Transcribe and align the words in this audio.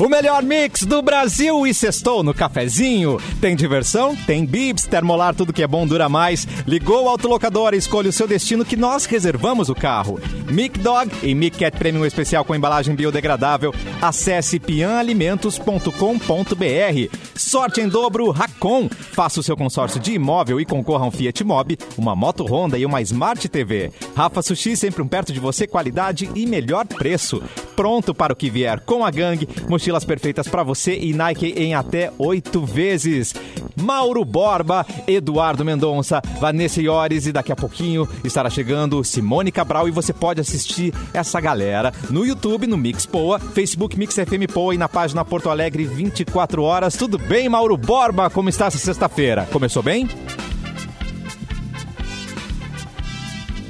O 0.00 0.08
melhor 0.08 0.44
mix 0.44 0.84
do 0.84 1.02
Brasil 1.02 1.66
e 1.66 1.74
sextou 1.74 2.22
no 2.22 2.32
cafezinho. 2.32 3.18
Tem 3.40 3.56
diversão? 3.56 4.14
Tem 4.14 4.46
bibs, 4.46 4.86
termolar, 4.86 5.34
tudo 5.34 5.52
que 5.52 5.60
é 5.60 5.66
bom 5.66 5.84
dura 5.84 6.08
mais. 6.08 6.46
Ligou 6.68 7.06
o 7.06 7.08
autolocador 7.08 7.74
e 7.74 7.78
escolhe 7.78 8.08
o 8.08 8.12
seu 8.12 8.28
destino 8.28 8.64
que 8.64 8.76
nós 8.76 9.06
reservamos 9.06 9.68
o 9.68 9.74
carro. 9.74 10.20
Mic 10.48 10.78
Dog 10.78 11.10
e 11.20 11.34
Mic 11.34 11.58
Cat 11.58 11.76
Premium 11.76 12.06
especial 12.06 12.44
com 12.44 12.54
embalagem 12.54 12.94
biodegradável. 12.94 13.74
Acesse 14.00 14.60
pianalimentos.com.br. 14.60 17.16
Sorte 17.34 17.80
em 17.80 17.88
dobro 17.88 18.30
Racon. 18.30 18.88
Faça 18.88 19.40
o 19.40 19.42
seu 19.42 19.56
consórcio 19.56 19.98
de 19.98 20.12
imóvel 20.12 20.60
e 20.60 20.64
concorra 20.64 21.06
a 21.06 21.08
um 21.08 21.10
Fiat 21.10 21.42
Mobi, 21.42 21.76
uma 21.96 22.14
moto 22.14 22.44
Honda 22.44 22.78
e 22.78 22.86
uma 22.86 23.02
Smart 23.02 23.48
TV. 23.48 23.90
Rafa 24.14 24.42
Sushi 24.42 24.76
sempre 24.76 25.02
um 25.02 25.08
perto 25.08 25.32
de 25.32 25.40
você, 25.40 25.66
qualidade 25.66 26.30
e 26.36 26.46
melhor 26.46 26.86
preço. 26.86 27.42
Pronto 27.74 28.14
para 28.14 28.32
o 28.32 28.36
que 28.36 28.48
vier 28.48 28.78
com 28.80 29.04
a 29.04 29.10
gangue. 29.10 29.48
Mochilas 29.88 30.04
perfeitas 30.04 30.46
para 30.46 30.62
você 30.62 30.98
e 30.98 31.14
Nike 31.14 31.54
em 31.56 31.74
até 31.74 32.12
oito 32.18 32.62
vezes. 32.62 33.34
Mauro 33.74 34.22
Borba, 34.22 34.84
Eduardo 35.06 35.64
Mendonça, 35.64 36.20
Vanessa 36.38 36.82
Iores 36.82 37.24
e 37.24 37.32
daqui 37.32 37.50
a 37.50 37.56
pouquinho 37.56 38.06
estará 38.22 38.50
chegando 38.50 39.02
Simone 39.02 39.50
Cabral 39.50 39.88
e 39.88 39.90
você 39.90 40.12
pode 40.12 40.42
assistir 40.42 40.92
essa 41.14 41.40
galera 41.40 41.90
no 42.10 42.26
YouTube, 42.26 42.66
no 42.66 42.76
Mix 42.76 43.06
Poa, 43.06 43.38
Facebook 43.38 43.98
Mix 43.98 44.14
FM 44.14 44.52
Poa 44.52 44.74
e 44.74 44.78
na 44.78 44.90
página 44.90 45.24
Porto 45.24 45.48
Alegre 45.48 45.86
24 45.86 46.62
horas. 46.62 46.94
Tudo 46.94 47.16
bem, 47.16 47.48
Mauro 47.48 47.78
Borba? 47.78 48.28
Como 48.28 48.50
está 48.50 48.66
essa 48.66 48.76
sexta-feira? 48.76 49.48
Começou 49.50 49.82
bem? 49.82 50.06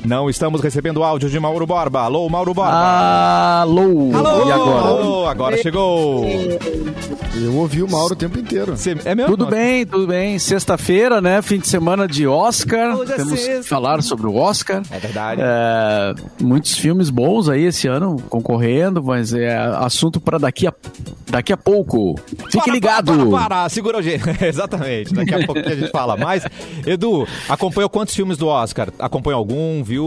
Não 0.09 0.31
estamos 0.31 0.63
recebendo 0.63 1.05
áudio 1.05 1.29
de 1.29 1.39
Mauro 1.39 1.67
Borba. 1.67 2.01
Alô, 2.01 2.27
Mauro 2.31 2.55
Borba. 2.55 2.73
Alô! 2.73 4.11
Alô! 4.17 4.49
E 4.49 4.53
agora? 4.53 4.89
Alô, 4.89 5.27
agora 5.27 5.57
chegou. 5.59 6.25
Eu 7.37 7.55
ouvi 7.55 7.83
o 7.83 7.91
Mauro 7.91 8.15
o 8.15 8.17
tempo 8.17 8.39
inteiro. 8.39 8.75
Cê- 8.75 8.97
É 9.05 9.15
mesmo? 9.15 9.31
Tudo 9.37 9.45
bem, 9.47 9.85
tudo 9.85 10.07
bem. 10.07 10.39
Sexta-feira, 10.39 11.21
né? 11.21 11.43
Fim 11.43 11.59
de 11.59 11.69
semana 11.69 12.09
de 12.09 12.27
Oscar. 12.27 12.97
Hoje 12.97 13.13
é 13.13 13.17
Temos 13.17 13.39
sexta. 13.39 13.63
que 13.63 13.69
falar 13.69 14.03
sobre 14.03 14.27
o 14.27 14.35
Oscar. 14.37 14.81
É 14.91 14.99
verdade. 14.99 15.43
É, 15.45 16.15
muitos 16.43 16.75
filmes 16.79 17.11
bons 17.11 17.51
aí 17.51 17.65
esse 17.65 17.87
ano 17.87 18.17
concorrendo, 18.31 19.03
mas 19.05 19.35
é 19.35 19.55
assunto 19.57 20.21
para 20.23 20.39
daqui 20.39 20.67
a, 20.67 20.73
daqui 21.29 21.53
a 21.53 21.57
pouco. 21.57 22.15
Fique 22.51 22.59
Para, 22.65 22.73
ligado. 22.73 23.13
Para, 23.13 23.27
para, 23.31 23.49
para. 23.57 23.69
segura 23.69 23.99
o 23.99 24.03
jeito. 24.03 24.25
Exatamente. 24.43 25.13
Daqui 25.13 25.35
a 25.35 25.45
pouco 25.45 25.61
a 25.61 25.75
gente 25.75 25.91
fala 25.91 26.17
mais. 26.17 26.45
Edu, 26.87 27.29
acompanhou 27.47 27.91
quantos 27.91 28.15
filmes 28.15 28.39
do 28.39 28.47
Oscar? 28.49 28.89
Acompanhou 28.99 29.39
algum, 29.39 29.83
viu? 29.85 29.98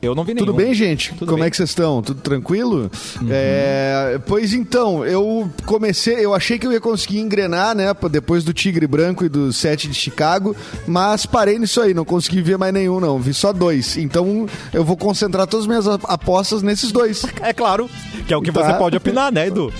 Eu 0.00 0.14
não 0.14 0.22
vi 0.22 0.32
nenhum. 0.32 0.46
Tudo 0.46 0.56
bem, 0.56 0.72
gente? 0.74 1.10
Tudo 1.14 1.26
Como 1.30 1.38
bem. 1.38 1.46
é 1.48 1.50
que 1.50 1.56
vocês 1.56 1.70
estão? 1.70 2.00
Tudo 2.02 2.20
tranquilo? 2.20 2.88
É, 3.28 4.20
pois 4.26 4.52
então, 4.52 5.04
eu 5.04 5.50
comecei, 5.66 6.24
eu 6.24 6.32
achei 6.34 6.56
que 6.56 6.64
eu 6.66 6.72
ia 6.72 6.80
conseguir 6.80 7.18
engrenar, 7.18 7.74
né, 7.74 7.86
depois 8.08 8.44
do 8.44 8.52
Tigre 8.52 8.86
Branco 8.86 9.24
e 9.24 9.28
do 9.28 9.52
Sete 9.52 9.88
de 9.88 9.94
Chicago, 9.94 10.54
mas 10.86 11.26
parei 11.26 11.58
nisso 11.58 11.80
aí, 11.80 11.94
não 11.94 12.04
consegui 12.04 12.42
ver 12.42 12.56
mais 12.56 12.72
nenhum, 12.72 13.00
não, 13.00 13.18
vi 13.18 13.34
só 13.34 13.52
dois. 13.52 13.96
Então 13.96 14.46
eu 14.72 14.84
vou 14.84 14.96
concentrar 14.96 15.48
todas 15.48 15.64
as 15.64 15.68
minhas 15.68 15.86
apostas 16.04 16.62
nesses 16.62 16.92
dois. 16.92 17.24
É 17.42 17.52
claro, 17.52 17.90
que 18.26 18.32
é 18.32 18.36
o 18.36 18.42
que 18.42 18.52
Tá. 18.52 18.62
você 18.64 18.74
pode 18.78 18.96
opinar, 18.96 19.32
né, 19.32 19.48
Edu? 19.48 19.72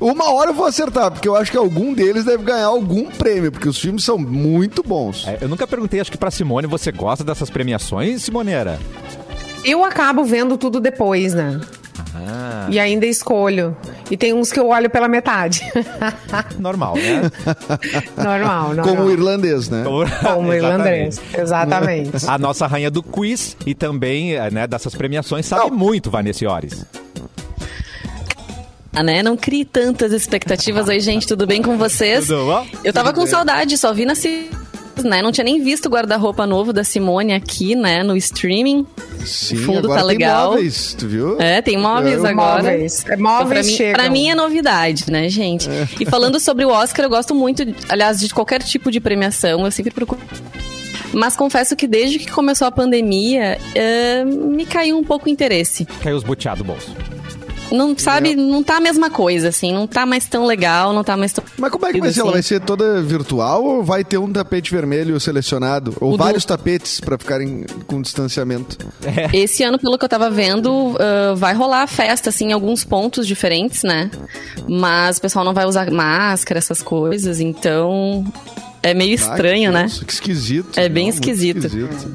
Uma 0.00 0.32
hora 0.32 0.50
eu 0.50 0.54
vou 0.54 0.66
acertar, 0.66 1.10
porque 1.10 1.28
eu 1.28 1.34
acho 1.34 1.50
que 1.50 1.56
algum 1.56 1.92
deles 1.92 2.24
deve 2.24 2.44
ganhar 2.44 2.66
algum 2.66 3.06
prêmio, 3.06 3.50
porque 3.50 3.68
os 3.68 3.78
filmes 3.78 4.04
são 4.04 4.16
muito 4.16 4.82
bons. 4.82 5.26
É, 5.26 5.38
eu 5.40 5.48
nunca 5.48 5.66
perguntei, 5.66 6.00
acho 6.00 6.10
que 6.10 6.18
pra 6.18 6.30
Simone, 6.30 6.66
você 6.66 6.92
gosta 6.92 7.24
dessas 7.24 7.50
premiações, 7.50 8.22
Simoneira? 8.22 8.78
Eu 9.64 9.84
acabo 9.84 10.24
vendo 10.24 10.56
tudo 10.56 10.80
depois, 10.80 11.34
né? 11.34 11.60
Ah, 12.14 12.66
E 12.70 12.78
ainda 12.78 13.06
escolho. 13.06 13.76
E 14.10 14.16
tem 14.16 14.32
uns 14.32 14.52
que 14.52 14.58
eu 14.58 14.68
olho 14.68 14.88
pela 14.88 15.08
metade. 15.08 15.62
normal, 16.58 16.94
né? 16.96 17.30
normal, 18.16 18.74
normal. 18.74 18.84
Como 18.84 19.02
o 19.08 19.10
irlandês, 19.12 19.68
né? 19.68 19.82
Como 19.84 20.04
Exatamente. 20.04 20.56
irlandês. 20.56 21.20
Exatamente. 21.36 22.10
A 22.26 22.38
nossa 22.38 22.66
rainha 22.66 22.90
do 22.90 23.02
quiz 23.02 23.56
e 23.66 23.74
também, 23.74 24.34
eh, 24.36 24.50
né, 24.50 24.66
dessas 24.66 24.94
premiações, 24.94 25.44
sabe 25.46 25.70
muito, 25.72 26.10
Vanessa 26.10 26.44
Iores. 26.44 26.84
Ah, 28.98 29.02
né? 29.04 29.22
Não 29.22 29.36
crie 29.36 29.64
tantas 29.64 30.12
expectativas. 30.12 30.88
Oi, 30.88 30.98
gente, 30.98 31.24
tudo 31.24 31.46
bem 31.46 31.62
com 31.62 31.78
vocês? 31.78 32.26
Tudo 32.26 32.46
bom? 32.46 32.66
Eu 32.82 32.92
tava 32.92 33.12
com 33.12 33.24
saudade, 33.28 33.78
só 33.78 33.94
vi 33.94 34.04
na 34.04 34.16
né? 35.04 35.22
Não 35.22 35.30
tinha 35.30 35.44
nem 35.44 35.62
visto 35.62 35.86
o 35.86 35.88
guarda-roupa 35.88 36.44
novo 36.44 36.72
da 36.72 36.82
Simone 36.82 37.32
aqui, 37.32 37.76
né, 37.76 38.02
no 38.02 38.16
streaming. 38.16 38.84
Sim, 39.24 39.54
fundo 39.58 39.78
agora 39.86 40.00
tá 40.00 40.06
tem 40.08 40.16
legal. 40.18 40.50
móveis, 40.50 40.96
tu 40.98 41.06
viu? 41.06 41.40
É, 41.40 41.62
tem 41.62 41.78
móveis 41.78 42.24
É, 42.24 42.28
agora. 42.28 42.62
Móveis. 42.64 43.04
É, 43.04 43.14
Então, 43.14 43.22
móveis 43.22 43.76
pra, 43.76 43.86
mim, 43.86 43.92
pra 43.92 44.10
mim 44.10 44.30
é 44.30 44.34
novidade, 44.34 45.04
né, 45.12 45.28
gente? 45.28 45.68
E 46.00 46.04
falando 46.04 46.40
sobre 46.40 46.64
o 46.64 46.70
Oscar, 46.70 47.04
eu 47.06 47.10
gosto 47.10 47.36
muito, 47.36 47.62
aliás, 47.88 48.18
de 48.18 48.34
qualquer 48.34 48.64
tipo 48.64 48.90
de 48.90 48.98
premiação. 48.98 49.64
Eu 49.64 49.70
sempre 49.70 49.92
procuro. 49.92 50.20
Mas 51.12 51.36
confesso 51.36 51.76
que 51.76 51.86
desde 51.86 52.18
que 52.18 52.32
começou 52.32 52.66
a 52.66 52.72
pandemia, 52.72 53.58
eh, 53.76 54.24
me 54.24 54.66
caiu 54.66 54.98
um 54.98 55.04
pouco 55.04 55.26
o 55.26 55.28
interesse. 55.28 55.84
Caiu 56.02 56.16
os 56.16 56.24
boteados 56.24 56.58
do 56.58 56.64
bolso. 56.66 56.96
Não, 57.70 57.96
sabe, 57.96 58.34
não 58.34 58.62
tá 58.62 58.76
a 58.76 58.80
mesma 58.80 59.10
coisa, 59.10 59.48
assim. 59.48 59.72
Não 59.72 59.86
tá 59.86 60.06
mais 60.06 60.26
tão 60.26 60.46
legal, 60.46 60.92
não 60.92 61.04
tá 61.04 61.16
mais 61.16 61.32
tão... 61.32 61.44
Mas 61.58 61.70
como 61.70 61.86
é 61.86 61.92
que 61.92 62.00
vai 62.00 62.12
ser? 62.12 62.20
Ela 62.20 62.28
assim. 62.30 62.32
vai 62.34 62.42
ser 62.42 62.60
toda 62.60 63.02
virtual 63.02 63.64
ou 63.64 63.84
vai 63.84 64.04
ter 64.04 64.18
um 64.18 64.32
tapete 64.32 64.70
vermelho 64.70 65.18
selecionado? 65.20 65.94
Ou 66.00 66.10
O 66.14 66.16
do- 66.16 66.22
vários 66.24 66.44
tapetes 66.44 67.00
pra 67.00 67.18
ficarem 67.18 67.64
com 67.86 68.00
distanciamento? 68.00 68.78
Esse 69.32 69.62
ano, 69.62 69.78
pelo 69.78 69.98
que 69.98 70.04
eu 70.04 70.08
tava 70.08 70.30
vendo, 70.30 70.96
ah, 70.98 71.34
vai 71.34 71.54
rolar 71.54 71.82
a 71.82 71.86
festa, 71.86 72.30
assim, 72.30 72.46
em 72.48 72.52
alguns 72.52 72.84
pontos 72.84 73.26
diferentes, 73.26 73.82
né? 73.82 74.10
Mas 74.68 75.18
o 75.18 75.20
pessoal 75.20 75.44
não 75.44 75.54
vai 75.54 75.66
usar 75.66 75.90
máscara, 75.90 76.58
essas 76.58 76.80
coisas, 76.82 77.40
então... 77.40 78.24
É 78.90 78.94
meio 78.94 79.14
estranho, 79.14 79.68
Ai, 79.70 79.74
né? 79.74 79.82
nossa, 79.84 80.04
que 80.04 80.12
esquisito. 80.12 80.78
É 80.78 80.88
bem 80.88 81.04
muito 81.04 81.14
esquisito. 81.14 81.66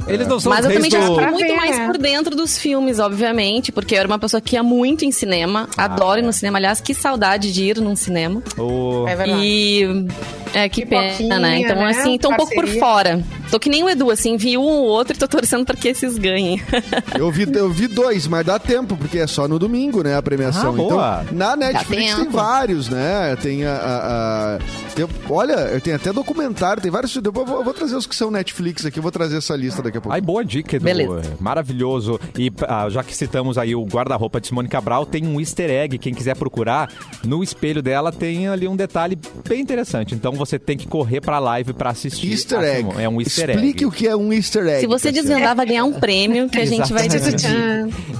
Eles 0.07 0.27
não 0.27 0.39
são 0.39 0.51
Mas 0.51 0.65
eu 0.65 0.73
também 0.73 0.89
já 0.89 0.99
estou 0.99 1.21
muito 1.31 1.47
ver, 1.47 1.55
mais 1.55 1.77
né? 1.77 1.85
por 1.87 1.97
dentro 1.97 2.35
dos 2.35 2.57
filmes, 2.57 2.99
obviamente, 2.99 3.71
porque 3.71 3.95
eu 3.95 3.99
era 3.99 4.07
uma 4.07 4.19
pessoa 4.19 4.41
que 4.41 4.55
ia 4.55 4.63
muito 4.63 5.05
em 5.05 5.11
cinema, 5.11 5.67
adoro 5.77 6.19
ir 6.19 6.23
no 6.23 6.33
cinema. 6.33 6.57
Aliás, 6.57 6.79
que 6.81 6.93
saudade 6.93 7.51
de 7.53 7.63
ir 7.63 7.79
num 7.81 7.95
cinema. 7.95 8.41
o- 8.57 9.05
É 9.07 9.15
verdade. 9.15 9.41
E. 9.43 10.07
É, 10.55 10.69
que 10.69 10.85
pena, 10.85 11.39
né? 11.39 11.59
Então, 11.61 11.77
né? 11.77 11.87
assim, 11.89 12.15
tô 12.19 12.29
um 12.31 12.35
pouco 12.35 12.53
por 12.53 12.67
fora. 12.67 13.23
Tô 13.49 13.59
que 13.59 13.69
nem 13.69 13.83
o 13.83 13.89
Edu, 13.89 14.11
assim, 14.11 14.37
vi 14.37 14.55
um 14.55 14.61
ou 14.61 14.83
outro 14.83 15.15
e 15.15 15.17
tô 15.19 15.27
torcendo 15.27 15.65
pra 15.65 15.75
que 15.75 15.87
esses 15.87 16.15
ganhem. 16.17 16.61
Eu 17.17 17.31
vi, 17.31 17.47
eu 17.55 17.69
vi 17.71 17.87
dois, 17.87 18.27
mas 18.27 18.45
dá 18.45 18.59
tempo, 18.59 18.95
porque 18.95 19.17
é 19.19 19.25
só 19.27 19.47
no 19.47 19.57
domingo, 19.57 20.03
né, 20.03 20.15
a 20.15 20.21
premiação. 20.21 20.69
Ah, 20.69 20.73
boa. 20.77 21.21
Então, 21.25 21.37
na 21.37 21.55
Netflix 21.55 22.15
tem 22.15 22.29
vários, 22.29 22.87
né? 22.89 23.35
Tem 23.41 23.65
a... 23.65 23.73
a- 23.73 24.55
a- 24.55 24.59
tem- 24.95 25.07
olha, 25.29 25.79
tem 25.81 25.93
até 25.93 26.11
documentário, 26.13 26.62
tem 26.81 26.91
vários... 26.91 27.15
Eu 27.15 27.31
vou, 27.31 27.45
eu 27.47 27.63
vou 27.63 27.73
trazer 27.73 27.95
os 27.95 28.07
que 28.07 28.15
são 28.15 28.31
Netflix 28.31 28.85
aqui, 28.85 28.99
eu 28.99 29.03
vou 29.03 29.11
trazer 29.11 29.37
essa 29.37 29.55
lista 29.55 29.81
daqui 29.81 29.97
a 29.97 30.01
pouco. 30.01 30.13
Ai, 30.13 30.21
boa 30.21 30.43
dica, 30.43 30.75
Edu. 30.75 30.85
Beleza. 30.85 31.33
Maravilhoso. 31.39 32.19
E 32.37 32.51
ah, 32.67 32.87
já 32.89 33.03
que 33.03 33.15
citamos 33.15 33.57
aí 33.57 33.75
o 33.75 33.83
guarda-roupa 33.85 34.39
de 34.41 34.47
Simone 34.47 34.67
Cabral, 34.67 35.05
tem 35.05 35.25
um 35.27 35.39
easter 35.39 35.69
egg. 35.69 35.97
Quem 35.97 36.13
quiser 36.13 36.35
procurar, 36.35 36.89
no 37.23 37.43
espelho 37.43 37.81
dela 37.81 38.11
tem 38.11 38.47
ali 38.47 38.67
um 38.67 38.75
detalhe 38.75 39.17
bem 39.47 39.61
interessante. 39.61 40.15
Então 40.15 40.33
você 40.33 40.57
tem 40.57 40.77
que 40.77 40.87
correr 40.87 41.21
pra 41.21 41.39
live 41.39 41.73
pra 41.73 41.89
assistir. 41.91 42.31
Easter 42.31 42.59
a 42.59 42.65
egg. 42.65 42.89
É 42.97 43.07
um 43.09 43.19
easter 43.21 43.49
Explique 43.51 43.83
egg. 43.83 43.85
o 43.85 43.91
que 43.91 44.07
é 44.07 44.15
um 44.15 44.31
easter 44.33 44.65
egg. 44.65 44.81
Se 44.81 44.87
você 44.87 45.11
desvendar, 45.11 45.55
vai 45.55 45.65
ganhar 45.65 45.83
um 45.85 45.93
prêmio 45.93 46.49
que 46.49 46.59
a 46.59 46.65
gente 46.65 46.91
vai 46.93 47.07
discutir. 47.07 47.47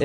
É, 0.00 0.04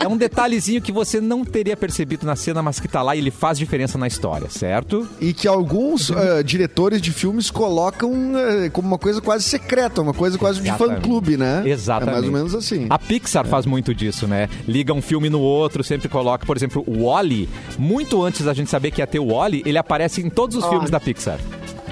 é- 0.00 0.04
é 0.04 0.08
um 0.08 0.16
detalhezinho 0.16 0.80
que 0.80 0.92
você 0.92 1.20
não 1.20 1.44
teria 1.44 1.76
percebido 1.76 2.26
na 2.26 2.36
cena, 2.36 2.62
mas 2.62 2.80
que 2.80 2.88
tá 2.88 3.02
lá 3.02 3.14
e 3.14 3.18
ele 3.18 3.30
faz 3.30 3.58
diferença 3.58 3.96
na 3.98 4.06
história, 4.06 4.48
certo? 4.48 5.06
E 5.20 5.32
que 5.32 5.46
alguns 5.48 6.10
eh, 6.10 6.42
diretores 6.42 7.00
de 7.00 7.12
filmes 7.12 7.49
colocam 7.50 8.12
eh, 8.36 8.70
como 8.70 8.88
uma 8.88 8.98
coisa 8.98 9.20
quase 9.20 9.44
secreta, 9.44 10.00
uma 10.00 10.14
coisa 10.14 10.38
quase 10.38 10.60
de 10.60 10.70
fã-clube, 10.72 11.36
né? 11.36 11.62
Exatamente. 11.66 12.10
É 12.10 12.12
mais 12.12 12.26
ou 12.26 12.32
menos 12.32 12.54
assim. 12.54 12.86
A 12.88 12.98
Pixar 12.98 13.46
faz 13.46 13.66
muito 13.66 13.94
disso, 13.94 14.26
né? 14.26 14.48
Liga 14.66 14.92
um 14.92 15.02
filme 15.02 15.28
no 15.28 15.40
outro, 15.40 15.82
sempre 15.82 16.08
coloca, 16.08 16.46
por 16.46 16.56
exemplo, 16.56 16.84
o 16.86 17.06
Wally. 17.06 17.48
Muito 17.78 18.22
antes 18.22 18.44
da 18.44 18.54
gente 18.54 18.70
saber 18.70 18.90
que 18.90 19.00
ia 19.00 19.06
ter 19.06 19.18
o 19.18 19.34
Wally, 19.34 19.62
ele 19.66 19.78
aparece 19.78 20.20
em 20.20 20.30
todos 20.30 20.56
os 20.56 20.62
Olha. 20.62 20.70
filmes 20.70 20.90
da 20.90 21.00
Pixar. 21.00 21.38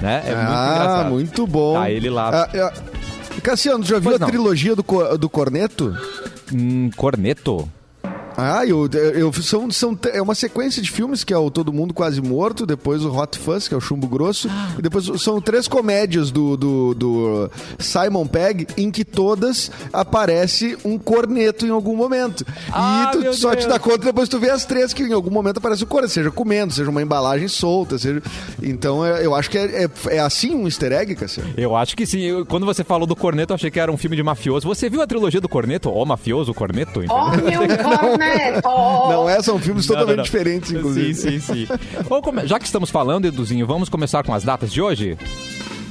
Né? 0.01 0.23
É 0.25 0.35
muito 0.35 0.49
ah, 0.49 0.71
engraçado. 0.75 1.09
muito 1.09 1.47
bom. 1.47 1.73
Tá 1.73 1.91
ele 1.91 2.09
lá. 2.09 2.29
Ah, 2.33 2.49
ah, 2.55 2.73
Cassiano, 3.41 3.83
já 3.83 3.99
viu 3.99 4.11
Pois 4.11 4.15
a 4.15 4.19
não. 4.19 4.27
trilogia 4.27 4.75
do, 4.75 4.83
do 5.17 5.29
Corneto? 5.29 5.95
Hum, 6.53 6.89
corneto? 6.95 7.69
Ah, 8.37 8.65
eu, 8.65 8.87
eu, 9.13 9.33
são, 9.33 9.69
são, 9.69 9.97
é 10.13 10.21
uma 10.21 10.33
sequência 10.35 10.81
de 10.81 10.89
filmes 10.89 11.23
que 11.23 11.33
é 11.33 11.37
o 11.37 11.49
Todo 11.51 11.73
Mundo 11.73 11.93
Quase 11.93 12.21
Morto, 12.21 12.65
depois 12.65 13.03
o 13.03 13.11
Hot 13.15 13.37
Fuzz, 13.37 13.67
que 13.67 13.73
é 13.73 13.77
o 13.77 13.81
Chumbo 13.81 14.07
Grosso, 14.07 14.47
Ah. 14.49 14.69
e 14.77 14.81
depois 14.81 15.05
são 15.21 15.41
três 15.41 15.67
comédias 15.67 16.31
do, 16.31 16.55
do, 16.55 16.93
do 16.93 17.51
Simon 17.77 18.25
Pegg, 18.27 18.65
em 18.77 18.89
que 18.91 19.03
todas 19.03 19.69
aparece 19.91 20.77
um 20.85 20.97
corneto 20.97 21.65
em 21.65 21.69
algum 21.69 21.95
momento. 21.95 22.45
Ah, 22.71 23.11
e 23.13 23.17
tu 23.17 23.33
só 23.33 23.51
te 23.51 23.57
Deus. 23.61 23.67
dá 23.73 23.79
conta 23.79 23.99
depois 24.05 24.29
tu 24.29 24.39
vê 24.39 24.49
as 24.49 24.63
três 24.65 24.93
que 24.93 25.03
em 25.03 25.13
algum 25.13 25.31
momento 25.31 25.57
aparece 25.57 25.83
o 25.83 25.87
corneto, 25.87 26.13
seja 26.13 26.31
comendo, 26.31 26.73
seja 26.73 26.89
uma 26.89 27.01
embalagem 27.01 27.47
solta, 27.47 27.97
seja... 27.97 28.21
Então 28.61 29.05
é- 29.05 29.25
eu 29.25 29.35
acho 29.35 29.49
que 29.49 29.57
é, 29.57 29.83
é, 29.85 29.89
é 30.15 30.19
assim 30.19 30.55
um 30.55 30.65
easter 30.65 30.91
egg, 30.93 31.15
Cassiano? 31.15 31.49
Eu 31.57 31.75
acho 31.75 31.95
que 31.95 32.05
sim. 32.05 32.21
Eu- 32.21 32.45
quando 32.45 32.65
você 32.65 32.83
falou 32.83 33.05
do 33.05 33.15
corneto, 33.15 33.51
eu 33.53 33.55
achei 33.55 33.69
que 33.71 33.79
era 33.79 33.91
um 33.91 33.97
filme 33.97 34.15
de 34.15 34.23
mafioso. 34.23 34.67
Você 34.67 34.89
viu 34.89 35.01
a 35.01 35.07
trilogia 35.07 35.41
do 35.41 35.49
corneto? 35.49 35.89
O 35.89 36.05
mafioso, 36.05 36.51
o 36.51 36.55
corneto? 36.55 37.01
Ó, 37.09 37.33
entendeu? 37.33 37.61
meu 37.61 38.17
Não 38.63 39.29
é, 39.29 39.41
são 39.41 39.59
filmes 39.59 39.87
Não, 39.87 39.95
totalmente 39.95 40.09
não, 40.17 40.17
não. 40.17 40.23
diferentes, 40.23 40.71
inclusive. 40.71 41.13
Sim, 41.13 41.39
sim, 41.39 41.65
sim. 41.67 41.67
Come- 42.23 42.47
Já 42.47 42.59
que 42.59 42.65
estamos 42.65 42.89
falando, 42.89 43.25
Eduzinho, 43.25 43.65
vamos 43.67 43.89
começar 43.89 44.23
com 44.23 44.33
as 44.33 44.43
datas 44.43 44.71
de 44.71 44.81
hoje? 44.81 45.17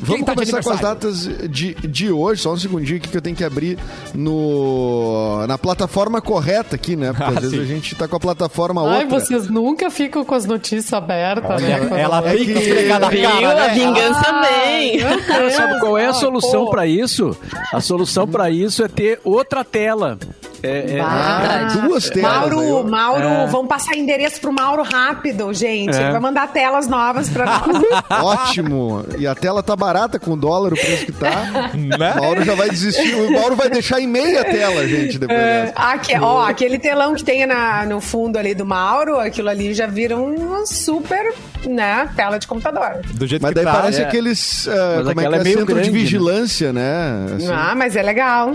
Vamos 0.00 0.14
Quem 0.14 0.24
tá 0.24 0.32
começar 0.32 0.62
com 0.62 0.70
as 0.70 0.78
datas 0.78 1.28
de, 1.50 1.74
de 1.74 2.12
hoje, 2.12 2.40
só 2.40 2.52
um 2.52 2.56
segundinho 2.56 2.98
aqui 2.98 3.08
que 3.08 3.16
eu 3.16 3.20
tenho 3.20 3.34
que 3.34 3.42
abrir 3.42 3.76
no, 4.14 5.44
na 5.48 5.58
plataforma 5.58 6.20
correta 6.20 6.76
aqui, 6.76 6.94
né? 6.94 7.08
Porque 7.08 7.22
Ah, 7.24 7.28
às 7.30 7.34
vezes 7.40 7.50
sim. 7.50 7.60
a 7.60 7.64
gente 7.64 7.94
tá 7.96 8.06
com 8.06 8.14
a 8.14 8.20
plataforma 8.20 8.80
Ai, 8.88 9.02
outra. 9.02 9.18
vocês 9.20 9.48
nunca 9.48 9.90
ficam 9.90 10.24
com 10.24 10.34
as 10.36 10.44
notícias 10.46 10.92
abertas, 10.92 11.60
né? 11.60 11.80
Olha, 11.90 12.00
ela 12.00 12.28
É 12.28 12.36
fica 12.38 12.52
que- 12.52 12.58
esfregada 12.60 13.06
a 13.06 13.10
Viu? 13.10 13.22
cara, 13.22 13.64
a 13.64 13.68
né? 13.68 13.74
vingança 13.74 14.40
vem. 14.40 14.98
Cara, 15.26 15.50
sabe 15.50 15.80
qual 15.80 15.98
é 15.98 16.06
a 16.06 16.10
Ah, 16.10 16.14
solução 16.14 16.64
pô. 16.66 16.70
pra 16.70 16.86
isso? 16.86 17.36
A 17.72 17.80
solução 17.80 18.26
pra 18.28 18.50
isso 18.50 18.84
é 18.84 18.88
ter 18.88 19.20
outra 19.24 19.64
tela. 19.64 20.16
É, 20.62 20.96
é- 20.96 21.00
Ah, 21.00 21.38
Verdade. 21.40 21.80
duas 21.88 22.10
telas. 22.10 22.32
Mauro. 22.50 22.84
Mauro, 22.88 23.22
É. 23.22 23.46
vamos 23.46 23.68
passar 23.68 23.96
endereço 23.96 24.40
pro 24.40 24.52
Mauro 24.52 24.82
rápido, 24.82 25.52
gente. 25.54 25.96
É. 25.96 26.02
Ele 26.02 26.10
vai 26.12 26.20
mandar 26.20 26.48
telas 26.48 26.86
novas 26.88 27.28
pra 27.28 27.44
nós. 27.46 27.82
Ótimo. 28.24 29.04
E 29.18 29.26
a 29.26 29.34
tela 29.34 29.62
tá 29.62 29.76
barata 29.76 30.18
com 30.18 30.32
o 30.32 30.36
dólar, 30.36 30.72
o 30.72 30.76
preço 30.76 31.06
que 31.06 31.12
tá. 31.12 31.70
Né? 31.74 32.12
O 32.16 32.20
Mauro 32.20 32.44
já 32.44 32.54
vai 32.54 32.68
desistir. 32.70 33.14
O 33.14 33.32
Mauro 33.32 33.56
vai 33.56 33.68
deixar 33.70 34.00
em 34.00 34.06
meia 34.06 34.44
tela, 34.44 34.86
gente, 34.86 35.18
depois 35.18 35.38
É, 35.38 35.66
dessa. 35.66 35.78
aqui, 35.78 36.18
ó, 36.18 36.44
aquele 36.46 36.78
telão 36.78 37.14
que 37.14 37.24
tem 37.24 37.46
na, 37.46 37.84
no 37.86 38.00
fundo 38.00 38.36
ali 38.38 38.54
do 38.54 38.66
Mauro, 38.66 39.18
aquilo 39.18 39.48
ali 39.48 39.72
já 39.74 39.86
vira 39.86 40.16
uma 40.16 40.66
super, 40.66 41.32
né, 41.66 42.08
tela 42.16 42.38
de 42.38 42.46
computador. 42.46 43.00
Do 43.14 43.26
jeito 43.26 43.42
Mas 43.42 43.50
que 43.50 43.54
daí 43.56 43.64
tá. 43.64 43.72
parece 43.72 44.00
é. 44.02 44.04
aqueles. 44.04 44.66
Mas 44.66 44.74
como 45.06 45.10
é 45.10 45.14
que 45.14 45.20
aquela 45.20 45.36
é? 45.36 45.40
é 45.40 45.44
meio 45.44 45.58
Centro 45.58 45.74
grande, 45.74 45.88
de 45.90 45.94
né? 45.94 46.00
vigilância, 46.00 46.72
né? 46.72 47.26
Assim, 47.36 47.48
ah, 47.52 47.74
mas 47.76 47.96
é 47.96 48.02
legal. 48.02 48.52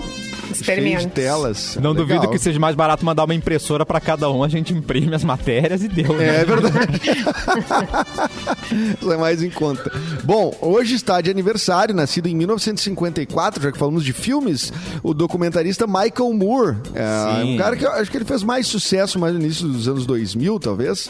Cheio 0.53 0.97
de 0.99 1.07
telas. 1.07 1.77
Não 1.81 1.91
Legal. 1.91 2.05
duvido 2.07 2.29
que 2.31 2.37
seja 2.39 2.59
mais 2.59 2.75
barato 2.75 3.05
mandar 3.05 3.23
uma 3.25 3.33
impressora 3.35 3.85
pra 3.85 3.99
cada 3.99 4.29
um, 4.31 4.43
a 4.43 4.47
gente 4.49 4.73
imprime 4.73 5.13
as 5.15 5.23
matérias 5.23 5.83
e 5.83 5.87
deu. 5.87 6.13
né? 6.17 6.41
É 6.41 6.45
verdade. 6.45 7.01
Isso 8.99 9.11
é 9.11 9.17
mais 9.17 9.41
em 9.43 9.49
conta. 9.49 9.91
Bom, 10.23 10.55
hoje 10.61 10.95
está 10.95 11.21
de 11.21 11.29
aniversário, 11.29 11.93
nascido 11.93 12.27
em 12.27 12.35
1954, 12.35 13.61
já 13.63 13.71
que 13.71 13.77
falamos 13.77 14.03
de 14.03 14.13
filmes, 14.13 14.71
o 15.01 15.13
documentarista 15.13 15.85
Michael 15.87 16.33
Moore. 16.33 16.77
É 16.93 17.41
Sim. 17.43 17.53
um 17.53 17.57
cara 17.57 17.75
que 17.75 17.85
eu 17.85 17.91
acho 17.91 18.09
que 18.11 18.17
ele 18.17 18.25
fez 18.25 18.43
mais 18.43 18.67
sucesso 18.67 19.19
mais 19.19 19.33
no 19.33 19.39
início 19.39 19.67
dos 19.67 19.87
anos 19.87 20.05
2000, 20.05 20.59
talvez, 20.59 21.09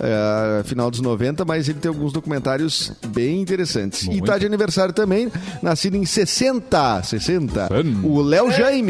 é, 0.00 0.62
final 0.64 0.90
dos 0.90 1.00
90, 1.00 1.44
mas 1.44 1.68
ele 1.68 1.78
tem 1.78 1.88
alguns 1.88 2.12
documentários 2.12 2.92
bem 3.08 3.40
interessantes. 3.40 4.02
E 4.02 4.06
Muito. 4.06 4.24
está 4.24 4.38
de 4.38 4.46
aniversário 4.46 4.92
também, 4.94 5.30
nascido 5.62 5.96
em 5.96 6.04
60, 6.04 7.02
60, 7.02 7.68
Hum. 7.84 8.00
o 8.04 8.22
Léo 8.22 8.50
Jaime. 8.50 8.83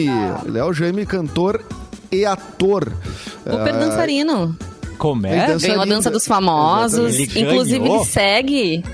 Léo 0.46 0.73
Jaime, 0.73 1.06
cantor 1.06 1.64
e 2.11 2.25
ator. 2.25 2.93
Super 3.44 3.75
Ah, 3.75 3.79
dançarino. 3.79 4.56
Como 4.99 5.26
é? 5.26 5.46
dança- 5.49 5.67
Ganhou 5.67 5.82
a 5.82 5.87
dança 5.87 6.11
dos 6.11 6.26
famosos. 6.26 7.14
Ele 7.14 7.25
Inclusive, 7.43 7.79
ganhou? 7.81 7.96
ele 7.96 8.05
segue. 8.05 8.85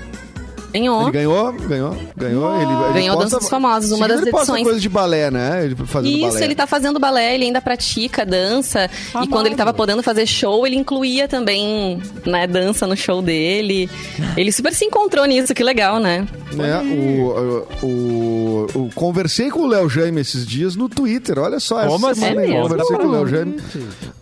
Ganhou. 0.73 1.01
Ele 1.03 1.11
ganhou, 1.11 1.53
ganhou, 1.53 1.97
ganhou. 2.15 2.55
Ele, 2.55 2.63
ele 2.71 2.93
Ganhou 2.93 3.15
posta- 3.15 3.23
Dança 3.23 3.39
dos 3.39 3.49
Famosos, 3.49 3.91
uma 3.91 4.07
das 4.07 4.21
ele 4.21 4.29
edições. 4.29 4.63
coisa 4.63 4.79
de 4.79 4.89
balé, 4.89 5.29
né? 5.31 5.65
Ele 5.65 5.75
fazendo 5.75 6.11
Isso, 6.17 6.27
balé. 6.33 6.43
ele 6.45 6.55
tá 6.55 6.65
fazendo 6.67 6.99
balé, 6.99 7.35
ele 7.35 7.45
ainda 7.45 7.61
pratica 7.61 8.25
dança. 8.25 8.89
E 9.23 9.27
quando 9.27 9.47
ele 9.47 9.55
tava 9.55 9.73
podendo 9.73 10.01
fazer 10.03 10.25
show, 10.25 10.65
ele 10.65 10.75
incluía 10.75 11.27
também, 11.27 12.01
né, 12.25 12.47
dança 12.47 12.85
no 12.87 12.95
show 12.95 13.21
dele. 13.21 13.89
Ele 14.37 14.51
super 14.51 14.73
se 14.73 14.85
encontrou 14.85 15.25
nisso, 15.25 15.53
que 15.53 15.63
legal, 15.63 15.99
né? 15.99 16.27
né? 16.53 16.79
O, 16.81 17.85
o, 17.85 18.67
o- 18.75 18.89
conversei 18.93 19.49
com 19.49 19.61
o 19.61 19.67
Léo 19.67 19.89
Jaime 19.89 20.21
esses 20.21 20.45
dias 20.45 20.75
no 20.75 20.87
Twitter. 20.89 21.39
Olha 21.39 21.59
só, 21.59 21.79
essa 21.79 21.89
Como 21.89 22.07
assim? 22.07 22.21
semana 22.21 22.41
aí, 22.41 22.53
É 22.53 22.61
conversei 22.61 22.97
com 22.97 23.07
o 23.07 23.11
Léo 23.11 23.27
Jaime. 23.27 23.55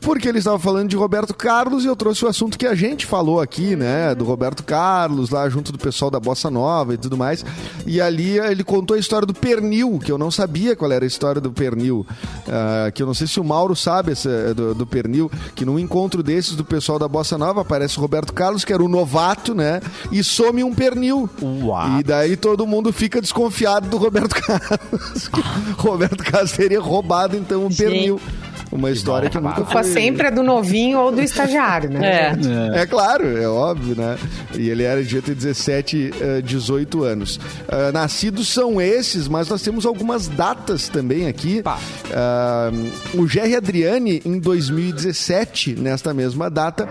Porque 0.01 0.27
ele 0.27 0.39
estava 0.39 0.57
falando 0.57 0.89
de 0.89 0.95
Roberto 0.95 1.33
Carlos 1.33 1.83
e 1.83 1.87
eu 1.87 1.95
trouxe 1.95 2.23
o 2.25 2.27
assunto 2.27 2.57
que 2.57 2.65
a 2.65 2.73
gente 2.75 3.05
falou 3.05 3.39
aqui, 3.41 3.75
né? 3.75 4.15
Do 4.15 4.23
Roberto 4.23 4.63
Carlos, 4.63 5.29
lá 5.29 5.47
junto 5.49 5.71
do 5.71 5.77
pessoal 5.77 6.09
da 6.09 6.19
Bossa 6.19 6.38
Nova 6.47 6.93
e 6.93 6.97
tudo 6.97 7.17
mais. 7.17 7.43
E 7.87 7.99
ali 7.99 8.37
ele 8.37 8.63
contou 8.63 8.95
a 8.95 8.99
história 8.99 9.25
do 9.25 9.33
pernil, 9.33 9.97
que 9.97 10.11
eu 10.11 10.17
não 10.17 10.29
sabia 10.29 10.75
qual 10.75 10.91
era 10.91 11.03
a 11.03 11.07
história 11.07 11.41
do 11.41 11.51
pernil. 11.51 12.05
Ah, 12.47 12.91
que 12.91 13.01
eu 13.01 13.07
não 13.07 13.15
sei 13.15 13.25
se 13.25 13.39
o 13.39 13.43
Mauro 13.43 13.75
sabe 13.75 14.11
essa, 14.11 14.53
do, 14.53 14.75
do 14.75 14.85
pernil, 14.85 15.31
que 15.55 15.65
num 15.65 15.79
encontro 15.79 16.21
desses 16.21 16.55
do 16.55 16.63
pessoal 16.63 16.99
da 16.99 17.07
Bossa 17.07 17.37
Nova 17.37 17.61
aparece 17.61 17.97
o 17.97 18.01
Roberto 18.01 18.31
Carlos, 18.33 18.63
que 18.63 18.71
era 18.71 18.83
o 18.83 18.87
novato, 18.87 19.55
né? 19.55 19.81
E 20.11 20.23
some 20.23 20.63
um 20.63 20.73
pernil. 20.73 21.27
Uau. 21.41 21.99
E 21.99 22.03
daí 22.03 22.37
todo 22.37 22.67
mundo 22.67 22.93
fica 22.93 23.19
desconfiado 23.19 23.89
do 23.89 23.97
Roberto 23.97 24.35
Carlos. 24.39 25.27
que 25.27 25.41
Roberto 25.77 26.23
Carlos 26.23 26.51
teria 26.51 26.79
roubado 26.79 27.35
então 27.35 27.65
o 27.65 27.75
pernil. 27.75 28.21
Uma 28.71 28.91
história 28.91 29.29
que 29.29 29.39
nunca 29.39 29.55
Culpa 29.55 29.71
foi... 29.71 29.83
sempre 29.83 30.27
é 30.27 30.31
do 30.31 30.43
novinho 30.43 30.99
ou 30.99 31.11
do 31.11 31.21
estagiário, 31.21 31.89
né? 31.89 32.37
É. 32.73 32.81
É 32.81 32.85
claro, 32.85 33.37
é 33.37 33.47
óbvio, 33.47 33.95
né? 33.95 34.17
E 34.55 34.69
ele 34.69 34.83
era 34.83 35.03
ter 35.03 35.33
17, 35.33 36.11
eh, 36.19 36.41
18 36.41 37.03
anos. 37.03 37.39
Ah, 37.67 37.91
nascidos 37.91 38.47
são 38.47 38.79
esses, 38.79 39.27
mas 39.27 39.49
nós 39.49 39.61
temos 39.61 39.85
algumas 39.85 40.27
datas 40.27 40.87
também 40.87 41.27
aqui. 41.27 41.61
Ah, 42.13 42.71
o 43.13 43.27
Jerry 43.27 43.55
Adriani, 43.55 44.21
em 44.25 44.39
2017, 44.39 45.75
nesta 45.75 46.13
mesma 46.13 46.49
data, 46.49 46.87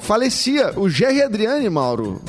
falecia. 0.00 0.72
O 0.76 0.88
Jerry 0.88 1.22
Adriani, 1.22 1.68
Mauro. 1.70 2.20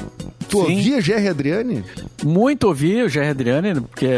Tu 0.52 0.58
Sim. 0.58 0.76
ouvia 0.76 1.00
Jerry 1.00 1.30
Adriani? 1.30 1.84
Muito 2.26 2.68
ouvi 2.68 3.02
o 3.02 3.08
Jerry 3.08 3.30
Adriani, 3.30 3.80
porque 3.80 4.10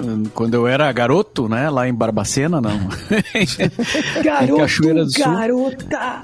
hum, 0.00 0.22
quando 0.32 0.54
eu 0.54 0.64
era 0.68 0.90
garoto, 0.92 1.48
né, 1.48 1.68
lá 1.68 1.88
em 1.88 1.92
Barbacena, 1.92 2.60
não. 2.60 2.70
em 3.34 4.56
Cachoeira 4.56 5.04
do 5.04 5.12
Sul. 5.12 5.24
garota. 5.24 6.22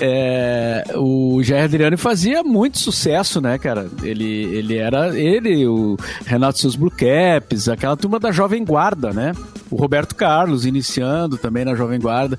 É, 0.00 0.84
o 0.94 1.42
Jair 1.42 1.64
Adriano 1.64 1.98
fazia 1.98 2.44
muito 2.44 2.78
sucesso, 2.78 3.40
né, 3.40 3.58
cara? 3.58 3.88
Ele, 4.04 4.44
ele 4.56 4.76
era 4.76 5.18
ele, 5.18 5.66
o 5.66 5.96
Renato 6.24 6.60
Seus 6.60 6.76
Blue 6.76 6.90
Caps, 6.90 7.68
aquela 7.68 7.96
turma 7.96 8.20
da 8.20 8.30
Jovem 8.30 8.64
Guarda, 8.64 9.12
né? 9.12 9.32
O 9.68 9.74
Roberto 9.76 10.14
Carlos 10.14 10.64
iniciando 10.64 11.36
também 11.36 11.64
na 11.64 11.74
Jovem 11.74 11.98
Guarda. 11.98 12.38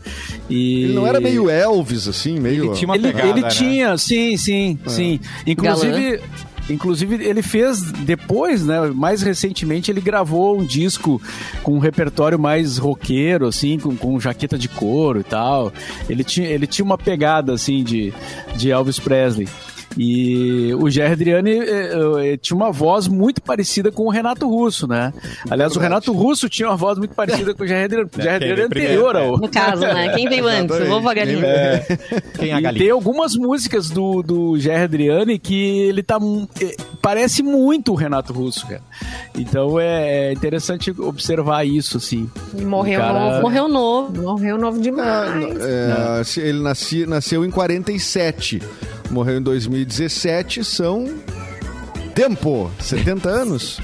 E 0.50 0.86
Ele 0.86 0.94
não 0.94 1.06
era 1.06 1.20
meio 1.20 1.50
Elvis, 1.50 2.08
assim, 2.08 2.40
meio... 2.40 2.68
Ele 2.68 2.74
tinha 2.74 2.88
uma 2.88 2.96
ele, 2.96 3.12
pegada, 3.12 3.30
ele 3.30 3.42
né? 3.42 3.50
tinha, 3.50 3.98
sim, 3.98 4.38
sim, 4.38 4.80
sim. 4.88 5.20
Inclusive, 5.46 6.22
inclusive 6.70 7.16
ele 7.24 7.42
fez 7.42 7.82
depois, 7.92 8.66
né? 8.66 8.92
Mais 8.94 9.22
recentemente 9.22 9.92
ele 9.92 10.02
gravou 10.02 10.60
um 10.60 10.66
disco 10.66 11.22
com 11.64 11.76
um 11.76 11.80
repertório 11.80 12.40
mais 12.40 12.78
roqueiro, 12.78 13.48
assim, 13.48 13.80
com, 13.80 13.96
com 13.96 14.20
jaqueta 14.20 14.58
de 14.58 14.70
couro 14.70 15.20
e 15.20 15.24
tal. 15.24 15.74
Ele 16.10 16.24
tinha, 16.24 16.48
ele 16.48 16.68
tinha 16.68 16.86
uma 16.86 16.98
pegada 16.98 17.54
assim 17.54 17.84
de, 17.84 18.14
de 18.56 18.72
Elvis 18.72 19.00
Presley. 19.00 19.48
E 20.02 20.74
o 20.76 20.90
Jerry 20.90 21.12
Adriani 21.12 21.60
eh, 21.60 21.92
eh, 22.34 22.38
tinha 22.38 22.56
uma 22.56 22.72
voz 22.72 23.06
muito 23.10 23.42
parecida 23.42 23.92
com 23.92 24.04
o 24.06 24.10
Renato 24.10 24.48
Russo, 24.48 24.88
né? 24.88 25.14
Aliás, 25.50 25.76
o 25.76 25.80
Renato 25.80 26.14
Russo 26.14 26.48
tinha 26.48 26.70
uma 26.70 26.78
voz 26.78 26.98
muito 26.98 27.14
parecida 27.14 27.54
com 27.54 27.64
o 27.64 27.66
Adriani. 27.68 27.96
O 27.96 28.02
Adriani 28.06 28.40
veio 28.40 28.66
anterior 28.66 28.70
primeiro, 28.70 29.18
ao, 29.18 29.38
No 29.38 29.50
caso, 29.50 29.82
né? 29.82 30.14
Quem 30.16 30.30
veio 30.30 30.48
antes? 30.48 30.74
O 30.80 30.92
ovo 30.94 31.10
a 31.10 31.14
galinha? 31.14 31.46
É. 31.46 31.98
Quem 32.38 32.52
é 32.52 32.54
a 32.54 32.60
e 32.60 32.62
galinha? 32.62 32.82
tem 32.84 32.92
algumas 32.92 33.36
músicas 33.36 33.90
do, 33.90 34.24
do 34.24 34.54
Adriani 34.72 35.38
que 35.38 35.80
ele 35.82 36.02
tá. 36.02 36.18
eh, 36.62 36.76
Parece 37.02 37.44
muito 37.44 37.92
o 37.92 37.96
Renato 37.96 38.32
Russo, 38.32 38.68
cara. 38.68 38.82
Então 39.38 39.78
é, 39.80 40.30
é 40.30 40.34
interessante 40.34 40.92
observar 40.98 41.66
isso, 41.66 41.98
assim. 41.98 42.30
E 42.58 42.62
morreu 42.64 43.00
O 43.00 43.04
cara- 43.04 43.20
novo. 43.20 43.42
Morreu 43.42 43.68
novo. 43.68 44.22
Morreu 44.22 44.58
novo 44.58 44.80
demais. 44.80 45.44
É, 45.60 46.40
ele 46.40 46.60
nasci- 46.62 47.06
nasceu 47.06 47.44
em 47.44 47.52
47, 47.52 48.62
morreu 49.12 49.38
em 49.38 49.42
2017, 49.42 50.64
são 50.64 51.08
tempo, 52.10 52.70
70 52.80 53.30
anos. 53.30 53.80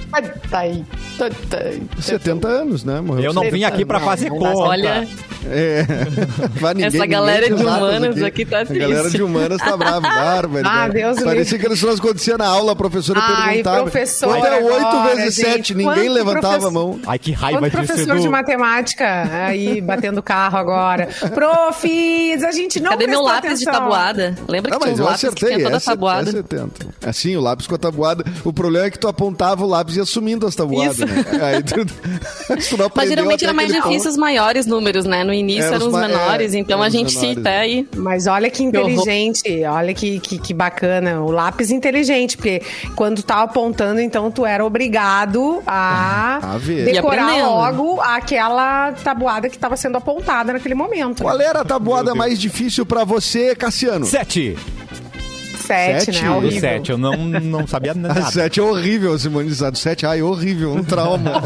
Tá 0.49 0.59
aí, 0.59 0.83
tá 1.17 1.57
aí. 1.57 1.83
70 1.99 2.47
anos, 2.47 2.83
né? 2.83 3.01
Morreu 3.01 3.25
Eu 3.25 3.33
não 3.33 3.49
vim 3.49 3.63
aqui 3.63 3.85
pra 3.85 3.99
fazer 3.99 4.29
Não, 4.29 4.37
conta. 4.37 4.57
Olha, 4.57 5.07
É. 5.49 5.85
Essa 6.87 7.05
galera 7.05 7.47
de 7.47 7.53
humanas 7.63 8.21
aqui 8.23 8.45
tá 8.45 8.59
A 8.61 8.63
galera 8.63 9.01
triste. 9.01 9.17
de 9.17 9.23
humanas 9.23 9.57
tá 9.59 9.77
brava, 9.77 10.01
bárbaro. 10.01 10.65
Ah, 10.67 10.87
né? 10.87 10.93
Deus 10.93 11.21
Parecia 11.23 11.59
que 11.59 11.65
eles 11.65 11.81
não 11.81 11.91
acontecia 11.93 12.37
na 12.37 12.47
aula, 12.47 12.71
a 12.71 12.75
professora 12.75 13.19
Ai, 13.21 13.49
perguntava. 13.49 13.81
professor, 13.83 14.27
Quanto 14.29 14.45
é 14.45 14.63
8 14.63 14.85
agora, 14.85 15.15
vezes 15.15 15.35
gente, 15.35 15.45
7? 15.51 15.75
Ninguém 15.75 16.09
levantava 16.09 16.67
a 16.67 16.71
mão. 16.71 16.99
Ai, 17.05 17.19
que 17.19 17.31
raiva 17.31 17.59
Quanto 17.59 17.71
disso, 17.79 17.85
professor 17.93 18.13
Edu. 18.13 18.21
de 18.21 18.29
matemática 18.29 19.45
aí 19.47 19.81
batendo 19.81 20.21
carro 20.23 20.57
agora. 20.57 21.07
Profis, 21.33 22.43
a 22.43 22.51
gente 22.51 22.79
não 22.79 22.89
cadê 22.91 23.07
meu 23.07 23.21
lápis 23.21 23.59
de 23.59 23.65
atenção. 23.67 23.73
tabuada? 23.73 24.35
Lembra 24.47 24.71
que 24.71 24.77
Ah, 24.77 24.79
tinha 24.79 24.89
mas 24.91 24.99
um 24.99 25.03
eu 25.03 25.05
lápis 25.05 25.21
que 25.21 25.27
acertei, 25.27 25.49
tinha 25.49 25.63
toda 25.63 25.75
é, 25.75 25.77
a 25.77 25.81
tabuada? 25.81 26.29
é 26.29 26.33
70. 26.33 26.87
Assim, 27.05 27.35
o 27.35 27.41
lápis 27.41 27.67
com 27.67 27.75
a 27.75 27.77
tabuada. 27.77 28.14
O 28.43 28.53
problema 28.53 28.85
é 28.87 28.89
que 28.91 28.99
tu 28.99 29.07
apontava 29.07 29.63
o 29.63 29.67
lápis 29.67 29.95
e 29.95 29.99
ia 29.99 30.05
sumindo 30.05 30.45
as 30.45 30.55
tabuadas, 30.55 30.97
né? 30.97 31.25
Aí 31.41 31.63
tu, 31.63 31.85
tu 32.69 32.77
não 32.77 32.91
Mas 32.95 33.09
geralmente 33.09 33.35
até 33.35 33.45
era 33.45 33.53
mais 33.53 33.71
difícil 33.71 33.97
ponto. 33.99 34.09
os 34.09 34.17
maiores 34.17 34.65
números, 34.65 35.05
né? 35.05 35.23
No 35.23 35.33
início 35.33 35.63
Era 35.63 35.75
eram 35.75 35.87
os 35.87 35.91
ma- 35.93 36.07
menores, 36.07 36.53
é, 36.53 36.57
então 36.57 36.81
a 36.81 36.89
gente 36.89 37.15
menores, 37.17 37.43
tá 37.43 37.49
aí. 37.51 37.87
Mas 37.95 38.27
olha 38.27 38.49
que 38.49 38.63
inteligente, 38.63 39.63
olha 39.65 39.93
que, 39.93 40.19
que, 40.19 40.37
que 40.37 40.53
bacana. 40.53 41.21
O 41.21 41.31
lápis 41.31 41.71
inteligente, 41.71 42.37
porque 42.37 42.61
quando 42.95 43.17
tu 43.17 43.23
tava 43.23 43.43
apontando, 43.43 43.99
então 43.99 44.29
tu 44.31 44.45
era 44.45 44.65
obrigado 44.65 45.61
a, 45.65 46.53
A 46.53 46.57
ver. 46.57 46.87
E 46.87 46.93
decorar 46.93 47.37
logo 47.45 47.99
aquela 48.01 48.91
tabuada 48.93 49.49
que 49.49 49.55
estava 49.55 49.75
sendo 49.77 49.97
apontada 49.97 50.53
naquele 50.53 50.75
momento. 50.75 51.23
Qual 51.23 51.39
era 51.39 51.61
a 51.61 51.65
tabuada 51.65 52.13
mais 52.15 52.39
difícil 52.39 52.85
pra 52.85 53.03
você, 53.03 53.55
Cassiano? 53.55 54.05
Sete. 54.05 54.57
Sete, 55.65 56.05
Sete? 56.05 56.21
né? 56.23 56.29
Do 56.29 56.35
Horrível. 56.37 56.59
sete. 56.61 56.91
Eu 56.91 56.97
não, 56.97 57.15
não 57.17 57.67
sabia 57.67 57.91
A 57.91 57.95
nada. 57.95 58.21
7 58.31 58.59
é 58.59 58.63
horrível, 58.63 59.17
Simone 59.17 59.49
do 59.49 59.77
7, 59.77 60.05
ai, 60.05 60.21
horrível, 60.21 60.73
um 60.73 60.83
trauma. 60.83 61.41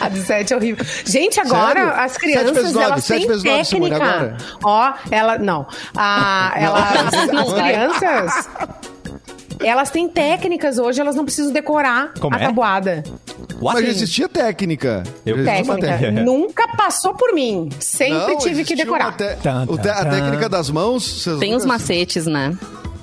A 0.00 0.08
de 0.08 0.20
sete 0.22 0.52
é 0.52 0.56
horrível. 0.56 0.84
Gente, 1.04 1.38
agora 1.40 1.80
Sério? 1.80 2.00
as 2.00 2.16
crianças, 2.16 2.52
vezes 2.54 2.72
nove, 2.72 2.86
elas 2.86 3.04
sete 3.04 3.18
têm 3.20 3.28
vezes 3.28 3.44
nove, 3.44 3.64
Simone, 3.64 3.90
técnica. 3.90 4.14
agora. 4.14 4.36
Ó, 4.64 4.92
ela... 5.10 5.38
Não. 5.38 5.66
A, 5.96 6.52
elas, 6.56 7.32
Não 7.32 7.42
as 7.46 7.50
vai. 7.52 7.72
crianças... 7.72 8.48
Elas 9.62 9.90
têm 9.90 10.08
técnicas 10.08 10.78
hoje, 10.78 11.00
elas 11.00 11.14
não 11.14 11.24
precisam 11.24 11.52
decorar 11.52 12.12
Como 12.20 12.34
a 12.34 12.38
é? 12.40 12.46
tabuada. 12.46 13.02
What? 13.60 13.80
Mas 13.82 13.88
existia 13.88 14.28
técnica. 14.28 15.02
Eu- 15.26 15.44
Já 15.44 15.54
existia 15.54 15.74
uma 15.74 15.80
Técnica. 15.80 16.22
Nunca 16.22 16.68
passou 16.76 17.14
por 17.14 17.34
mim. 17.34 17.68
Sempre 17.78 18.14
Não, 18.32 18.38
tive 18.38 18.64
que 18.64 18.74
decorar. 18.74 19.16
te- 19.16 19.36
Tan, 19.42 19.66
tan, 19.66 19.90
A 19.92 20.04
técnica 20.06 20.48
das 20.48 20.70
mãos. 20.70 21.04
vocês 21.22 21.38
Tem 21.38 21.54
os 21.54 21.64
macetes, 21.66 22.26
né? 22.26 22.56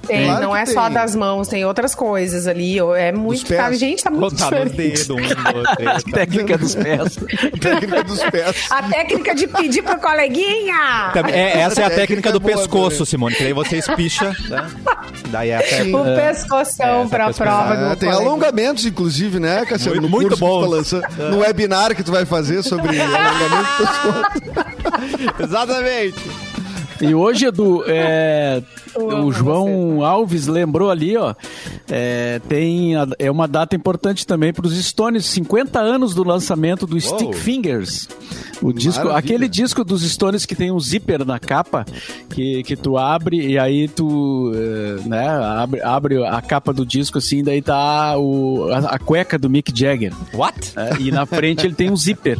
Tem, 0.07 0.25
Claro 0.25 0.41
não 0.41 0.55
é 0.55 0.65
só 0.65 0.85
tem. 0.85 0.93
das 0.93 1.15
mãos, 1.15 1.47
tem 1.47 1.65
outras 1.65 1.93
coisas 1.93 2.47
ali. 2.47 2.77
É 2.97 3.11
muito. 3.11 3.45
pés. 3.45 3.59
Tá, 3.59 3.71
gente, 3.73 4.03
tá 4.03 4.09
muito 4.09 4.35
diferente. 4.35 4.75
dedos. 4.75 5.09
Um, 5.09 5.15
dois, 5.15 5.27
três, 5.75 5.91
quatro. 6.03 6.11
Técnica 6.11 6.57
dos 6.57 6.75
pés. 6.75 7.17
Técnica 7.61 8.03
dos 8.03 8.19
pés. 8.23 8.55
A 8.71 8.83
técnica 8.83 9.35
de 9.35 9.47
pedir 9.47 9.81
pro 9.83 9.97
coleguinha. 9.99 11.11
É, 11.31 11.59
essa 11.61 11.81
é 11.81 11.85
a 11.85 11.89
Técnica 11.89 11.95
técnica 12.07 12.31
do 12.31 12.39
boa 12.39 12.55
pescoço. 12.55 13.05
Simone, 13.05 13.35
que 13.35 13.43
daí 13.43 13.53
você 13.53 13.77
espicha, 13.77 14.29
né? 14.49 14.69
Daí 15.29 15.49
é 15.49 15.57
a 15.57 15.61
técnica. 15.61 15.97
O 15.97 16.03
pescoção 16.15 17.01
essa 17.01 17.09
pra 17.09 17.27
pescoção. 17.27 17.33
prova 17.53 17.73
Ah, 17.73 17.89
do 17.89 17.95
tem 17.99 18.09
coleguinha. 18.09 18.29
alongamentos, 18.29 18.85
inclusive, 18.85 19.39
né, 19.39 19.65
Cassiano? 19.65 20.01
Muito- 20.01 20.01
no 20.01 20.09
muito 20.09 20.37
curso 20.39 20.95
que 20.95 20.99
tu 20.99 21.01
bons. 21.01 21.17
tá 21.17 21.29
No 21.29 21.39
webinar 21.39 21.95
que 21.95 22.03
tu 22.03 22.11
vai 22.11 22.25
fazer 22.25 22.63
sobre 22.63 22.89
alongamento 23.01 23.67
do 23.77 23.87
pescoço. 23.87 25.43
Exatamente. 25.43 26.46
E 27.01 27.13
hoje, 27.13 27.45
Edu, 27.45 27.83
é, 27.87 28.61
o 28.95 29.31
João 29.31 30.03
Alves 30.03 30.47
lembrou 30.47 30.89
ali, 30.89 31.15
ó. 31.15 31.35
É, 31.89 32.39
tem 32.49 32.95
a- 32.95 33.07
é 33.19 33.29
uma 33.29 33.47
data 33.47 33.75
importante 33.75 34.25
também 34.25 34.51
para 34.51 34.65
os 34.65 34.73
Stones, 34.83 35.25
50 35.25 35.79
anos 35.79 36.13
do 36.15 36.23
lançamento 36.23 36.87
do 36.87 36.99
Stick 36.99 37.33
Fingers. 37.35 38.07
O 38.61 38.73
disco, 38.73 39.05
Maravilha. 39.05 39.19
aquele 39.19 39.47
disco 39.47 39.83
dos 39.83 40.01
Stones 40.01 40.43
que 40.45 40.55
tem 40.55 40.71
um 40.71 40.79
zíper 40.79 41.23
na 41.23 41.37
capa, 41.39 41.85
que, 42.31 42.63
que 42.63 42.75
tu 42.75 42.97
abre 42.97 43.45
e 43.51 43.59
aí 43.59 43.87
tu 43.87 44.51
é, 44.55 45.07
né, 45.07 45.27
abre, 45.27 45.81
abre 45.81 46.25
a 46.25 46.41
capa 46.41 46.73
do 46.73 46.83
disco 46.83 47.19
assim, 47.19 47.43
daí 47.43 47.61
tá 47.61 48.17
o, 48.17 48.67
a, 48.71 48.95
a 48.95 48.99
cueca 48.99 49.37
do 49.37 49.47
Mick 49.49 49.71
Jagger. 49.77 50.11
What? 50.33 50.71
né, 50.75 50.89
e 50.99 51.11
na 51.11 51.25
frente 51.27 51.65
ele 51.67 51.75
tem 51.75 51.91
um 51.91 51.95
zíper. 51.95 52.39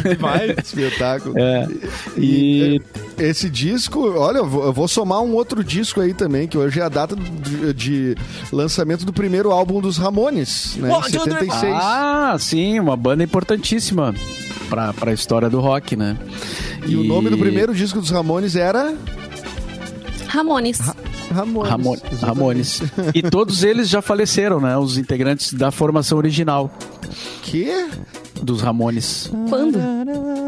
Demais. 0.00 0.56
Espetáculo. 0.64 1.34
É, 1.38 1.68
e 2.16 2.80
Esse 3.18 3.48
disco, 3.50 4.00
olha, 4.16 4.38
eu 4.38 4.72
vou, 4.72 4.88
somar 4.88 5.20
um 5.20 5.34
outro 5.34 5.62
disco 5.62 6.00
aí 6.00 6.14
também, 6.14 6.46
que 6.48 6.56
hoje 6.56 6.80
é 6.80 6.82
a 6.82 6.88
data 6.88 7.14
de, 7.16 7.72
de 7.74 8.16
lançamento 8.52 9.04
do 9.04 9.12
primeiro 9.12 9.50
álbum 9.50 9.80
dos 9.80 9.96
Ramones, 9.98 10.76
né? 10.76 10.90
Three, 11.02 11.12
76. 11.12 11.74
Ah, 11.74 12.36
sim, 12.38 12.78
uma 12.80 12.96
banda 12.96 13.22
importantíssima 13.22 14.14
pra, 14.68 14.92
pra 14.92 15.12
história 15.12 15.48
do 15.50 15.60
rock, 15.60 15.96
né? 15.96 16.16
E 16.86 16.96
o 16.96 17.04
nome 17.04 17.30
do 17.30 17.38
primeiro 17.38 17.74
disco 17.74 18.00
dos 18.00 18.10
Ramones 18.10 18.56
era 18.56 18.94
Ramones. 20.28 20.80
Ramones. 21.30 21.70
Ramo- 21.70 21.94
exatamente. 21.94 22.24
Ramones. 22.24 22.82
E 23.14 23.22
todos 23.22 23.62
eles 23.62 23.88
já 23.88 24.02
faleceram, 24.02 24.60
né? 24.60 24.76
Os 24.76 24.96
integrantes 24.98 25.52
da 25.52 25.70
formação 25.70 26.18
original 26.18 26.70
Que? 27.42 27.88
Dos 28.42 28.60
Ramones. 28.60 29.30
Quando? 29.48 29.78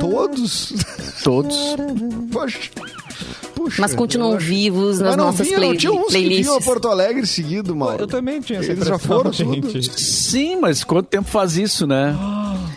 Todos? 0.01 0.73
Todos. 1.23 1.57
Poxa. 2.33 2.59
Puxa. 3.55 3.81
Mas 3.81 3.95
continuam 3.95 4.37
vivos 4.37 4.99
nas 4.99 5.11
Mas 5.11 5.17
não 5.17 5.27
nossas 5.27 5.49
não 5.51 5.57
play 5.57 5.77
tinha 5.77 5.93
uns 5.93 6.07
que 6.09 6.19
vinham 6.19 6.27
a 6.29 6.31
playlists. 6.35 6.65
Porto 6.65 6.89
Alegre 6.89 7.27
seguido, 7.27 7.75
Mauro. 7.75 8.03
Eu 8.03 8.07
também 8.07 8.41
tinha 8.41 8.59
essa 8.59 8.73
Eles 8.73 8.87
já 8.87 8.99
foram 8.99 9.31
tudo? 9.31 9.71
gente. 9.71 10.01
Sim, 10.01 10.57
mas 10.57 10.83
quanto 10.85 11.07
tempo 11.07 11.29
faz 11.29 11.57
isso, 11.57 11.87
né? 11.87 12.15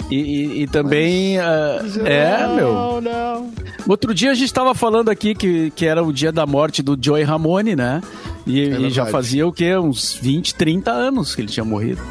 E, 0.10 0.16
e- 0.16 0.62
e 0.64 0.68
também. 0.68 1.40
ah, 1.40 1.82
é, 2.06 2.48
meu. 2.56 2.72
Não, 2.74 3.02
não. 3.02 3.52
Outro 3.88 4.14
dia 4.14 4.32
a 4.32 4.34
gente 4.34 4.46
estava 4.46 4.74
falando 4.76 5.10
aqui 5.10 5.34
que, 5.36 5.72
que 5.72 5.86
era 5.86 6.02
o 6.04 6.14
dia 6.14 6.32
da 6.32 6.46
morte 6.46 6.82
do 6.82 6.98
Joey 7.00 7.24
Ramone, 7.24 7.76
né? 7.76 8.02
E, 8.46 8.62
e 8.70 8.90
já 8.90 9.06
fazia 9.08 9.46
o 9.46 9.52
quê? 9.52 9.76
Uns 9.76 10.14
20, 10.22 10.56
30 10.56 10.92
anos 10.92 11.36
que 11.36 11.42
ele 11.42 11.50
tinha 11.50 11.66
morrido. 11.66 12.02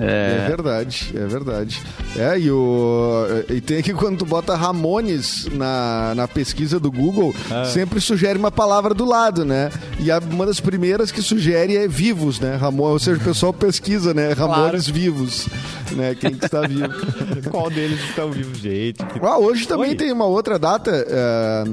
É 0.00 0.46
verdade, 0.48 1.12
é 1.14 1.26
verdade. 1.26 1.82
É, 2.16 2.38
e, 2.38 2.50
o, 2.50 3.24
e 3.48 3.60
tem 3.60 3.78
aqui 3.78 3.92
quando 3.92 4.18
tu 4.18 4.26
bota 4.26 4.54
Ramones 4.56 5.46
na, 5.52 6.14
na 6.14 6.28
pesquisa 6.28 6.78
do 6.80 6.90
Google, 6.90 7.34
Ah. 7.50 7.64
sempre 7.64 8.00
sugere 8.00 8.38
uma 8.38 8.50
palavra 8.50 8.94
do 8.94 9.04
lado, 9.04 9.44
né? 9.44 9.70
E 10.00 10.10
a- 10.10 10.18
uma 10.18 10.46
das 10.46 10.60
primeiras 10.60 11.10
que 11.10 11.22
sugere 11.22 11.76
é 11.76 11.86
vivos, 11.88 12.38
né? 12.40 12.56
Ramon, 12.56 12.90
ou 12.90 12.98
seja, 12.98 13.20
o 13.20 13.24
pessoal 13.24 13.52
pesquisa, 13.52 14.12
né? 14.14 14.32
Ramones 14.32 14.86
vivos, 14.88 15.48
né? 15.92 16.14
Quem 16.14 16.34
que 16.34 16.44
está 16.44 16.60
vivo. 16.62 16.88
Qual 17.50 17.70
deles 17.70 18.00
estão 18.08 18.30
vivos, 18.30 18.58
gente? 18.58 18.98
Ah, 19.22 19.38
hoje 19.38 19.66
também 19.66 19.90
Oi. 19.90 19.96
tem 19.96 20.12
uma 20.12 20.24
outra 20.26 20.58
data. 20.58 20.90
é, 21.08 21.64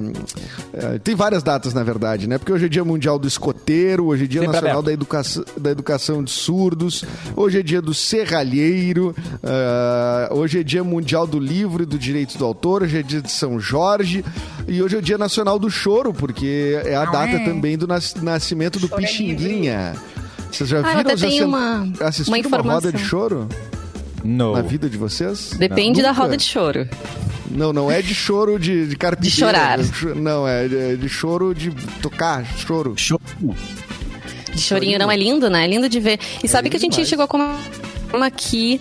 é, 0.74 1.00
tem 1.00 1.15
várias 1.15 1.41
datas, 1.44 1.74
na 1.74 1.84
verdade, 1.84 2.27
né? 2.27 2.38
Porque 2.38 2.51
hoje 2.51 2.65
é 2.65 2.70
Dia 2.70 2.84
Mundial 2.84 3.17
do 3.20 3.27
Escoteiro, 3.27 4.05
hoje 4.08 4.25
é 4.25 4.27
Dia 4.27 4.41
Sempre 4.41 4.53
Nacional 4.55 4.79
aberto. 4.79 4.86
da 4.86 4.94
Educação, 4.94 5.46
da 5.58 5.72
Educação 5.72 6.24
de 6.24 6.32
Surdos, 6.32 7.03
hoje 7.36 7.60
é 7.60 7.63
Dia 7.63 7.82
do 7.82 7.94
Serralheiro, 8.15 9.13
é, 9.43 10.29
hoje 10.34 10.62
é 10.62 10.63
Dia 10.63 10.86
Mundial 10.86 11.27
do 11.27 11.38
Livro 11.38 11.84
e 11.84 11.86
do 11.86 11.98
Direito 12.00 12.38
do 12.38 12.45
Autor, 12.45 12.84
hoje 12.84 13.00
é 13.00 13.03
Dia 13.03 13.22
de 13.22 13.29
São 13.29 13.60
Jorge 13.60 14.24
e 14.69 14.81
hoje 14.81 14.95
é 14.95 15.00
o 15.00 15.01
Dia 15.01 15.17
Nacional 15.17 15.60
do 15.60 15.69
Choro, 15.69 16.13
porque 16.13 16.79
é 16.86 16.95
a 16.95 17.03
data 17.03 17.38
também 17.41 17.77
do 17.77 17.86
nas- 17.86 18.15
nascimento 18.15 18.79
do 18.79 18.88
Choro 18.88 19.01
é 19.03 19.05
Pixinguinha. 19.05 19.95
Vocês 20.50 20.69
já 20.69 20.79
Ah, 20.79 20.84
viram? 20.84 21.00
até 21.01 21.17
já 21.17 21.27
tenho 21.27 21.39
sen- 21.39 21.45
uma- 21.48 21.91
assistiram 22.00 22.48
uma 22.48 22.62
uma 22.62 22.74
roda 22.75 22.89
de 22.93 23.03
choro 23.03 23.50
No. 24.24 24.53
na 24.53 24.62
vida 24.62 24.89
de 24.89 24.98
vocês? 24.98 25.51
Depende 25.60 26.01
da 26.01 26.10
Nunca? 26.10 26.22
roda 26.22 26.38
de 26.38 26.43
choro. 26.45 26.88
Não, 27.51 27.74
não 27.74 27.91
é 27.91 28.01
de 28.01 28.15
choro 28.15 28.57
de, 28.57 28.88
de 28.88 28.95
carpideira. 28.95 29.77
De 29.77 29.84
chorar. 29.93 30.15
Não, 30.15 30.48
é 30.48 30.67
de, 30.69 30.77
é 30.77 30.95
de 30.95 31.10
choro 31.10 31.53
de 31.53 31.69
tocar, 32.01 32.45
choro. 32.60 32.93
Show. 32.95 33.19
De 34.53 34.62
chorinho 34.62 34.98
não 34.98 35.12
é 35.12 35.17
lindo, 35.17 35.50
né? 35.50 35.65
É 35.65 35.67
lindo 35.67 35.89
de 35.89 36.00
ver. 36.00 36.17
E 36.41 36.48
sabe 36.48 36.69
que 36.69 36.77
a 36.77 36.79
gente 36.79 36.93
demais. 36.93 37.10
chegou 37.10 37.25
a 37.25 37.27
comentar 37.27 37.60
aqui. 38.24 38.79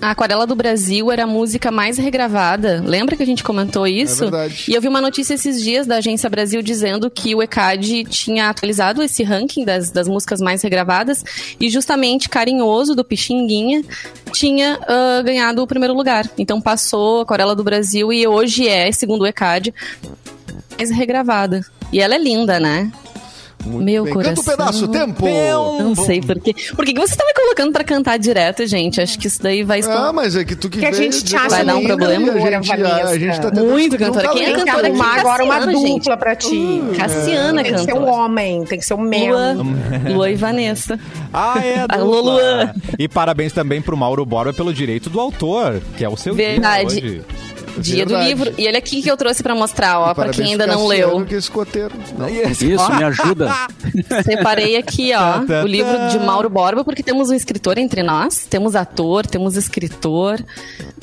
A 0.00 0.12
Aquarela 0.12 0.46
do 0.46 0.54
Brasil 0.54 1.12
era 1.12 1.24
a 1.24 1.26
música 1.26 1.70
mais 1.70 1.98
regravada. 1.98 2.82
Lembra 2.84 3.16
que 3.16 3.22
a 3.22 3.26
gente 3.26 3.44
comentou 3.44 3.86
isso? 3.86 4.24
É 4.24 4.30
verdade. 4.30 4.64
E 4.66 4.74
eu 4.74 4.80
vi 4.80 4.88
uma 4.88 5.00
notícia 5.00 5.34
esses 5.34 5.62
dias 5.62 5.86
da 5.86 5.96
Agência 5.96 6.30
Brasil 6.30 6.62
dizendo 6.62 7.10
que 7.10 7.34
o 7.34 7.42
ECAD 7.42 8.04
tinha 8.04 8.48
atualizado 8.48 9.02
esse 9.02 9.22
ranking 9.22 9.62
das, 9.62 9.90
das 9.90 10.08
músicas 10.08 10.40
mais 10.40 10.62
regravadas 10.62 11.22
e 11.60 11.68
justamente 11.68 12.30
Carinhoso, 12.30 12.94
do 12.94 13.04
Pixinguinha, 13.04 13.82
tinha 14.32 14.78
ah, 14.88 15.20
ganhado 15.22 15.62
o 15.62 15.66
primeiro 15.66 15.92
lugar. 15.92 16.26
Então 16.38 16.62
passou 16.62 17.18
a 17.18 17.22
Aquarela 17.22 17.54
do 17.54 17.62
Brasil 17.62 18.10
e 18.10 18.26
hoje 18.26 18.66
é, 18.66 18.90
segundo 18.90 19.22
o 19.22 19.26
ECAD, 19.26 19.74
mais 20.78 20.90
regravada. 20.90 21.60
E 21.92 22.00
ela 22.00 22.14
é 22.14 22.18
linda, 22.18 22.58
né? 22.58 22.90
Muito 23.64 23.84
Meu 23.84 24.04
bem. 24.04 24.12
coração. 24.14 24.34
Canta 24.36 24.52
um 24.52 24.56
pedaço, 24.56 24.88
tempo! 24.88 25.26
Não 25.82 25.94
sei 25.94 26.20
por 26.20 26.38
quê. 26.40 26.54
Por 26.74 26.84
que 26.84 26.94
você 26.94 27.14
tá 27.14 27.24
me 27.26 27.34
colocando 27.34 27.72
pra 27.72 27.84
cantar 27.84 28.18
direto, 28.18 28.66
gente? 28.66 29.00
Acho 29.00 29.18
que 29.18 29.26
isso 29.26 29.42
daí 29.42 29.62
vai 29.62 29.78
Ah, 29.78 29.80
estar. 29.80 30.12
mas 30.12 30.34
é 30.36 30.44
que 30.44 30.56
tu 30.56 30.68
que, 30.70 30.78
Que 30.80 30.86
a 30.86 30.92
gente 30.92 31.22
te 31.22 31.36
acha 31.36 31.48
Vai 31.48 31.64
dar 31.64 31.76
um 31.76 31.84
problema, 31.84 32.32
a 32.32 32.38
gente, 32.38 32.72
a, 32.72 32.74
a 32.74 32.78
Vanessa. 32.78 33.18
gente 33.18 33.36
tá 33.40 33.50
tentando 33.50 33.70
Muito 33.70 33.98
cantora. 33.98 34.28
Quem 34.30 34.42
é 34.42 34.44
Tem 34.46 34.54
que 34.54 34.64
cantora 34.64 34.86
aqui? 34.88 35.00
arrumar 35.00 35.20
agora 35.20 35.44
uma 35.44 35.66
dupla 35.66 36.16
pra 36.16 36.34
ti. 36.36 36.82
Cassiana 36.96 37.62
Tem 37.62 37.72
que 37.74 37.80
ser 37.80 37.94
um 37.94 38.08
homem, 38.10 38.64
tem 38.64 38.78
que 38.78 38.84
ser 38.84 38.94
um 38.94 38.98
man. 38.98 39.54
Lua, 39.54 39.56
Lua 40.12 40.30
e 40.30 40.34
Vanessa. 40.36 40.98
Ah, 41.32 41.60
é, 41.62 41.80
a 41.80 41.86
Alô. 42.00 42.20
Luan. 42.22 42.72
E 42.98 43.08
parabéns 43.08 43.52
também 43.52 43.80
pro 43.82 43.96
Mauro 43.96 44.24
Borba 44.24 44.52
pelo 44.52 44.72
direito 44.72 45.10
do 45.10 45.20
autor, 45.20 45.80
que 45.96 46.04
é 46.04 46.08
o 46.08 46.16
seu 46.16 46.34
Verdade. 46.34 47.00
dia 47.00 47.10
hoje. 47.10 47.22
Dia 47.78 48.04
do 48.04 48.10
Verdade. 48.10 48.28
livro. 48.28 48.54
E 48.58 48.66
olha 48.66 48.78
aqui 48.78 49.02
que 49.02 49.10
eu 49.10 49.16
trouxe 49.16 49.42
pra 49.42 49.54
mostrar, 49.54 49.98
ó, 49.98 50.04
pra 50.06 50.14
Parabéns 50.14 50.36
quem 50.36 50.52
ainda 50.52 50.66
não 50.66 50.86
leu. 50.86 51.24
Que 51.24 51.34
é 51.34 51.38
escoteiro. 51.38 51.92
Não. 52.18 52.28
Isso, 52.28 52.92
me 52.92 53.04
ajuda. 53.04 53.52
Separei 54.24 54.76
aqui, 54.76 55.12
ó, 55.14 55.62
o 55.62 55.66
livro 55.66 55.92
de 56.10 56.18
Mauro 56.18 56.48
Borba, 56.48 56.84
porque 56.84 57.02
temos 57.02 57.30
um 57.30 57.34
escritor 57.34 57.78
entre 57.78 58.02
nós. 58.02 58.46
Temos 58.48 58.74
ator, 58.74 59.26
temos 59.26 59.56
escritor. 59.56 60.42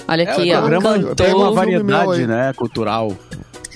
Olha 0.08 0.24
aqui, 0.24 0.52
o 0.52 0.58
ó, 0.58 0.60
programa 0.60 0.94
tem 0.94 1.04
cantor. 1.04 1.36
uma 1.36 1.62
filme 1.64 1.84
meu 1.84 1.98
variedade, 1.98 2.28
né, 2.28 2.54
cultural. 2.54 3.16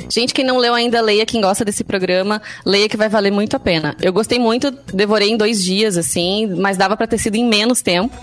Gente, 0.10 0.34
quem 0.34 0.46
não 0.46 0.58
leu 0.58 0.74
ainda, 0.74 1.02
leia. 1.02 1.26
Quem 1.26 1.42
gosta 1.42 1.64
desse 1.64 1.84
programa, 1.84 2.42
leia 2.66 2.90
que 2.90 2.98
vai 2.98 3.10
valer 3.10 3.32
muito 3.32 3.56
a 3.56 3.60
pena. 3.60 3.96
Eu 4.02 4.12
gostei 4.12 4.40
muito, 4.40 4.72
devorei 4.94 5.30
em 5.30 5.38
dois 5.38 5.64
dias, 5.64 5.98
assim, 5.98 6.48
mas 6.56 6.78
dava 6.78 6.98
pra 6.98 7.08
ter 7.08 7.18
sido 7.18 7.36
em 7.36 7.48
menos 7.48 7.82
tempo. 7.82 8.16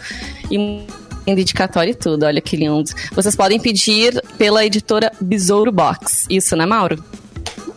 E 0.50 0.86
Tem 1.28 1.34
dedicatório 1.34 1.90
e 1.90 1.94
tudo, 1.94 2.24
olha 2.24 2.40
que 2.40 2.56
lindo. 2.56 2.90
Vocês 3.12 3.36
podem 3.36 3.60
pedir 3.60 4.18
pela 4.38 4.64
editora 4.64 5.12
Besouro 5.20 5.70
Box. 5.70 6.24
Isso, 6.30 6.56
né, 6.56 6.64
Mauro? 6.64 7.04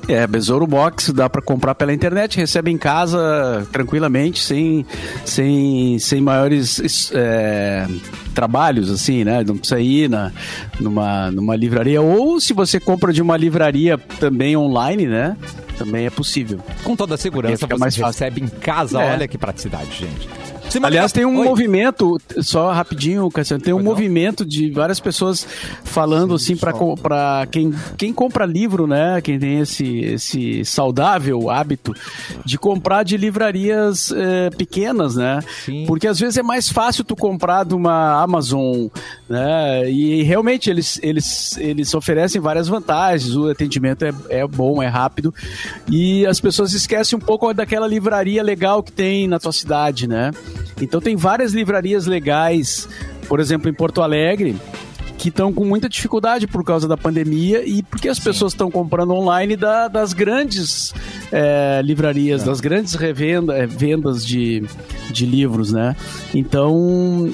É, 0.08 0.26
Besouro 0.26 0.66
Box 0.66 1.12
dá 1.12 1.30
para 1.30 1.42
comprar 1.42 1.76
pela 1.76 1.94
internet, 1.94 2.38
recebe 2.38 2.72
em 2.72 2.78
casa 2.78 3.68
tranquilamente, 3.70 4.42
sem, 4.42 4.86
sem, 5.26 6.00
sem 6.00 6.22
maiores 6.22 7.12
é, 7.14 7.86
trabalhos, 8.34 8.90
assim, 8.90 9.26
né? 9.26 9.44
Não 9.46 9.58
precisa 9.58 9.82
ir 9.82 10.10
na, 10.10 10.32
numa, 10.80 11.30
numa 11.30 11.54
livraria. 11.54 12.02
Ou 12.02 12.40
se 12.40 12.54
você 12.54 12.80
compra 12.80 13.12
de 13.12 13.22
uma 13.22 13.36
livraria 13.36 13.98
também 14.18 14.56
online, 14.56 15.08
né? 15.08 15.36
Também 15.78 16.06
é 16.06 16.10
possível. 16.10 16.62
Com 16.86 16.96
toda 16.96 17.16
a 17.16 17.18
segurança, 17.18 17.68
você 17.68 17.78
mais 17.78 17.98
recebe 17.98 18.42
em 18.42 18.48
casa. 18.48 19.02
É. 19.02 19.12
Olha 19.12 19.28
que 19.28 19.38
praticidade, 19.38 19.92
gente. 19.92 20.41
Aliás, 20.82 21.12
tem 21.12 21.26
um 21.26 21.40
Oi. 21.40 21.46
movimento, 21.46 22.20
só 22.40 22.72
rapidinho, 22.72 23.30
Cassiano, 23.30 23.64
tem 23.64 23.74
um 23.74 23.82
movimento 23.82 24.46
de 24.46 24.70
várias 24.72 25.00
pessoas 25.00 25.46
falando 25.84 26.38
Sim, 26.38 26.54
assim 26.54 26.96
para 27.02 27.46
quem, 27.48 27.74
quem 27.98 28.14
compra 28.14 28.46
livro, 28.46 28.88
né? 28.88 29.20
Quem 29.22 29.40
tem 29.40 29.60
esse, 29.60 30.00
esse 30.00 30.66
saudável 30.66 31.50
hábito 31.50 31.94
de 32.46 32.58
comprar 32.58 33.04
de 33.04 33.18
livrarias 33.18 34.12
é, 34.12 34.50
pequenas, 34.52 35.16
né? 35.16 35.40
Sim. 35.66 35.86
Porque 35.86 36.08
às 36.08 36.20
vezes 36.20 36.38
é 36.38 36.44
mais 36.44 36.70
fácil 36.70 37.04
tu 37.04 37.16
comprar 37.16 37.66
de 37.66 37.74
uma 37.74 38.22
Amazon, 38.22 38.88
né? 39.30 39.90
E 39.90 40.24
realmente 40.24 40.70
eles, 40.70 41.00
eles, 41.04 41.58
eles 41.58 41.94
oferecem 41.94 42.40
várias 42.40 42.68
vantagens, 42.68 43.36
o 43.36 43.50
atendimento 43.50 44.06
é, 44.06 44.14
é 44.30 44.48
bom, 44.48 44.82
é 44.82 44.88
rápido. 44.88 45.34
E 45.90 46.26
as 46.26 46.40
pessoas 46.40 46.74
esquecem 46.74 47.18
um 47.18 47.22
pouco 47.22 47.54
daquela 47.54 47.88
livraria 47.88 48.44
legal 48.44 48.84
que 48.84 48.92
tem 48.92 49.28
na 49.28 49.40
tua 49.40 49.52
cidade, 49.52 50.08
né? 50.08 50.32
Então 50.82 51.00
tem 51.00 51.16
várias 51.16 51.54
livrarias 51.54 52.06
legais, 52.06 52.88
por 53.28 53.40
exemplo, 53.40 53.70
em 53.70 53.74
Porto 53.74 54.02
Alegre, 54.02 54.56
que 55.22 55.30
estão 55.30 55.54
com 55.54 55.64
muita 55.64 55.88
dificuldade 55.88 56.48
por 56.48 56.64
causa 56.64 56.88
da 56.88 56.98
pandemia 56.98 57.64
e 57.64 57.84
porque 57.84 58.10
as 58.10 58.18
Sim. 58.18 58.24
pessoas 58.24 58.54
estão 58.54 58.72
comprando 58.72 59.14
online 59.14 59.56
da, 59.56 59.88
das 59.88 60.14
grandes 60.14 60.96
é, 61.32 61.80
livrarias, 61.84 62.42
é. 62.42 62.46
das 62.46 62.60
grandes 62.60 62.96
revenda, 62.96 63.56
é, 63.56 63.68
vendas 63.68 64.26
de, 64.26 64.64
de 65.12 65.28
livros, 65.28 65.72
né? 65.72 65.96
Então, 66.34 67.32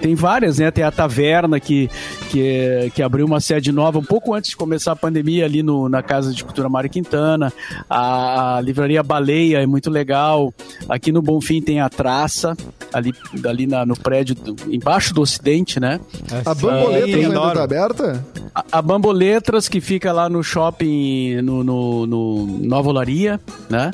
tem 0.00 0.14
várias, 0.14 0.58
né? 0.58 0.70
Tem 0.70 0.84
a 0.84 0.90
Taverna 0.90 1.58
que, 1.58 1.90
que, 2.30 2.90
que 2.94 3.02
abriu 3.02 3.26
uma 3.26 3.40
sede 3.40 3.72
nova 3.72 3.98
um 3.98 4.04
pouco 4.04 4.34
antes 4.34 4.50
de 4.50 4.56
começar 4.56 4.92
a 4.92 4.96
pandemia 4.96 5.44
ali 5.44 5.62
no, 5.62 5.88
na 5.88 6.02
Casa 6.02 6.32
de 6.32 6.44
Cultura 6.44 6.68
Mário 6.68 6.90
Quintana. 6.90 7.52
A, 7.88 8.56
a 8.56 8.60
Livraria 8.60 9.02
Baleia 9.02 9.58
é 9.58 9.66
muito 9.66 9.90
legal. 9.90 10.52
Aqui 10.88 11.12
no 11.12 11.20
Bonfim 11.20 11.60
tem 11.60 11.80
a 11.80 11.88
Traça, 11.88 12.56
ali, 12.92 13.12
ali 13.44 13.66
na, 13.66 13.84
no 13.84 13.96
prédio, 13.96 14.34
do, 14.34 14.56
embaixo 14.72 15.12
do 15.12 15.20
Ocidente, 15.20 15.80
né? 15.80 16.00
A 16.44 16.54
Bamboletas 16.54 17.14
uh, 17.14 17.26
ainda 17.26 17.54
tá 17.54 17.62
aberta? 17.62 18.26
A, 18.54 18.64
a 18.72 18.82
Bamboletras, 18.82 19.68
que 19.68 19.80
fica 19.80 20.12
lá 20.12 20.28
no 20.28 20.42
shopping, 20.42 21.42
no, 21.42 21.64
no, 21.64 22.06
no 22.06 22.46
Nova 22.62 22.88
Olaria, 22.88 23.40
né? 23.68 23.90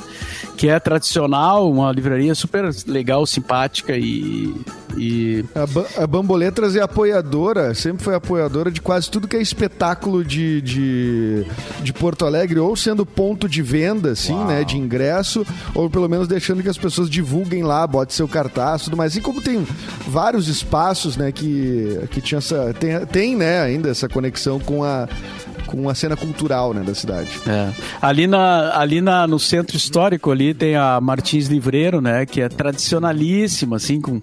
Que 0.56 0.68
é 0.68 0.78
tradicional, 0.78 1.70
uma 1.70 1.90
livraria 1.90 2.34
super 2.34 2.70
legal, 2.86 3.26
simpática 3.26 3.96
e 3.96 4.54
e... 4.96 5.44
A, 5.54 5.66
ba 5.66 5.86
a 5.98 6.06
Bamboletras 6.06 6.76
é 6.76 6.80
apoiadora, 6.80 7.74
sempre 7.74 8.02
foi 8.02 8.14
apoiadora 8.14 8.70
de 8.70 8.80
quase 8.80 9.10
tudo 9.10 9.28
que 9.28 9.36
é 9.36 9.42
espetáculo 9.42 10.24
de, 10.24 10.60
de, 10.60 11.46
de 11.82 11.92
Porto 11.92 12.24
Alegre, 12.24 12.58
ou 12.58 12.74
sendo 12.76 13.04
ponto 13.04 13.48
de 13.48 13.62
venda, 13.62 14.12
assim, 14.12 14.34
Uau. 14.34 14.46
né, 14.46 14.64
de 14.64 14.76
ingresso, 14.76 15.46
ou 15.74 15.88
pelo 15.90 16.08
menos 16.08 16.28
deixando 16.28 16.62
que 16.62 16.68
as 16.68 16.78
pessoas 16.78 17.08
divulguem 17.08 17.62
lá, 17.62 17.86
bote 17.86 18.14
seu 18.14 18.28
cartaz, 18.28 18.82
tudo 18.82 18.96
mais. 18.96 19.16
E 19.16 19.20
como 19.20 19.40
tem 19.40 19.66
vários 20.08 20.48
espaços, 20.48 21.16
né, 21.16 21.32
que, 21.32 22.00
que 22.10 22.20
tinha 22.20 22.38
essa, 22.38 22.74
tem, 22.78 23.06
tem, 23.06 23.36
né, 23.36 23.60
ainda 23.60 23.88
essa 23.88 24.08
conexão 24.08 24.58
com 24.58 24.84
a 24.84 25.08
com 25.74 25.88
a 25.88 25.94
cena 25.94 26.16
cultural 26.16 26.72
né, 26.72 26.82
da 26.82 26.94
cidade. 26.94 27.30
É. 27.46 27.70
Ali, 28.00 28.26
na, 28.26 28.78
ali 28.78 29.00
na, 29.00 29.26
no 29.26 29.38
centro 29.38 29.76
histórico 29.76 30.30
ali 30.30 30.54
tem 30.54 30.76
a 30.76 31.00
Martins 31.00 31.48
Livreiro, 31.48 32.00
né, 32.00 32.24
que 32.24 32.40
é 32.40 32.48
tradicionalíssima, 32.48 33.76
assim, 33.76 34.00
com, 34.00 34.22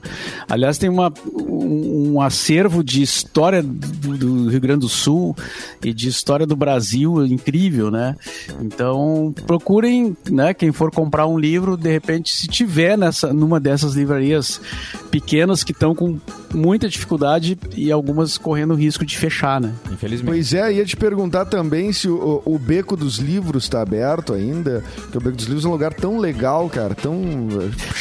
aliás 0.50 0.78
tem 0.78 0.90
uma, 0.90 1.12
um, 1.34 2.14
um 2.14 2.22
acervo 2.22 2.84
de 2.84 3.02
história 3.02 3.62
do, 3.62 4.18
do, 4.18 4.50
Rio 4.50 4.62
Grande 4.62 4.82
do 4.82 4.90
Sul 4.90 5.36
e 5.84 5.94
de 5.94 6.08
história 6.08 6.46
do 6.46 6.56
Brasil 6.56 7.26
incrível, 7.26 7.92
né? 7.92 8.16
Então 8.62 9.34
procurem, 9.46 10.16
né, 10.30 10.54
quem 10.54 10.72
for 10.72 10.92
comprar 10.92 11.28
um 11.28 11.38
livro, 11.38 11.76
de 11.76 11.92
repente 11.92 12.34
se 12.34 12.48
tiver 12.48 12.98
nessa 12.98 13.34
numa 13.34 13.60
dessas 13.60 13.94
livrarias 13.94 14.62
pequenas 15.10 15.64
que 15.64 15.72
estão 15.72 15.94
com 15.94 16.20
muita 16.54 16.88
dificuldade 16.88 17.58
e 17.76 17.92
algumas 17.92 18.38
correndo 18.38 18.74
risco 18.74 19.06
de 19.06 19.18
fechar, 19.18 19.60
né? 19.60 19.74
Infelizmente. 19.92 20.32
Pois 20.32 20.54
é, 20.54 20.74
ia 20.74 20.86
te 20.86 20.96
perguntar 20.96 21.41
também 21.46 21.92
se 21.92 22.08
o, 22.08 22.42
o 22.46 22.58
Beco 22.58 22.96
dos 22.96 23.18
Livros 23.18 23.64
está 23.64 23.82
aberto 23.82 24.34
ainda, 24.34 24.84
porque 24.96 25.18
o 25.18 25.22
Beco 25.22 25.38
dos 25.38 25.46
Livros 25.46 25.66
é 25.66 25.68
um 25.68 25.72
lugar 25.72 25.94
tão 25.94 26.18
legal, 26.18 26.70
cara, 26.70 26.96
tão 26.96 27.48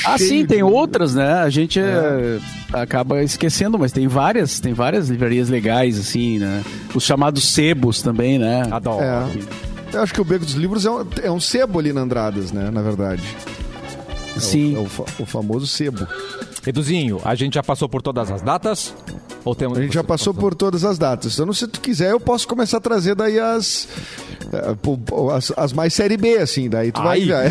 Ah, 0.05 0.19
sim, 0.19 0.47
tem 0.47 0.59
de... 0.59 0.63
outras, 0.63 1.15
né? 1.15 1.35
A 1.35 1.51
gente 1.51 1.79
é. 1.79 1.83
É, 1.83 2.41
acaba 2.73 3.23
esquecendo, 3.23 3.79
mas 3.79 3.93
tem 3.93 4.07
várias, 4.09 4.61
tem 4.61 4.73
várias 4.73 5.09
livrarias 5.09 5.49
legais, 5.49 5.99
assim, 5.99 6.39
né? 6.39 6.63
Os 6.95 7.05
chamados 7.05 7.45
sebos 7.53 8.03
também, 8.03 8.39
né? 8.39 8.67
Adoro. 8.71 9.03
É. 9.03 9.25
Eu 9.93 10.03
acho 10.03 10.15
que 10.15 10.21
o 10.21 10.25
Beco 10.25 10.45
dos 10.45 10.55
Livros 10.55 10.87
é 10.87 10.91
um, 10.91 11.07
é 11.23 11.31
um 11.31 11.41
sebo 11.41 11.79
ali 11.79 11.93
na 11.93 12.03
Andradas, 12.03 12.53
né? 12.53 12.71
Na 12.71 12.83
verdade. 12.83 13.23
É 14.37 14.41
Sim. 14.41 14.77
O, 14.77 14.79
é 14.79 14.81
o, 14.81 15.23
o 15.23 15.27
famoso 15.27 15.67
sebo. 15.67 16.07
Eduzinho, 16.67 17.21
a 17.25 17.35
gente 17.35 17.55
já 17.55 17.63
passou 17.63 17.89
por 17.89 18.03
todas 18.03 18.31
as 18.31 18.43
datas? 18.43 18.95
Ou 19.45 19.55
tem 19.55 19.71
a 19.71 19.75
gente 19.81 19.95
já 19.95 20.05
passou 20.05 20.35
por 20.35 20.55
todas 20.55 20.85
as 20.85 20.99
datas. 20.99 21.39
Então, 21.39 21.53
se 21.53 21.67
tu 21.67 21.81
quiser, 21.81 22.11
eu 22.11 22.21
posso 22.21 22.47
começar 22.47 22.77
a 22.77 22.81
trazer 22.81 23.15
daí 23.15 23.41
as, 23.41 23.89
eh, 24.53 24.77
as, 25.35 25.53
as 25.57 25.73
mais 25.73 25.95
série 25.95 26.19
B, 26.19 26.37
assim. 26.37 26.69
Daí 26.69 26.93
tu 26.93 27.01
Ai. 27.01 27.25
vai. 27.27 27.47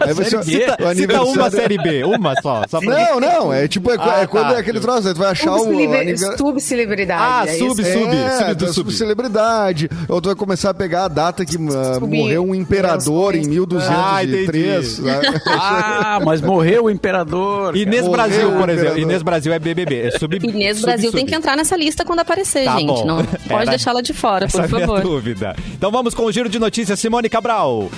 Aí 0.00 0.14
você 0.14 0.42
cita, 0.42 0.42
cita 0.44 0.88
aniversário... 0.88 1.32
uma 1.32 1.50
série 1.50 1.76
B, 1.76 2.04
uma 2.04 2.34
só. 2.40 2.62
só 2.66 2.80
pra... 2.80 3.10
Não, 3.10 3.20
não. 3.20 3.52
É 3.52 3.68
tipo, 3.68 3.90
é, 3.90 3.96
ah, 3.98 4.20
é 4.22 4.26
quando 4.26 4.48
tá. 4.48 4.54
é 4.54 4.58
aquele 4.60 4.80
troço, 4.80 5.08
aí 5.08 5.14
tu 5.14 5.18
vai 5.18 5.30
achar 5.30 5.54
o. 5.54 6.38
Subcelebridade. 6.38 7.22
Ah, 7.22 7.44
é 7.46 7.58
sub, 7.58 7.84
sub. 7.84 8.16
É, 8.16 8.48
sub, 8.54 8.72
sub. 8.72 8.92
celebridade. 8.92 9.90
Ou 10.08 10.20
tu 10.20 10.30
vai 10.30 10.36
começar 10.36 10.70
a 10.70 10.74
pegar 10.74 11.04
a 11.04 11.08
data 11.08 11.44
que 11.44 11.56
uh, 11.56 12.06
morreu 12.06 12.42
um 12.42 12.54
imperador 12.54 13.34
em 13.34 13.46
1203. 13.46 15.02
Ah, 15.46 16.16
ah, 16.16 16.20
mas 16.24 16.40
morreu 16.40 16.84
o 16.84 16.90
imperador. 16.90 17.76
Inês 17.76 18.08
Brasil, 18.08 18.21
por 18.58 18.68
exemplo. 18.68 18.98
Inês 19.00 19.22
Brasil 19.22 19.52
é 19.52 19.58
BBB. 19.58 20.00
É 20.00 20.10
sub, 20.18 20.36
Inês 20.36 20.80
Brasil 20.80 20.82
Brasil 20.82 21.12
tem 21.12 21.26
que 21.26 21.34
entrar 21.34 21.56
nessa 21.56 21.76
lista 21.76 22.04
quando 22.04 22.20
aparecer, 22.20 22.64
tá 22.64 22.78
gente. 22.78 22.86
Bom. 22.86 23.04
Não 23.04 23.24
pode 23.48 23.70
deixá-la 23.70 24.00
de 24.00 24.12
fora, 24.12 24.46
por 24.48 24.60
Essa 24.60 24.68
favor. 24.68 24.98
É 24.98 25.02
dúvida. 25.02 25.56
Então 25.72 25.90
vamos 25.90 26.14
com 26.14 26.24
o 26.24 26.32
giro 26.32 26.48
de 26.48 26.58
notícias, 26.58 26.98
Simone 26.98 27.28
Cabral. 27.28 27.90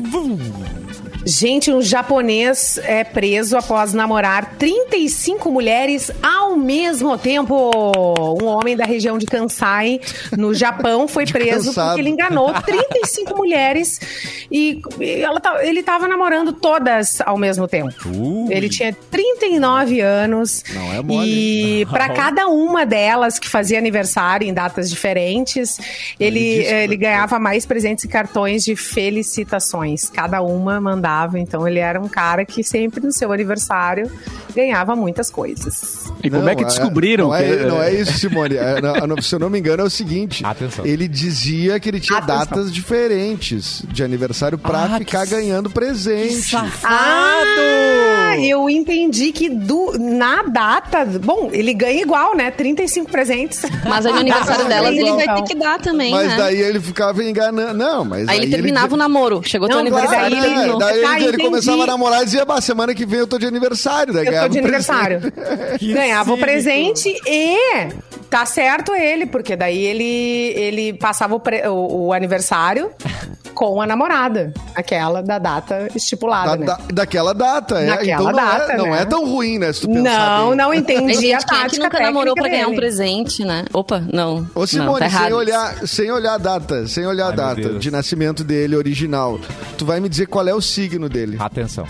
Vum. 0.00 0.38
Gente, 1.24 1.70
um 1.70 1.80
japonês 1.80 2.78
é 2.78 3.04
preso 3.04 3.56
após 3.56 3.92
namorar 3.92 4.56
35 4.56 5.50
mulheres 5.50 6.10
ao 6.22 6.56
mesmo 6.56 7.16
tempo. 7.16 7.70
Um 8.42 8.46
homem 8.46 8.76
da 8.76 8.84
região 8.84 9.18
de 9.18 9.26
Kansai, 9.26 10.00
no 10.36 10.52
Japão, 10.54 11.06
foi 11.06 11.24
preso 11.24 11.72
porque 11.72 12.00
ele 12.00 12.10
enganou 12.10 12.52
35 12.62 13.36
mulheres 13.36 14.00
e 14.50 14.80
ela, 15.22 15.40
ele 15.62 15.80
estava 15.80 16.08
namorando 16.08 16.52
todas 16.52 17.20
ao 17.20 17.38
mesmo 17.38 17.68
tempo. 17.68 17.94
Ui. 18.08 18.52
Ele 18.52 18.68
tinha 18.68 18.92
39 18.92 20.00
anos. 20.00 20.64
Não 20.74 20.92
é 20.92 21.02
mole. 21.02 21.28
E 21.28 21.86
para 21.90 22.08
cada 22.08 22.48
uma 22.48 22.84
delas 22.84 23.38
que 23.38 23.48
fazia 23.48 23.78
aniversário 23.78 24.46
em 24.46 24.52
datas 24.52 24.90
diferentes, 24.90 25.78
ele, 26.18 26.64
ele 26.64 26.96
ganhava 26.96 27.38
mais 27.38 27.64
presentes 27.64 28.04
e 28.04 28.08
cartões 28.08 28.64
de 28.64 28.74
felicitações. 28.74 30.10
Cada 30.10 30.42
uma 30.42 30.80
mandava 30.80 31.11
então 31.38 31.66
ele 31.66 31.78
era 31.78 32.00
um 32.00 32.08
cara 32.08 32.44
que 32.44 32.62
sempre 32.62 33.00
no 33.00 33.12
seu 33.12 33.32
aniversário 33.32 34.10
ganhava 34.52 34.94
muitas 34.94 35.30
coisas. 35.30 36.12
E 36.22 36.30
como 36.30 36.42
é 36.42 36.44
não, 36.44 36.48
é 36.48 36.54
que 36.54 36.64
descobriram? 36.64 37.28
Não, 37.28 37.34
é, 37.34 37.56
que... 37.56 37.64
não 37.64 37.82
é 37.82 37.94
isso, 37.94 38.12
Simone. 38.18 38.56
É, 38.56 38.80
não, 38.80 39.20
se 39.20 39.34
eu 39.34 39.38
não 39.38 39.50
me 39.50 39.58
engano, 39.58 39.82
é 39.82 39.86
o 39.86 39.90
seguinte: 39.90 40.44
Atenção. 40.46 40.86
ele 40.86 41.08
dizia 41.08 41.78
que 41.80 41.88
ele 41.88 42.00
tinha 42.00 42.18
Atenção. 42.18 42.38
datas 42.38 42.72
diferentes 42.72 43.82
de 43.88 44.02
aniversário 44.02 44.58
pra 44.58 44.84
ah, 44.84 44.98
ficar 44.98 45.24
que... 45.26 45.34
ganhando 45.34 45.70
presente. 45.70 46.56
Ah, 46.84 48.36
eu 48.38 48.68
entendi 48.68 49.32
que 49.32 49.48
do, 49.48 49.98
na 49.98 50.42
data. 50.42 51.04
Bom, 51.04 51.50
ele 51.52 51.74
ganha 51.74 52.02
igual, 52.02 52.36
né? 52.36 52.50
35 52.50 53.10
presentes. 53.10 53.62
Mas 53.88 54.06
aí 54.06 54.12
no 54.12 54.20
aniversário 54.20 54.66
delas 54.68 54.90
ele 54.90 55.12
vai 55.12 55.34
ter 55.34 55.42
que 55.42 55.54
dar 55.54 55.80
também. 55.80 56.12
Mas 56.12 56.28
né? 56.28 56.36
daí 56.36 56.60
ele 56.60 56.80
ficava 56.80 57.22
enganando. 57.22 57.74
Não, 57.74 58.04
mas. 58.04 58.28
Aí, 58.28 58.36
aí 58.36 58.42
ele 58.42 58.50
terminava 58.50 58.86
ele... 58.86 58.94
o 58.94 58.96
namoro. 58.96 59.42
Chegou 59.44 59.68
não, 59.68 59.76
teu 59.76 59.80
aniversário. 59.80 60.36
Daí, 60.36 60.62
ele, 60.62 60.78
daí 60.78 61.04
ah, 61.04 61.20
ele, 61.20 61.38
começava 61.38 61.82
a 61.82 61.86
namorar 61.86 62.22
e 62.22 62.24
dizia: 62.24 62.44
bah, 62.44 62.60
semana 62.60 62.94
que 62.94 63.04
vem 63.04 63.20
eu 63.20 63.26
tô 63.26 63.38
de 63.38 63.46
aniversário. 63.46 64.12
Daí 64.12 64.26
eu 64.26 64.41
tô 64.42 64.48
de 64.52 64.58
aniversário. 64.58 65.20
Ganhava 65.82 66.32
o 66.32 66.38
presente 66.38 67.14
e 67.26 67.56
tá 68.30 68.46
certo 68.46 68.94
ele, 68.94 69.26
porque 69.26 69.54
daí 69.56 69.84
ele, 69.84 70.04
ele 70.56 70.92
passava 70.94 71.34
o, 71.34 71.40
pre, 71.40 71.66
o, 71.68 72.06
o 72.06 72.12
aniversário 72.12 72.90
com 73.54 73.82
a 73.82 73.86
namorada. 73.86 74.52
Aquela 74.74 75.22
da 75.22 75.38
data 75.38 75.86
estipulada, 75.94 76.50
Da- 76.52 76.56
né? 76.56 76.64
da- 76.66 76.80
daquela 76.94 77.34
data, 77.34 77.78
é. 77.80 77.84
Naquela 77.86 78.22
então 78.22 78.24
não, 78.24 78.32
data, 78.32 78.72
é, 78.72 78.76
não 78.78 78.90
né? 78.90 79.02
é 79.02 79.04
tão 79.04 79.26
ruim, 79.26 79.58
né? 79.58 79.70
Se 79.74 79.82
tu 79.82 79.88
pensar 79.88 80.02
Não, 80.38 80.48
bem. 80.48 80.56
não 80.56 80.70
Tem 80.70 80.78
entendi 80.80 81.14
gente 81.14 81.34
a 81.34 81.38
quem 81.38 81.58
é 81.58 81.60
que 81.60 81.62
tática 81.78 81.84
nunca 81.84 82.00
namorou 82.00 82.34
pra 82.34 82.48
ganhar 82.48 82.64
um 82.66 82.70
dele. 82.70 82.80
presente, 82.80 83.44
né? 83.44 83.64
Opa, 83.74 84.02
não. 84.10 84.38
Ô 84.54 84.60
não, 84.60 84.66
Simone, 84.66 84.98
tá 85.00 85.04
errado 85.04 85.24
sem, 85.24 85.32
olhar, 85.34 85.86
sem 85.86 86.10
olhar 86.10 86.34
a 86.34 86.38
data, 86.38 86.86
sem 86.88 87.06
olhar 87.06 87.26
Ai, 87.26 87.32
a 87.32 87.36
data 87.36 87.74
de 87.78 87.90
nascimento 87.90 88.42
dele 88.42 88.74
original, 88.74 89.38
tu 89.76 89.84
vai 89.84 90.00
me 90.00 90.08
dizer 90.08 90.26
qual 90.26 90.48
é 90.48 90.54
o 90.54 90.60
signo 90.62 91.06
dele. 91.10 91.36
Atenção. 91.38 91.86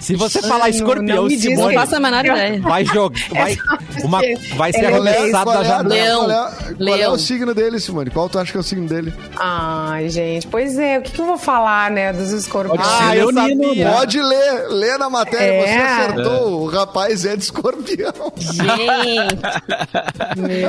Se 0.00 0.14
você 0.16 0.38
Ai, 0.42 0.48
falar 0.48 0.58
não- 0.64 0.68
escorpião, 0.68 1.16
não 1.16 1.22
me 1.24 1.36
diz 1.36 1.44
Não 1.44 1.56
Simone, 1.56 1.74
faço 1.74 1.96
a 1.96 2.00
menor 2.00 2.24
ideia. 2.24 2.60
vai 2.60 2.84
jogar. 2.84 3.18
Vai, 3.30 3.56
uma, 4.04 4.20
vai 4.56 4.72
ser 4.72 4.84
é 4.84 4.86
arremessado 4.86 5.50
da 5.52 5.56
é, 5.56 5.60
a- 5.60 5.64
janela. 5.64 6.26
Leão. 6.26 6.50
Qual, 6.50 6.68
é, 6.70 6.74
qual 6.76 6.98
é 7.00 7.08
o 7.08 7.18
signo 7.18 7.54
dele, 7.54 7.80
Simone? 7.80 8.10
Qual 8.10 8.28
tu 8.28 8.38
acha 8.38 8.50
que 8.52 8.56
é 8.56 8.60
o 8.60 8.64
signo 8.64 8.86
dele? 8.88 9.12
Ai, 9.36 10.08
gente, 10.08 10.46
pois 10.46 10.78
é, 10.78 10.98
o 10.98 11.02
que, 11.02 11.12
que 11.12 11.20
eu 11.20 11.26
vou 11.26 11.36
falar, 11.38 11.90
né, 11.90 12.12
dos 12.12 12.30
escorpiões? 12.30 12.80
Ah, 12.82 13.16
eu 13.16 13.32
sabia. 13.32 13.84
né? 13.84 13.92
Pode 13.92 14.22
ler, 14.22 14.68
lê 14.70 14.96
na 14.98 15.10
matéria, 15.10 15.66
É. 15.66 15.66
você 15.66 16.12
acertou. 16.12 16.62
O 16.62 16.66
rapaz 16.68 17.24
é 17.24 17.36
de 17.36 17.42
escorpião. 17.42 18.12
Gente, 18.36 19.38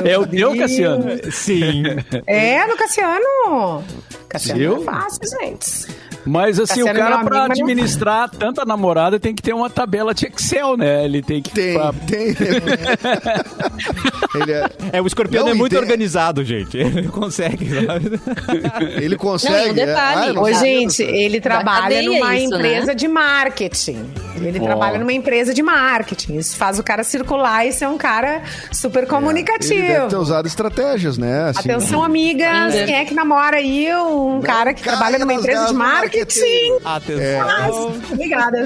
É 0.10 0.18
o 0.18 0.26
teu, 0.28 0.58
Cassiano. 0.58 1.06
Sim. 1.32 1.84
É, 2.26 2.66
no 2.68 2.76
Cassiano. 2.78 3.84
Cassiano 4.28 4.60
Viu? 4.60 4.82
é 4.82 4.86
fácil, 4.86 5.22
gente. 5.42 5.88
Mas 6.30 6.60
assim, 6.60 6.84
Cassiano 6.84 6.92
o 7.00 7.02
cara 7.02 7.18
meu 7.18 7.26
pra 7.28 7.38
amigo, 7.40 7.50
mas 7.50 7.58
não- 7.60 7.66
administrar 7.66 8.30
tanta 8.30 8.64
namorada 8.66 9.20
tem 9.20 9.34
que 9.34 9.42
ter 9.42 9.54
uma 9.54 9.70
tabela 9.70 10.14
de 10.14 10.28
Excel, 10.28 10.78
né? 10.78 11.04
Ele 11.06 11.22
tem 11.22 11.42
que... 11.42 11.50
Tem, 11.52 11.74
pra- 11.74 11.94
tem. 12.08 12.36
Ele, 14.36 14.52
é, 14.52 14.70
É, 14.94 15.02
o 15.02 15.08
escorpião 15.08 15.46
Não, 15.46 15.52
é 15.52 15.56
muito 15.56 15.72
tem- 15.72 15.80
organizado, 15.80 16.44
gente. 16.44 16.78
Ele 17.00 17.08
consegue, 17.10 17.86
sabe? 17.86 18.20
ele 19.02 19.16
consegue. 19.18 19.56
Não, 19.66 19.72
um 19.72 19.74
detalhe. 19.74 20.28
é. 20.28 20.30
Ah, 20.30 20.34
não 20.34 20.42
Ô, 20.44 20.54
gente, 20.54 21.02
ele 21.04 21.40
trabalha 21.42 22.02
numa 22.04 22.36
isso, 22.38 22.46
empresa 22.56 22.86
né? 22.88 22.94
de 22.96 23.08
marketing. 23.08 24.10
Ele 24.36 24.60
trabalha 24.60 24.98
numa 25.00 25.12
empresa 25.14 25.54
de 25.54 25.62
marketing. 25.62 26.38
Isso 26.38 26.56
faz 26.56 26.80
o 26.80 26.84
cara 26.84 27.04
circular 27.04 27.66
e 27.66 27.72
ser 27.74 27.88
um 27.88 27.98
cara 27.98 28.42
super 28.72 29.06
comunicativo. 29.08 29.74
Ele 29.74 29.88
deve 29.88 30.08
ter 30.08 30.16
usado 30.18 30.48
estratégias, 30.48 31.18
né? 31.18 31.50
Assim, 31.50 31.60
Atenção, 31.72 32.04
amigas. 32.04 32.74
Sim. 32.74 32.86
Quem 32.86 32.96
é 32.96 33.06
que 33.06 33.14
namora 33.14 33.58
aí 33.58 33.94
um 33.96 34.42
cara 34.42 34.74
que 34.74 34.82
trabalha 34.82 35.18
numa 35.20 35.34
empresa 35.34 35.66
de 35.68 35.74
marketing? 35.74 36.40
marqueteiro. 36.40 36.82
Atenção. 36.86 37.94
Obrigada. 38.12 38.66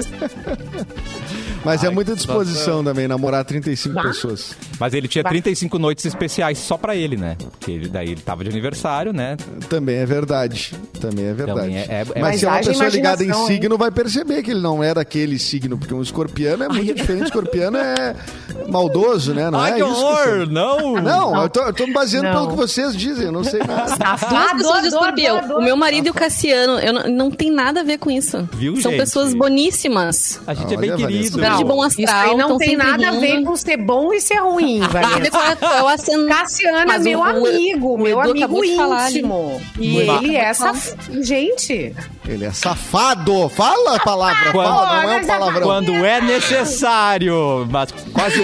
Mas 1.64 1.82
é 1.84 1.90
muita 1.90 2.14
disposição 2.14 2.82
também, 2.84 3.08
namorar 3.08 3.44
35 3.44 4.00
pessoas. 4.02 4.56
Mas 4.78 4.92
ele 4.94 5.08
tinha 5.08 5.24
35 5.24 5.78
noites 5.78 6.04
especiais 6.04 6.58
só 6.58 6.76
pra 6.76 6.94
ele, 6.94 7.16
né? 7.16 7.36
Porque 7.38 7.70
ele, 7.70 7.88
daí 7.88 8.10
ele 8.10 8.20
tava 8.20 8.44
de 8.44 8.50
aniversário, 8.50 9.12
né? 9.12 9.36
Também 9.68 9.96
é 9.96 10.06
verdade. 10.06 10.74
Também 11.00 11.26
é 11.26 11.32
verdade. 11.34 11.60
Também 11.60 11.76
é- 11.78 11.86
é- 12.00 12.04
Mas, 12.04 12.20
Mas 12.22 12.40
se 12.40 12.46
é 12.46 12.48
uma 12.48 12.58
pessoa 12.58 12.88
ligada 12.88 13.24
em 13.24 13.28
hein? 13.28 13.46
signo, 13.46 13.78
vai 13.78 13.90
perceber 13.90 14.42
que 14.42 14.50
ele 14.50 14.60
não 14.60 14.82
é 14.82 14.92
daquele 14.94 15.38
signo, 15.38 15.78
porque 15.78 15.94
um 15.94 16.02
escorpiano 16.02 16.64
é 16.64 16.68
muito 16.68 16.94
diferente. 16.94 17.24
Escorpiano 17.26 17.76
é 17.78 18.14
maldoso, 18.68 19.32
né? 19.34 19.50
Não 19.50 19.58
Ai, 19.58 19.72
é 19.72 19.74
que 19.76 19.80
isso? 19.82 20.04
horror! 20.04 20.46
Não! 20.50 20.94
Não, 21.02 21.42
eu 21.42 21.48
tô, 21.48 21.60
eu 21.62 21.72
tô 21.72 21.86
me 21.86 21.92
baseando 21.92 22.28
Não. 22.28 22.34
pelo 22.34 22.48
que 22.50 22.56
vocês 22.56 22.96
dizem, 22.96 23.26
eu 23.26 23.32
não 23.32 23.44
sei 23.44 23.60
nada. 23.60 23.84
duas 23.86 23.98
Safado, 23.98 24.58
pessoas 24.58 24.82
de 24.82 24.88
escorpião. 24.88 25.38
adoro, 25.38 25.58
O 25.60 25.62
meu 25.62 25.76
marido 25.76 26.06
e 26.06 26.10
o 26.10 26.14
Cassiano, 26.14 26.78
eu 26.78 26.92
não, 26.92 27.02
não 27.08 27.30
tem 27.30 27.50
nada 27.50 27.80
a 27.80 27.82
ver 27.84 27.98
com 27.98 28.10
isso. 28.10 28.48
Viu, 28.54 28.76
São 28.80 28.90
gente? 28.92 29.00
pessoas 29.00 29.34
boníssimas. 29.34 30.40
A 30.46 30.54
gente 30.54 30.74
é 30.74 30.76
Olha, 30.78 30.96
bem 30.96 31.06
querido. 31.06 31.38
Super 31.56 31.58
de 31.58 31.64
bom 31.64 31.86
Isso 31.86 32.00
astral. 32.02 32.20
aí 32.30 32.36
não 32.36 32.48
tão 32.48 32.58
tem 32.58 32.76
nada 32.76 33.08
a 33.08 33.12
ver 33.12 33.26
rindo. 33.36 33.46
com 33.46 33.56
ser 33.56 33.76
bom 33.76 34.12
e 34.12 34.20
ser 34.20 34.38
ruim, 34.40 34.80
Vanessa. 34.88 35.30
com 35.30 35.36
a- 35.38 35.56
com 35.80 35.86
a 35.88 35.92
acen- 35.92 36.26
Cassiano 36.28 36.92
é 36.92 36.98
meu 36.98 37.18
o- 37.20 37.24
amigo, 37.24 37.94
o 37.94 37.98
meu 37.98 38.20
amigo 38.20 38.64
íntimo. 38.64 39.60
E 39.78 39.96
ele 39.98 40.36
é 40.36 40.40
essa. 40.44 40.72
Gente. 41.10 41.94
Ele 42.26 42.44
é 42.46 42.52
safado. 42.52 43.48
Fala 43.50 43.96
a 43.96 44.00
palavra, 44.00 44.50
Quando- 44.52 44.66
fala, 44.68 45.02
não 45.02 45.12
é 45.12 45.16
um 45.16 45.26
palavrão. 45.26 45.62
Quando 45.66 45.92
é 46.04 46.20
necessário, 46.20 47.66
mas 47.70 47.90
quase, 48.12 48.42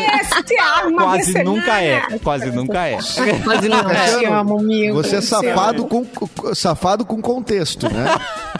arma 0.60 1.02
quase 1.02 1.42
nunca 1.44 1.80
é. 1.82 2.00
Quase 2.22 2.50
nunca 2.50 2.86
é. 2.86 2.98
Quase 3.44 3.68
não 3.68 4.34
amo, 4.40 4.58
amigo. 4.58 4.94
Você 5.02 5.16
é 5.16 5.20
safado 5.20 5.84
com, 5.86 6.06
safado 6.54 7.04
com 7.04 7.20
contexto, 7.22 7.88
né? 7.92 8.04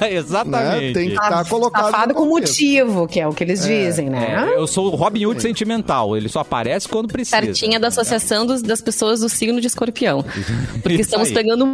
Exatamente. 0.10 0.86
Né? 0.88 0.92
Tem 0.92 1.08
que 1.08 1.14
estar 1.14 1.48
colocado 1.48 1.84
Safado 1.90 2.14
com 2.14 2.26
motivo, 2.26 3.06
que 3.06 3.20
é 3.20 3.26
o 3.26 3.32
que 3.32 3.44
eles 3.44 3.62
dizem, 3.64 4.08
né? 4.08 4.50
É, 4.52 4.56
eu 4.58 4.66
sou 4.66 4.86
o 4.92 4.96
Robin 4.96 5.26
Hood 5.26 5.42
sentimental. 5.42 6.16
Ele 6.16 6.28
só 6.28 6.40
aparece 6.40 6.88
quando 6.88 7.08
precisa. 7.08 7.36
Certinha 7.40 7.78
da 7.78 7.88
associação 7.88 8.46
dos- 8.46 8.62
das 8.62 8.80
pessoas 8.80 9.20
do 9.20 9.28
signo 9.28 9.60
de 9.60 9.66
escorpião. 9.66 10.24
Porque 10.82 11.00
estamos 11.02 11.28
aí. 11.28 11.34
pegando 11.34 11.66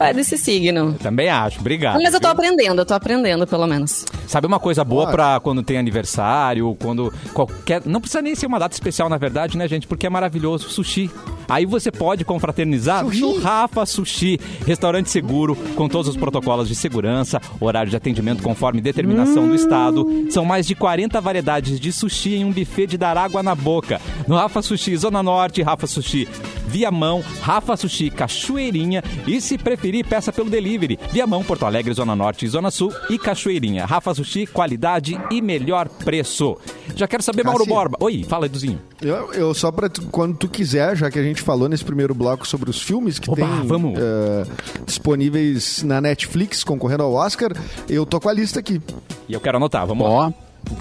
pé 0.00 0.14
desse 0.14 0.38
signo. 0.38 0.94
Também 0.94 1.28
acho. 1.28 1.60
Obrigado. 1.60 2.00
Mas 2.02 2.14
eu 2.14 2.20
tô 2.20 2.28
viu? 2.28 2.32
aprendendo, 2.32 2.80
eu 2.80 2.86
tô 2.86 2.94
aprendendo, 2.94 3.46
pelo 3.46 3.66
menos. 3.66 4.06
Sabe 4.26 4.46
uma 4.46 4.58
coisa 4.58 4.82
boa 4.82 5.02
Claro. 5.02 5.16
pra 5.16 5.40
quando 5.40 5.62
tem 5.62 5.76
aniversário, 5.76 6.74
quando 6.80 7.12
qualquer. 7.34 7.82
Não 7.84 8.00
precisa 8.00 8.22
nem 8.22 8.34
ser 8.34 8.46
uma 8.46 8.58
data 8.58 8.74
especial, 8.74 9.08
na 9.10 9.18
verdade, 9.18 9.58
né, 9.58 9.68
gente? 9.68 9.86
Porque 9.86 10.06
é 10.06 10.10
maravilhoso. 10.10 10.70
Sushi. 10.70 11.10
Aí 11.48 11.66
você 11.66 11.90
pode 11.90 12.24
confraternizar 12.24 13.04
Sushi. 13.04 13.20
no 13.20 13.38
Rafa 13.40 13.84
Sushi. 13.84 14.40
Restaurante 14.66 15.10
seguro, 15.10 15.54
com 15.76 15.88
todos 15.88 16.08
os 16.08 16.16
protocolos 16.16 16.66
de 16.68 16.74
segurança, 16.74 17.40
horário 17.60 17.90
de 17.90 17.96
atendimento 17.96 18.42
conforme 18.42 18.80
determinação 18.80 19.46
do 19.48 19.54
Estado. 19.54 20.06
São 20.30 20.44
mais 20.44 20.66
de 20.66 20.74
40 20.74 21.20
variedades 21.20 21.78
de 21.80 21.92
sushi 21.92 22.36
em 22.36 22.44
um 22.44 22.52
buffet 22.52 22.86
de 22.86 22.96
dar 22.96 23.18
água 23.18 23.42
na 23.42 23.54
boca. 23.54 24.00
No 24.28 24.36
Rafa 24.36 24.62
Sushi 24.62 24.96
Zona 24.96 25.22
Norte, 25.22 25.60
Rafa 25.60 25.86
Sushi 25.88 26.26
Viamão, 26.68 27.22
Rafa 27.42 27.76
Sushi 27.76 28.10
Cachoeirinha 28.10 29.02
e 29.26 29.40
se 29.40 29.58
preferir, 29.58 29.89
peça 30.04 30.32
pelo 30.32 30.48
delivery. 30.48 30.98
Viamão, 31.12 31.42
Porto 31.44 31.66
Alegre, 31.66 31.92
Zona 31.92 32.14
Norte 32.16 32.44
e 32.46 32.48
Zona 32.48 32.70
Sul 32.70 32.92
e 33.08 33.18
Cachoeirinha. 33.18 33.84
Rafa 33.84 34.14
Sushi, 34.14 34.46
qualidade 34.46 35.20
e 35.30 35.40
melhor 35.42 35.88
preço. 35.88 36.56
Já 36.94 37.06
quero 37.08 37.22
saber, 37.22 37.44
Mauro 37.44 37.60
Cassi. 37.60 37.70
Borba. 37.70 37.96
Oi, 38.00 38.24
fala, 38.28 38.46
Eduzinho. 38.46 38.80
Eu, 39.00 39.32
eu 39.32 39.54
só 39.54 39.70
pra 39.72 39.88
tu- 39.88 40.02
quando 40.10 40.36
tu 40.36 40.48
quiser, 40.48 40.96
já 40.96 41.10
que 41.10 41.18
a 41.18 41.22
gente 41.22 41.40
falou 41.42 41.68
nesse 41.68 41.84
primeiro 41.84 42.14
bloco 42.14 42.46
sobre 42.46 42.68
os 42.70 42.80
filmes 42.82 43.18
que 43.18 43.30
Oba, 43.30 43.36
tem 43.46 43.66
vamos. 43.66 43.98
eh, 43.98 44.44
disponíveis 44.86 45.82
na 45.82 46.00
Netflix 46.00 46.62
concorrendo 46.62 47.02
ao 47.02 47.12
Oscar, 47.14 47.50
eu 47.88 48.04
tô 48.04 48.20
com 48.20 48.28
a 48.28 48.32
lista 48.32 48.60
aqui. 48.60 48.80
E 49.28 49.32
eu 49.32 49.40
quero 49.40 49.56
anotar, 49.56 49.86
vamos 49.86 50.08
lá. 50.08 50.32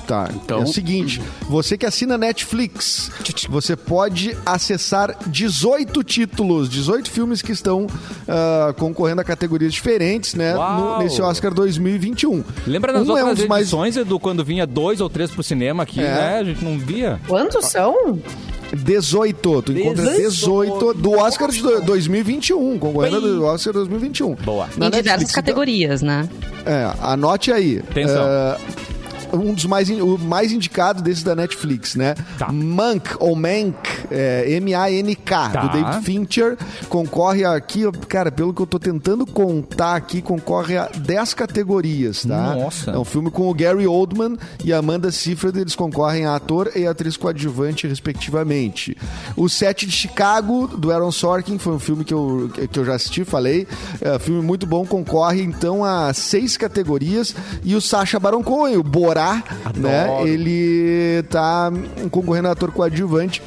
Tá, 0.07 0.29
Então- 0.33 0.59
é 0.59 0.63
o 0.63 0.67
seguinte, 0.67 1.21
você 1.49 1.77
que 1.77 1.85
assina 1.85 2.17
Netflix, 2.17 3.11
você 3.49 3.75
pode 3.75 4.35
acessar 4.45 5.15
18 5.27 6.03
títulos, 6.03 6.69
18 6.69 7.09
filmes 7.09 7.41
que 7.41 7.51
estão 7.51 7.87
ah, 8.27 8.73
concorrendo 8.77 9.21
a 9.21 9.23
categorias 9.23 9.73
diferentes, 9.73 10.33
né, 10.35 10.53
no- 10.53 10.99
nesse 10.99 11.21
Oscar 11.21 11.53
2021. 11.53 12.43
Lembra 12.67 12.93
nas 12.93 13.07
Um 13.07 13.11
é 13.17 13.23
um 13.23 13.27
outras 13.27 13.37
dos 13.39 13.47
mais 13.47 13.61
edições, 13.63 13.97
Edu, 13.97 14.19
quando 14.19 14.43
vinha 14.43 14.65
dois 14.67 15.01
ou 15.01 15.09
três 15.09 15.31
pro 15.31 15.41
cinema 15.43 15.83
aqui, 15.83 15.99
É. 15.99 16.03
né? 16.03 16.37
A 16.39 16.43
gente 16.43 16.63
não 16.63 16.77
via. 16.77 17.19
Quantos 17.27 17.65
são? 17.65 18.19
18, 18.71 19.61
tu 19.63 19.71
encontra 19.71 20.15
18 20.15 20.93
do 20.93 21.11
Oscar 21.13 21.49
de 21.49 21.61
do- 21.61 21.81
2021, 21.81 22.77
concorrendo 22.77 23.19
do 23.21 23.43
Oscar 23.43 23.73
2021. 23.73 24.35
Boa. 24.35 24.67
Na 24.77 24.87
em 24.87 24.89
diversas 24.91 25.05
Netflix, 25.05 25.31
então- 25.31 25.41
categorias, 25.43 26.01
né? 26.03 26.29
É, 26.65 26.91
anote 27.01 27.51
aí. 27.51 27.79
Atenção. 27.79 28.21
É, 28.27 28.57
um 29.33 29.53
dos 29.53 29.65
mais, 29.65 29.89
o 29.89 30.17
mais 30.17 30.51
indicado 30.51 31.01
desses 31.01 31.23
da 31.23 31.35
Netflix, 31.35 31.95
né? 31.95 32.15
Tá. 32.37 32.51
Mank, 32.51 33.15
ou 33.19 33.35
Mank, 33.35 33.88
é, 34.11 34.45
M-A-N-K, 34.53 35.49
Tá. 35.49 35.61
do 35.61 35.69
David 35.71 36.03
Fincher, 36.05 36.57
concorre 36.87 37.43
aqui, 37.45 37.83
cara, 38.07 38.31
pelo 38.31 38.53
que 38.53 38.61
eu 38.61 38.67
tô 38.67 38.79
tentando 38.79 39.25
contar 39.25 39.95
aqui, 39.95 40.21
concorre 40.21 40.77
a 40.77 40.87
10 40.87 41.33
categorias, 41.33 42.23
tá? 42.25 42.55
Nossa. 42.55 42.91
É 42.91 42.97
um 42.97 43.05
filme 43.05 43.29
com 43.31 43.49
o 43.49 43.53
Gary 43.53 43.87
Oldman 43.87 44.37
e 44.63 44.73
a 44.73 44.77
Amanda 44.79 45.11
Seyfried, 45.11 45.59
eles 45.59 45.75
concorrem 45.75 46.25
a 46.25 46.35
ator 46.35 46.71
e 46.75 46.85
atriz 46.85 47.17
coadjuvante, 47.17 47.87
respectivamente. 47.87 48.95
O 49.35 49.47
Sete 49.49 49.85
de 49.85 49.91
Chicago, 49.91 50.67
do 50.67 50.91
Aaron 50.91 51.11
Sorkin, 51.11 51.57
foi 51.57 51.73
um 51.73 51.79
filme 51.79 52.03
que 52.03 52.13
eu, 52.13 52.49
que 52.71 52.79
eu 52.79 52.85
já 52.85 52.95
assisti, 52.95 53.23
falei. 53.25 53.67
É 54.01 54.15
um 54.15 54.19
filme 54.19 54.41
muito 54.41 54.65
bom, 54.65 54.85
concorre 54.85 55.41
então 55.41 55.83
a 55.83 56.13
seis 56.13 56.57
categorias. 56.57 57.35
E 57.63 57.75
o 57.75 57.81
Sacha 57.81 58.19
Baron 58.19 58.43
Cohen, 58.43 58.77
o 58.77 58.83
Borá, 58.83 59.43
né? 59.75 60.07
Ele 60.27 61.23
tá 61.29 61.71
concorrendo 62.11 62.47
a 62.47 62.51
ator 62.51 62.71
coadjuvante. 62.71 63.41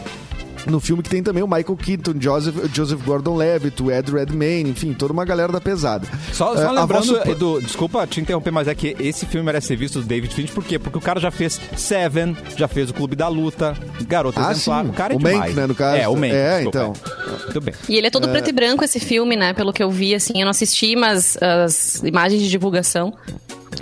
No 0.66 0.79
filme 0.81 1.03
que 1.03 1.11
tem 1.11 1.22
também 1.22 1.42
o 1.42 1.46
Michael 1.46 1.77
Keaton, 1.77 2.14
Joseph, 2.20 2.55
Joseph 2.75 3.03
Gordon-Levitt, 3.05 3.83
o 3.83 3.90
Ed 3.90 4.11
Redmayne, 4.12 4.70
enfim, 4.70 4.92
toda 4.92 5.12
uma 5.12 5.25
galera 5.25 5.53
da 5.53 5.61
pesada. 5.61 6.07
Só, 6.33 6.55
É, 6.55 6.59
só 6.59 6.68
a 6.68 6.72
lembrando, 6.72 7.07
do- 7.25 7.31
Edu, 7.31 7.61
desculpa 7.61 8.07
te 8.07 8.20
interromper, 8.20 8.51
mas 8.53 8.68
é 8.68 8.75
que 8.75 8.96
esse 9.01 9.27
filme 9.27 9.44
merece 9.44 9.68
ser 9.68 9.77
visto 9.77 10.01
do 10.01 10.05
David 10.07 10.33
Fincher, 10.35 10.55
por 10.55 10.64
quê? 10.64 10.79
Porque 10.79 10.98
o 10.98 11.01
cara 11.01 11.18
já 11.20 11.31
fez 11.31 11.61
Seven, 11.77 12.37
já 12.57 12.68
fez 12.68 12.90
o 12.90 12.94
Clube 12.94 13.16
da 13.16 13.29
Luta, 13.29 13.77
Garota 14.07 14.40
Ah, 14.46 14.53
Exemplar, 14.53 14.85
sim. 14.85 14.90
o 14.90 14.92
cara 14.92 15.14
é 15.14 15.16
O 15.16 15.20
Mank, 15.20 15.33
demais. 15.35 15.55
né, 15.55 15.66
no 15.66 15.75
caso. 15.75 15.96
É, 15.96 16.09
o 16.09 16.14
Mank, 16.16 16.33
É, 16.35 16.55
desculpa, 16.62 16.79
então. 16.79 16.92
é. 17.27 17.42
Muito 17.44 17.61
bem. 17.61 17.75
E 17.88 17.96
ele 17.96 18.07
é 18.07 18.11
todo 18.11 18.29
preto 18.29 18.48
e 18.48 18.53
branco, 18.53 18.85
esse 18.85 19.01
filme, 19.01 19.35
né? 19.37 19.53
Pelo 19.55 19.72
que 19.72 19.83
eu 19.83 19.90
vi, 19.90 20.14
assim, 20.14 20.35
eu 20.40 20.44
não 20.44 20.51
assisti, 20.51 20.94
mas 20.96 21.37
as 21.42 22.03
imagens 22.05 22.40
de 22.42 22.48
divulgação. 22.48 23.12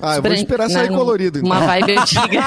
Ah, 0.03 0.16
eu 0.16 0.22
vou 0.22 0.33
esperar 0.33 0.68
sair 0.70 0.90
não, 0.90 0.98
colorido. 0.98 1.38
Então. 1.38 1.50
Uma 1.50 1.61
vibe 1.61 1.92
antiga. 1.98 2.40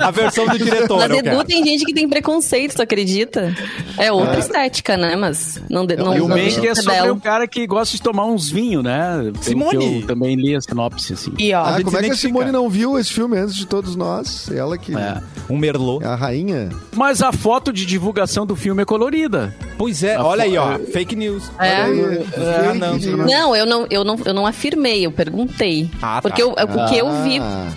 a 0.00 0.10
versão 0.10 0.46
do 0.46 0.58
diretor. 0.58 0.98
Mas 0.98 1.10
eu 1.10 1.16
Edu 1.18 1.44
tem 1.44 1.64
gente 1.64 1.84
que 1.84 1.92
tem 1.94 2.08
preconceito, 2.08 2.74
tu 2.76 2.82
acredita? 2.82 3.54
É 3.96 4.12
outra 4.12 4.38
estética, 4.38 4.96
né? 4.96 5.16
Mas 5.16 5.60
não, 5.68 5.84
de, 5.86 5.96
não, 5.96 6.16
E 6.16 6.20
o 6.20 6.28
Mank 6.28 6.40
é 6.66 6.74
ser 6.74 6.82
sobre 6.82 6.92
belo. 7.00 7.14
um 7.14 7.20
cara 7.20 7.46
que 7.48 7.66
gosta 7.66 7.96
de 7.96 8.02
tomar 8.02 8.26
uns 8.26 8.48
vinhos, 8.50 8.82
né? 8.84 9.32
Simone. 9.40 10.00
Eu 10.00 10.06
também 10.06 10.34
li 10.36 10.54
a 10.54 10.60
sinopse, 10.60 11.12
assim. 11.12 11.32
E 11.38 11.52
ó, 11.52 11.62
Ah, 11.64 11.72
gente 11.72 11.84
como 11.84 11.98
é 11.98 12.02
que 12.02 12.10
a. 12.10 12.16
Simone 12.16 12.52
não 12.52 12.68
viu 12.68 12.98
esse 12.98 13.12
filme 13.12 13.38
antes 13.38 13.54
de 13.54 13.66
todos 13.66 13.96
nós? 13.96 14.50
Ela 14.50 14.76
que 14.78 14.94
É. 14.96 15.18
Um 15.50 15.56
Merlot. 15.56 16.04
é 16.04 16.08
a 16.08 16.14
rainha. 16.14 16.68
Mas 16.94 17.22
a 17.22 17.32
foto 17.32 17.72
de 17.72 17.84
divulgação 17.86 18.44
do 18.46 18.54
filme 18.56 18.82
é 18.82 18.84
colorida. 18.84 19.54
Pois 19.76 20.02
é, 20.02 20.16
A 20.16 20.24
olha 20.24 20.44
aí, 20.44 20.56
ó. 20.58 20.78
Fake 20.92 21.14
news. 21.14 21.50
É. 21.58 21.82
Olha 21.84 22.08
aí, 22.08 22.26
Ah, 22.36 22.62
fake 22.64 22.78
não, 22.78 22.96
news. 22.96 23.30
Não, 23.30 23.56
eu 23.56 23.66
não, 23.66 23.86
eu, 23.90 24.04
não, 24.04 24.16
eu 24.24 24.34
não 24.34 24.46
afirmei, 24.46 25.06
eu 25.06 25.12
perguntei. 25.12 25.88
Ah, 26.02 26.20
tá. 26.20 26.22
Porque 26.22 26.42
eu- 26.58 26.66
o 26.84 26.88
que 26.88 26.98
eu 26.98 27.22
vi 27.22 27.38
Ah. 27.40 27.68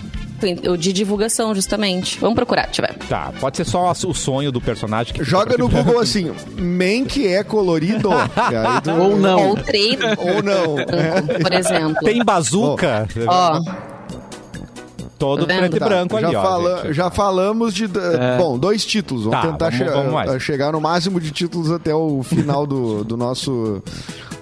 de 0.78 0.92
divulgação, 0.92 1.54
justamente. 1.54 2.20
Vamos 2.20 2.36
procurar, 2.36 2.68
tiver. 2.72 2.96
Tá, 3.08 3.32
pode 3.40 3.58
ser 3.58 3.66
só 3.66 3.92
o 3.92 4.14
sonho 4.14 4.52
do 4.52 4.60
personagem. 4.60 5.14
Que 5.14 5.24
Joga 5.24 5.56
no 5.58 5.70
Google 5.70 6.00
assim, 6.00 6.32
Mank 6.58 7.28
é 7.28 7.44
colorido. 7.44 8.10
Tu- 8.84 8.92
Ou 8.92 9.18
não. 9.18 9.50
Ou 9.50 9.56
trade, 9.56 10.00
Ou 10.18 10.42
não. 10.42 10.76
por 11.42 11.54
exemplo. 11.54 11.96
Tem 12.04 12.24
bazuca. 12.26 13.08
Ó, 13.28 13.60
Todo 15.20 15.46
Tá 15.46 15.54
vendo? 15.54 15.60
preto 15.60 15.76
e 15.76 15.80
Tá, 15.80 15.86
branco 15.86 16.20
já, 16.20 16.28
ali, 16.28 16.36
ó. 16.36 16.42
fala- 16.42 16.82
gente. 16.82 16.94
já 16.96 17.12
falamos 17.12 17.74
de. 17.76 17.88
Bom, 18.40 18.58
dois 18.58 18.84
títulos. 18.84 19.26
Vamos 19.26 19.40
Tá, 19.40 19.52
tentar 19.52 19.70
vamos- 19.70 19.78
che- 19.78 20.24
vamos 20.24 20.44
chegar 20.44 20.72
no 20.72 20.82
máximo 20.82 21.20
de 21.22 21.30
títulos 21.30 21.70
até 21.72 21.94
o 21.94 22.24
final 22.24 22.66
do, 22.66 23.04
do 23.04 23.16
nosso. 23.16 23.84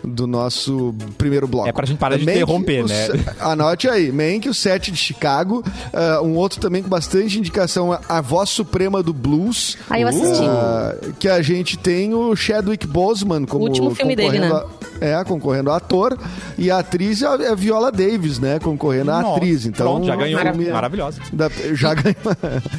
Do 0.10 0.28
nosso 0.28 0.93
primeiro 1.17 1.48
bloco. 1.48 1.69
É 1.69 1.72
pra 1.72 1.86
gente 1.86 1.98
parar 1.98 2.17
de 2.17 2.26
Mank, 2.26 2.38
interromper, 2.38 2.86
né? 2.86 3.08
Anote 3.39 3.88
aí, 3.88 4.12
Mank, 4.12 4.48
o 4.50 4.54
7 4.54 4.91
de 4.91 4.98
Chicago. 4.98 5.63
ah, 5.93 6.22
um 6.22 6.36
outro 6.36 6.60
também 6.60 6.82
com 6.84 6.89
bastante 6.89 7.38
indicação, 7.38 7.98
A 8.08 8.22
Voz 8.22 8.50
Suprema 8.50 9.02
do 9.04 9.13
Blues. 9.13 9.78
Ah, 9.89 10.00
eu 10.00 10.08
assisti. 10.08 10.43
Ah, 10.45 10.95
que 11.19 11.28
a 11.28 11.41
gente 11.41 11.78
tem 11.78 12.13
o 12.13 12.36
Chadwick 12.36 12.86
Boseman 12.88 13.45
como 13.45 13.63
O 13.65 13.67
último 13.67 13.93
filme 13.95 14.15
dele, 14.15 14.39
concorrendo 14.39 14.54
né? 14.56 14.63
a- 15.02 15.19
é, 15.22 15.24
concorrendo 15.24 15.72
a 15.72 15.78
ator. 15.78 16.17
E 16.58 16.69
a 16.69 16.80
atriz 16.80 17.22
é 17.22 17.28
a 17.28 17.36
é 17.39 17.48
a 17.52 17.56
Viola 17.56 17.91
Davis, 17.91 18.39
né? 18.39 18.60
Concorrendo 18.60 19.12
a 19.12 19.22
Nossa, 19.22 19.38
atriz. 19.38 19.65
Então, 19.65 19.86
Pronto, 19.93 20.06
já 20.08 20.15
ganhou. 20.15 20.41
filme- 20.41 20.69
Maravilhosa. 20.69 21.22
da- 21.32 21.50
já 21.74 21.93
ganhou. 21.93 22.17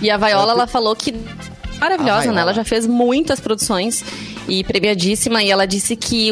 E 0.02 0.10
a 0.10 0.16
Viola, 0.16 0.52
ela 0.52 0.66
falou 0.66 0.94
que. 0.94 1.14
A 1.76 1.80
Maravilhosa, 1.84 2.20
Viola. 2.22 2.34
né? 2.36 2.42
Ela 2.42 2.52
já 2.52 2.62
fez 2.64 2.86
muitas 2.86 3.40
produções 3.40 4.04
e 4.46 4.62
premiadíssima. 4.64 5.42
E 5.42 5.50
ela 5.50 5.66
disse 5.66 5.96
que 5.96 6.30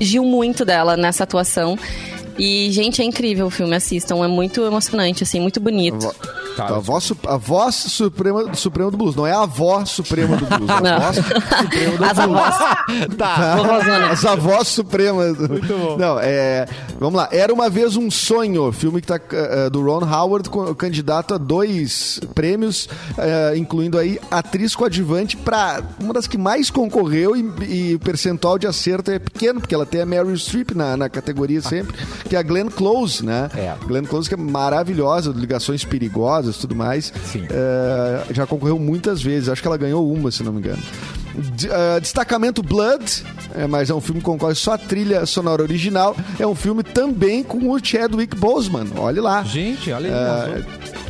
exigiu 0.00 0.24
muito 0.24 0.64
dela 0.64 0.96
nessa 0.96 1.24
atuação. 1.24 1.76
E, 2.40 2.70
gente, 2.72 3.02
é 3.02 3.04
incrível 3.04 3.46
o 3.46 3.50
filme, 3.50 3.74
assistam. 3.76 4.24
É 4.24 4.28
muito 4.28 4.62
emocionante, 4.64 5.22
assim, 5.22 5.38
muito 5.40 5.60
bonito. 5.60 5.98
Vo- 6.00 6.14
Tá. 6.56 6.66
a, 6.66 6.78
voz, 6.80 7.04
su- 7.04 7.16
a 7.26 7.36
voz 7.36 7.74
suprema, 7.76 8.52
suprema 8.54 8.90
do 8.90 8.96
blues, 8.96 9.14
não 9.14 9.24
é 9.26 9.32
a 9.32 9.42
avó 9.42 9.84
suprema 9.84 10.36
do 10.36 10.44
blues. 10.46 10.68
é 10.68 10.88
A 10.90 10.98
voz 10.98 11.16
suprema 11.16 11.96
do 11.96 12.04
As 12.04 12.12
blues. 12.12 12.18
avós. 12.18 12.56
Tá. 13.16 13.56
Vovózona. 13.56 14.06
As 14.10 14.24
avós 14.24 14.68
supremas. 14.68 15.38
Muito 15.38 15.66
bom. 15.68 15.96
Não, 15.96 16.18
é. 16.20 16.66
Vamos 16.98 17.14
lá. 17.14 17.28
Era 17.30 17.52
uma 17.54 17.70
vez 17.70 17.96
um 17.96 18.10
sonho. 18.10 18.72
Filme 18.72 19.00
que 19.00 19.06
tá 19.06 19.20
eh, 19.32 19.70
do 19.70 19.80
Ron 19.80 20.02
Howard, 20.04 20.50
candidato 20.76 21.34
a 21.34 21.38
dois 21.38 22.20
prêmios, 22.34 22.88
eh, 23.16 23.54
incluindo 23.56 23.96
aí 23.96 24.18
atriz 24.30 24.74
coadjuvante 24.74 25.36
para 25.36 25.80
uma 26.00 26.12
das 26.12 26.26
que 26.26 26.36
mais 26.36 26.68
concorreu 26.68 27.36
e, 27.36 27.44
e 27.90 27.94
o 27.94 27.98
percentual 28.00 28.58
de 28.58 28.66
acerto 28.66 29.10
é 29.10 29.18
pequeno, 29.18 29.60
porque 29.60 29.74
ela 29.74 29.86
tem 29.86 30.00
a 30.00 30.06
Meryl 30.06 30.36
Streep 30.36 30.72
na, 30.74 30.96
na 30.96 31.08
categoria 31.08 31.62
sempre, 31.62 31.96
que 32.30 32.36
é 32.36 32.38
a 32.38 32.42
Glenn 32.42 32.68
Close, 32.68 33.26
né? 33.26 33.50
É. 33.56 33.74
Glenn 33.84 34.04
Close 34.04 34.28
que 34.28 34.34
é 34.34 34.38
maravilhosa, 34.38 35.32
ligações 35.36 35.84
perigosas, 35.84 36.56
tudo 36.58 36.76
mais. 36.76 37.12
Sim. 37.24 37.44
Eh, 37.50 38.24
já 38.30 38.46
concorreu 38.46 38.78
muitas 38.78 39.20
vezes. 39.20 39.48
Acho 39.48 39.60
que 39.60 39.66
ela 39.66 39.76
ganhou 39.76 40.08
uma, 40.10 40.30
se 40.30 40.44
não 40.44 40.52
me 40.52 40.60
engano. 40.60 40.80
Eh, 41.64 42.00
destacamento 42.00 42.62
Blood, 42.62 43.24
é, 43.56 43.66
mas 43.66 43.90
é 43.90 43.94
um 43.94 44.00
filme 44.00 44.20
que 44.20 44.26
concorre 44.26 44.54
só 44.54 44.74
a 44.74 44.78
trilha 44.78 45.26
sonora 45.26 45.60
original. 45.60 46.14
É 46.38 46.46
um 46.46 46.54
filme 46.54 46.84
também 46.84 47.42
com 47.42 47.68
o 47.68 47.84
Chadwick 47.84 48.36
Boseman. 48.36 48.86
Olha 48.96 49.20
lá. 49.20 49.42
Gente, 49.42 49.90
olha 49.90 50.08
aí. 50.08 50.14
Arrasou. 50.14 51.09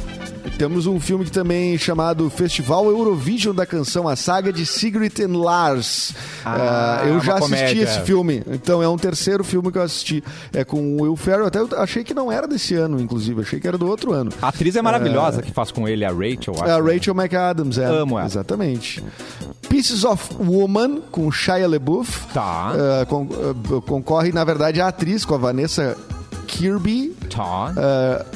Temos 0.61 0.87
um 0.87 1.01
filme 1.01 1.25
que 1.25 1.31
também 1.33 1.79
chamado 1.79 2.29
Festival 2.29 2.85
Eurovision 2.91 3.55
da 3.55 3.65
Canção, 3.65 4.07
a 4.07 4.15
saga 4.15 4.53
de 4.53 4.67
Sigrid 4.67 5.19
and 5.21 5.39
Lars. 5.39 6.13
Ah, 6.45 6.99
Ah, 7.01 7.07
eu 7.07 7.15
uma 7.15 7.21
já 7.25 7.33
assisti 7.37 7.55
comédia. 7.57 7.83
esse 7.85 8.01
filme, 8.03 8.43
então 8.47 8.83
é 8.83 8.87
um 8.89 8.99
terceiro 8.99 9.43
filme 9.43 9.73
que 9.73 9.79
eu 9.79 9.83
assisti. 9.83 10.23
É 10.53 10.63
com 10.63 10.77
o 10.99 11.01
Will 11.05 11.17
Ferrell, 11.17 11.47
até 11.47 11.61
eu 11.61 11.69
achei 11.79 12.05
que 12.05 12.13
não 12.13 12.31
era 12.31 12.47
desse 12.47 12.75
ano, 12.75 13.01
inclusive, 13.01 13.41
achei 13.41 13.59
que 13.59 13.67
era 13.67 13.79
do 13.79 13.89
outro 13.89 14.13
ano. 14.13 14.31
A 14.43 14.49
atriz 14.49 14.77
é 14.77 14.83
maravilhosa 14.83 15.41
que 15.41 15.51
faz 15.51 15.71
com 15.71 15.89
ele, 15.89 16.05
a 16.05 16.11
Rachel. 16.11 16.53
É 16.67 16.73
a 16.73 16.77
acho. 16.77 16.85
Rachel 16.85 17.15
McAdams, 17.15 17.79
é. 17.79 17.87
Amo 17.87 18.19
ela. 18.19 18.27
Exatamente. 18.27 19.03
Pieces 19.67 20.05
of 20.05 20.29
Woman, 20.39 21.01
com 21.11 21.33
Shia 21.33 21.67
LaBeouf. 21.67 22.27
Tá. 22.35 22.75
Con- 23.09 23.29
ah, 23.33 23.81
concorre, 23.87 24.31
na 24.31 24.45
verdade, 24.45 24.79
a 24.79 24.89
atriz 24.89 25.25
com 25.25 25.35
a 25.35 25.39
Vanessa 25.39 25.97
Kirby. 26.47 27.17
Tá. 27.35 27.73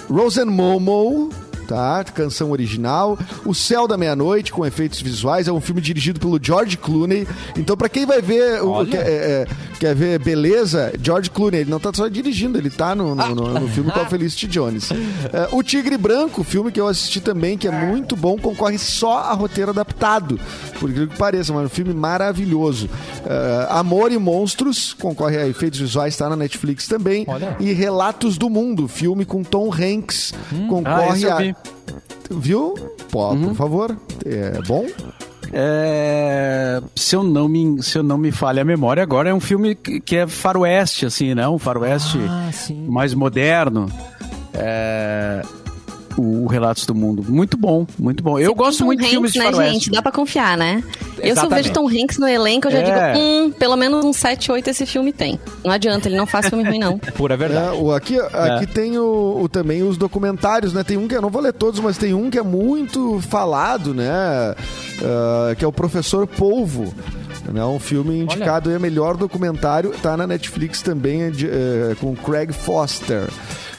Uh, 0.09 0.15
Rosen 0.15 0.45
Momo, 0.45 1.29
tá? 1.65 2.05
Canção 2.05 2.51
original. 2.51 3.19
O 3.45 3.55
Céu 3.55 3.89
da 3.89 3.97
Meia-Noite, 3.97 4.53
com 4.53 4.65
efeitos 4.65 5.01
visuais. 5.01 5.49
É 5.49 5.53
um 5.53 5.61
filme 5.61 5.81
dirigido 5.81 6.21
pelo 6.21 6.39
George 6.43 6.77
Clooney. 6.77 7.27
Então, 7.57 7.77
pra 7.77 7.89
quem 7.89 8.07
vai 8.07 8.21
ver, 8.21 8.63
o, 8.63 8.83
é, 8.83 8.97
é, 8.97 9.47
quer 9.85 9.95
ver 9.95 10.19
beleza, 10.19 10.95
George 11.03 11.29
Clooney, 11.29 11.61
ele 11.61 11.71
não 11.71 11.79
tá 11.79 11.91
só 11.93 12.09
dirigindo, 12.09 12.57
ele 12.57 12.71
tá 12.71 12.95
no, 12.95 13.15
no, 13.15 13.35
no- 13.35 13.61
no 13.61 13.69
filme 13.69 13.91
com 13.91 14.01
a 14.01 14.07
Felicity 14.09 14.47
Jones. 14.47 14.91
Uh, 14.91 14.97
o 15.53 15.63
Tigre 15.63 15.99
Branco, 15.99 16.43
filme 16.43 16.73
que 16.73 16.81
eu 16.81 16.89
assisti 16.89 17.21
também, 17.21 17.59
que 17.59 17.69
é 17.69 17.71
muito 17.71 18.17
bom, 18.17 18.39
concorre 18.39 18.79
só 18.79 19.19
a 19.19 19.35
roteiro 19.35 19.73
adaptado. 19.73 20.41
Por 20.81 20.89
incrível 20.89 21.09
que 21.09 21.19
pareça, 21.19 21.53
mas 21.53 21.65
é 21.65 21.67
um 21.67 21.69
filme 21.69 21.93
maravilhoso. 21.93 22.87
Uh, 22.87 23.71
Amor 23.73 24.11
e 24.11 24.17
Monstros, 24.19 24.95
concorre 24.95 25.37
a 25.37 25.47
efeitos 25.47 25.79
visuais, 25.81 26.17
tá 26.17 26.31
na 26.31 26.37
Netflix 26.37 26.89
também. 26.89 27.25
Olha. 27.29 27.55
E 27.61 27.71
Relatos 27.75 28.39
do 28.39 28.49
Mundo, 28.49 28.89
filme 28.89 29.27
com 29.27 29.43
Tom 29.43 29.71
Hanks, 29.71 30.33
Ah, 30.35 30.55
esse 30.55 30.67
concorre 30.67 31.23
eu 31.25 31.33
a. 31.33 31.37
vi. 31.39 31.55
Viu? 32.31 32.75
Pô, 33.11 33.37
Por 33.37 33.55
favor. 33.55 33.95
É 34.25 34.63
bom? 34.67 34.87
É, 35.53 36.81
se, 36.95 37.17
eu 37.17 37.23
não 37.23 37.49
me, 37.49 37.83
se 37.83 37.99
eu 37.99 38.03
não 38.03 38.17
me 38.19 38.31
falha 38.33 38.63
a 38.63 38.65
memória, 38.65 39.03
agora 39.03 39.31
é 39.31 39.35
um 39.35 39.41
filme 39.41 39.75
que 39.75 40.17
é 40.17 40.27
faroeste, 40.27 41.07
assim, 41.07 41.35
né? 41.35 41.47
Um 41.49 41.59
faroeste 41.59 42.19
Ah, 42.29 42.51
mais 42.89 43.15
moderno. 43.15 43.91
É, 44.53 45.43
o, 46.17 46.47
Relatos 46.47 46.87
do 46.87 46.95
Mundo. 46.95 47.25
Muito 47.29 47.57
bom, 47.57 47.87
muito 47.99 48.23
bom. 48.23 48.39
Eu 48.39 48.55
gosto 48.55 48.79
Tom 48.81 48.85
muito 48.87 49.03
de 49.03 49.09
filmes 49.09 49.31
Hanks, 49.31 49.33
de 49.33 49.39
né, 49.39 49.45
faroeste. 49.53 49.73
gente? 49.75 49.91
Dá 49.91 50.03
pra 50.03 50.13
confiar, 50.13 50.57
né? 50.57 50.83
Eu, 50.85 50.91
se 50.91 51.21
eu 51.21 51.33
Exatamente. 51.33 51.55
vejo 51.69 51.73
Tom 51.73 51.89
Hanks 51.89 52.19
no 52.19 52.29
elenco, 52.29 52.67
eu 52.69 52.73
já 52.73 52.79
É. 52.79 53.13
digo, 53.13 53.25
hum, 53.25 53.51
pelo 53.53 53.77
menos 53.77 54.05
uns 54.05 54.17
7, 54.17 54.51
8 54.53 54.69
esse 54.69 54.85
filme 54.87 55.13
tem. 55.13 55.39
Não 55.65 55.71
adianta, 55.73 56.09
ele 56.09 56.17
não 56.17 56.27
faz 56.27 56.49
filme 56.49 56.65
ruim, 56.65 56.79
não. 56.79 56.99
Pura 57.17 57.35
É, 57.35 57.37
verdade. 57.37 57.77
o, 57.79 57.93
aqui 57.93 58.19
aqui 58.21 58.67
tem 58.67 58.99
o, 58.99 59.41
o- 59.43 59.49
também 59.49 59.83
os 59.83 59.97
documentários, 59.97 60.73
né? 60.73 60.83
Tem 60.85 60.97
um 60.97 61.07
que 61.09 61.15
eu 61.15 61.23
não 61.23 61.31
vou 61.31 61.41
ler 61.43 61.53
todos, 61.53 61.81
mas 61.81 61.97
tem 61.99 62.15
um 62.15 62.31
que 62.31 62.39
é 62.39 62.43
muito 62.43 63.21
falado, 63.29 63.95
né? 63.95 64.09
Ah, 65.03 65.55
que 65.57 65.65
é 65.65 65.69
o 65.69 65.73
Professor 65.73 66.27
Polvo. 66.27 66.93
Né? 67.53 67.63
Um 67.65 67.79
filme 67.79 68.21
indicado 68.21 68.71
aí 68.71 68.77
a 68.77 68.79
melhor 68.79 69.17
documentário, 69.19 69.91
tá 70.03 70.17
na 70.17 70.27
Netflix 70.27 70.81
também, 70.81 71.25
é 71.25 71.31
de- 71.31 71.47
é, 71.49 71.95
com 72.01 72.15
Craig 72.17 72.53
Foster. 72.53 73.29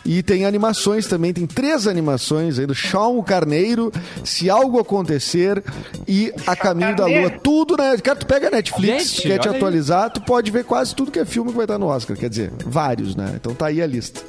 E 0.05 0.21
tem 0.21 0.45
animações 0.45 1.07
também, 1.07 1.33
tem 1.33 1.47
três 1.47 1.87
animações 1.87 2.59
aí 2.59 2.67
do 2.67 2.75
Shaun 2.75 3.17
o 3.17 3.23
Carneiro, 3.23 3.91
Se 4.23 4.49
Algo 4.49 4.79
Acontecer 4.79 5.63
e 6.07 6.31
A 6.45 6.55
Caminho 6.55 6.95
da 6.95 7.07
Lua. 7.07 7.29
Tudo, 7.31 7.75
né? 7.75 7.97
Cara, 7.97 8.19
tu 8.19 8.25
pega 8.27 8.47
a 8.49 8.51
Netflix, 8.51 9.09
Gente, 9.09 9.21
quer 9.23 9.39
te 9.39 9.47
olha 9.47 9.51
aí. 9.51 9.57
atualizar, 9.57 10.11
tu 10.11 10.21
pode 10.21 10.51
ver 10.51 10.63
quase 10.63 10.93
tudo 10.93 11.09
que 11.11 11.17
é 11.17 11.25
filme 11.25 11.49
que 11.49 11.57
vai 11.57 11.65
estar 11.65 11.79
no 11.79 11.87
Oscar. 11.87 12.15
Quer 12.15 12.29
dizer, 12.29 12.53
vários, 12.65 13.15
né? 13.15 13.33
Então 13.35 13.55
tá 13.55 13.65
aí 13.67 13.81
a 13.81 13.87
lista. 13.87 14.21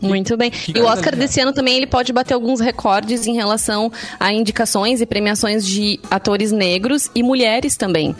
Muito 0.00 0.36
bem. 0.36 0.52
E 0.72 0.78
o 0.80 0.84
Oscar 0.84 1.16
desse 1.16 1.40
ano 1.40 1.52
também 1.52 1.76
ele 1.76 1.86
pode 1.86 2.12
bater 2.12 2.34
alguns 2.34 2.60
recordes 2.60 3.26
em 3.26 3.34
relação 3.34 3.90
a 4.20 4.32
indicações 4.32 5.00
e 5.00 5.06
premiações 5.06 5.66
de 5.66 5.98
atores 6.08 6.52
negros 6.52 7.10
e 7.14 7.22
mulheres 7.22 7.76
também. 7.76 8.14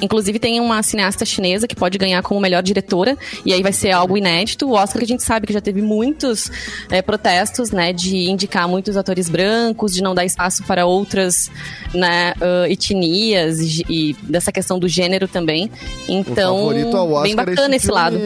Inclusive 0.00 0.38
tem 0.38 0.60
uma 0.60 0.82
cineasta 0.82 1.24
chinesa 1.24 1.66
que 1.66 1.74
pode 1.74 1.96
ganhar 1.98 2.22
como 2.22 2.40
melhor 2.40 2.62
diretora 2.62 3.16
e 3.44 3.52
aí 3.52 3.62
vai 3.62 3.72
ser 3.72 3.90
algo 3.92 4.16
inédito. 4.16 4.66
O 4.68 4.72
Oscar 4.72 4.98
que 4.98 5.04
a 5.04 5.08
gente 5.08 5.22
sabe 5.22 5.46
que 5.46 5.52
já 5.52 5.60
teve 5.60 5.80
muitos 5.80 6.50
eh, 6.90 7.00
protestos, 7.02 7.70
né, 7.70 7.92
de 7.92 8.28
indicar 8.30 8.68
muitos 8.68 8.96
atores 8.96 9.28
brancos, 9.28 9.92
de 9.92 10.02
não 10.02 10.14
dar 10.14 10.24
espaço 10.24 10.62
para 10.64 10.86
outras 10.86 11.50
né, 11.94 12.34
ah, 12.40 12.68
etnias 12.68 13.58
e, 13.60 13.84
e 13.88 14.16
dessa 14.22 14.52
questão 14.52 14.78
do 14.78 14.88
gênero 14.88 15.26
também. 15.26 15.70
Então, 16.08 16.68
bem 17.22 17.32
é 17.32 17.36
bacana 17.36 17.76
esse, 17.76 17.86
esse, 17.86 17.86
filme- 17.86 18.00
lado. 18.00 18.18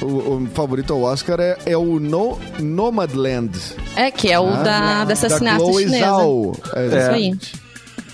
O, 0.00 0.06
o 0.44 0.48
favorito 0.54 0.92
ao 0.92 1.02
Oscar 1.02 1.40
é, 1.40 1.58
é 1.66 1.76
o 1.76 1.98
no, 1.98 2.38
Nomadland. 2.60 3.50
É 3.96 4.10
que 4.10 4.30
é 4.30 4.38
o 4.38 4.50
da, 4.62 5.04
dessa 5.04 5.28
da 5.28 5.38
cineasta 5.38 5.64
Chloe 5.64 5.84
chinesa. 5.84 6.04
Zhao. 6.04 6.56
É, 6.74 6.86
Isso 6.86 7.10
aí. 7.10 7.38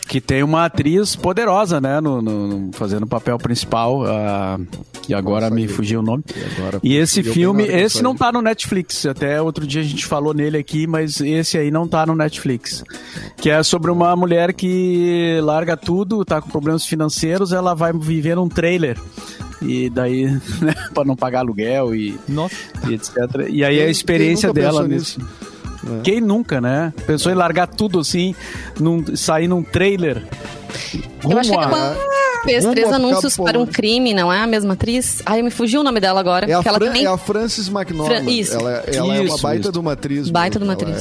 Que 0.07 0.21
tem 0.21 0.43
uma 0.43 0.67
atriz 0.67 1.17
poderosa, 1.17 1.81
né? 1.81 2.01
No, 2.01 2.21
no- 2.21 2.71
fazendo 2.73 3.05
o 3.05 3.07
papel 3.07 3.38
principal. 3.38 4.05
A, 4.07 4.59
que 5.03 5.12
agora 5.14 5.47
Nossa, 5.51 5.55
me 5.55 5.67
fugiu 5.69 6.01
o 6.01 6.03
nome. 6.03 6.23
E 6.35 6.59
agora 6.61 6.81
E 6.83 6.97
esse 6.97 7.23
filme, 7.23 7.64
esse 7.64 8.03
não 8.03 8.14
tá 8.14 8.31
no 8.33 8.40
Netflix. 8.43 9.05
Até 9.07 9.40
outro 9.40 9.67
dia 9.67 9.81
a 9.81 9.85
gente 9.85 10.05
falou 10.07 10.33
nele 10.35 10.57
aqui, 10.59 10.87
mas 10.87 11.21
esse 11.21 11.57
aí 11.59 11.71
não 11.71 11.87
tá 11.88 12.05
no 12.07 12.14
Netflix. 12.14 12.85
Que 13.37 13.51
é 13.51 13.62
sobre 13.62 13.90
uma 13.90 14.14
mulher 14.14 14.53
que 14.53 15.38
larga 15.43 15.77
tudo, 15.77 16.25
tá 16.25 16.40
com 16.40 16.49
problemas 16.49 16.87
financeiros, 16.87 17.53
ela 17.53 17.75
vai 17.75 17.93
viver 17.93 18.37
num 18.37 18.49
trailer. 18.49 18.99
E 19.62 19.88
daí, 19.88 20.27
né, 20.61 20.75
pra 20.93 21.05
não 21.05 21.17
pagar 21.17 21.40
aluguel 21.40 21.95
e, 21.95 22.19
Nossa. 22.29 22.55
e 22.88 22.95
etc. 22.95 23.14
E 23.49 23.64
aí 23.64 23.81
a 23.81 23.88
experiência 23.88 24.53
dela 24.53 24.83
pensou 24.83 24.88
nisso. 24.88 25.21
Nisso? 25.85 26.03
Quem 26.03 26.20
nunca, 26.20 26.61
né? 26.61 26.92
Pensou 27.07 27.31
em 27.31 27.35
largar 27.35 27.66
tudo 27.66 28.01
assim, 28.01 28.35
num, 28.79 29.05
sair 29.16 29.49
num 29.49 29.62
trailer. 29.62 30.23
Eu 31.23 31.38
achei 31.38 31.57
que 31.57 31.64
Rumo 31.64 31.75
a- 31.77 31.79
ela 31.79 31.97
fez 32.44 32.62
Rumo 32.64 32.75
três 32.75 32.92
anúncios 32.92 33.37
para 33.38 33.59
um 33.59 33.64
crime, 33.64 34.12
não 34.12 34.31
é 34.33 34.40
a 34.40 34.47
mesma 34.47 34.75
atriz? 34.75 35.23
Ai, 35.25 35.40
me 35.40 35.51
fugiu 35.51 35.81
o 35.81 35.85
nome 35.85 35.99
dela 36.01 36.20
agora. 36.20 36.44
É 36.47 36.53
a, 36.53 36.57
porque 36.57 36.68
ela 36.68 36.79
Fran- 36.79 36.87
também... 36.88 37.05
é 37.05 37.09
a 37.09 37.16
Frances 37.16 37.68
McNorman. 37.68 38.20
Fran- 38.23 38.31
isso. 38.31 38.55
Ela, 38.55 38.70
ela 38.87 38.97
é 39.16 39.20
uma 39.20 39.25
Isso, 39.25 39.42
baita 39.42 39.61
isso. 39.62 39.73
de 39.73 39.79
uma 39.79 39.92
atriz. 39.92 40.31
Baita 40.31 40.59
de 40.59 40.64
uma 40.64 40.75
atriz. 40.75 40.97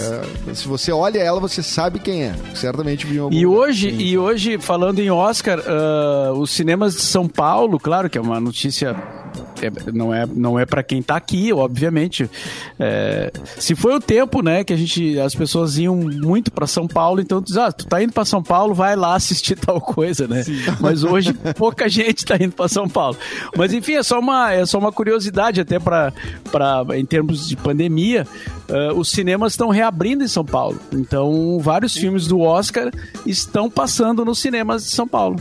é- 0.47 0.53
se 0.53 0.67
você 0.67 0.91
olha 0.91 1.19
ela, 1.19 1.39
você 1.41 1.61
sabe 1.61 1.99
quem 1.99 2.23
é. 2.23 2.33
Certamente 2.55 3.05
viu 3.05 3.25
algum 3.25 3.35
E 3.35 3.45
hoje, 3.45 3.89
e 3.89 4.17
hoje, 4.17 4.57
falando 4.57 4.99
em 4.99 5.09
Oscar, 5.11 5.59
ah, 5.67 6.31
os 6.33 6.51
cinemas 6.51 6.93
de 6.95 7.01
São 7.01 7.27
Paulo, 7.27 7.77
claro 7.79 8.09
que 8.09 8.17
é 8.17 8.21
uma 8.21 8.39
notícia. 8.39 8.95
É- 9.67 9.71
não 9.93 10.13
é, 10.13 10.25
não 10.25 10.59
é 10.59 10.65
para 10.65 10.81
quem 10.83 11.01
tá 11.01 11.15
aqui, 11.15 11.51
obviamente. 11.53 12.29
É, 12.79 13.31
se 13.57 13.75
foi 13.75 13.95
o 13.95 13.99
tempo, 13.99 14.41
né, 14.41 14.63
que 14.63 14.73
a 14.73 14.77
gente, 14.77 15.19
as 15.19 15.33
pessoas 15.35 15.77
iam 15.77 15.95
muito 15.95 16.51
para 16.51 16.65
São 16.67 16.87
Paulo, 16.87 17.21
então 17.21 17.41
tu 17.41 17.47
diz, 17.47 17.57
ah, 17.57 17.71
tu 17.71 17.85
tá 17.87 18.01
indo 18.03 18.13
para 18.13 18.25
São 18.25 18.41
Paulo, 18.43 18.73
vai 18.73 18.95
lá 18.95 19.15
assistir 19.15 19.55
tal 19.59 19.79
coisa, 19.81 20.27
né? 20.27 20.43
Mas 20.79 21.03
hoje 21.03 21.33
pouca 21.55 21.87
gente 21.89 22.25
tá 22.25 22.35
indo 22.35 22.53
para 22.53 22.67
São 22.67 22.87
Paulo. 22.87 23.17
Mas 23.57 23.73
enfim, 23.73 23.93
é 23.93 24.03
só 24.03 24.19
uma, 24.19 24.51
é 24.53 24.65
só 24.65 24.77
uma 24.79 24.91
curiosidade 24.91 25.61
até 25.61 25.79
para, 25.79 26.13
em 26.95 27.05
termos 27.05 27.47
de 27.47 27.55
pandemia, 27.55 28.25
ah, 28.69 28.93
os 28.93 29.09
cinemas 29.11 29.53
estão 29.53 29.69
reabrindo 29.69 30.23
em 30.23 30.27
São 30.27 30.45
Paulo. 30.45 30.79
Então, 30.91 31.59
vários 31.59 31.93
filmes 31.93 32.27
do 32.27 32.39
Oscar 32.39 32.91
estão 33.25 33.69
passando 33.69 34.23
nos 34.25 34.39
cinemas 34.39 34.83
de 34.83 34.91
São 34.91 35.07
Paulo. 35.07 35.37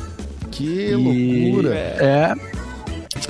Que 0.50 0.90
E- 0.90 1.50
loucura. 1.50 1.74
É. 1.74 2.34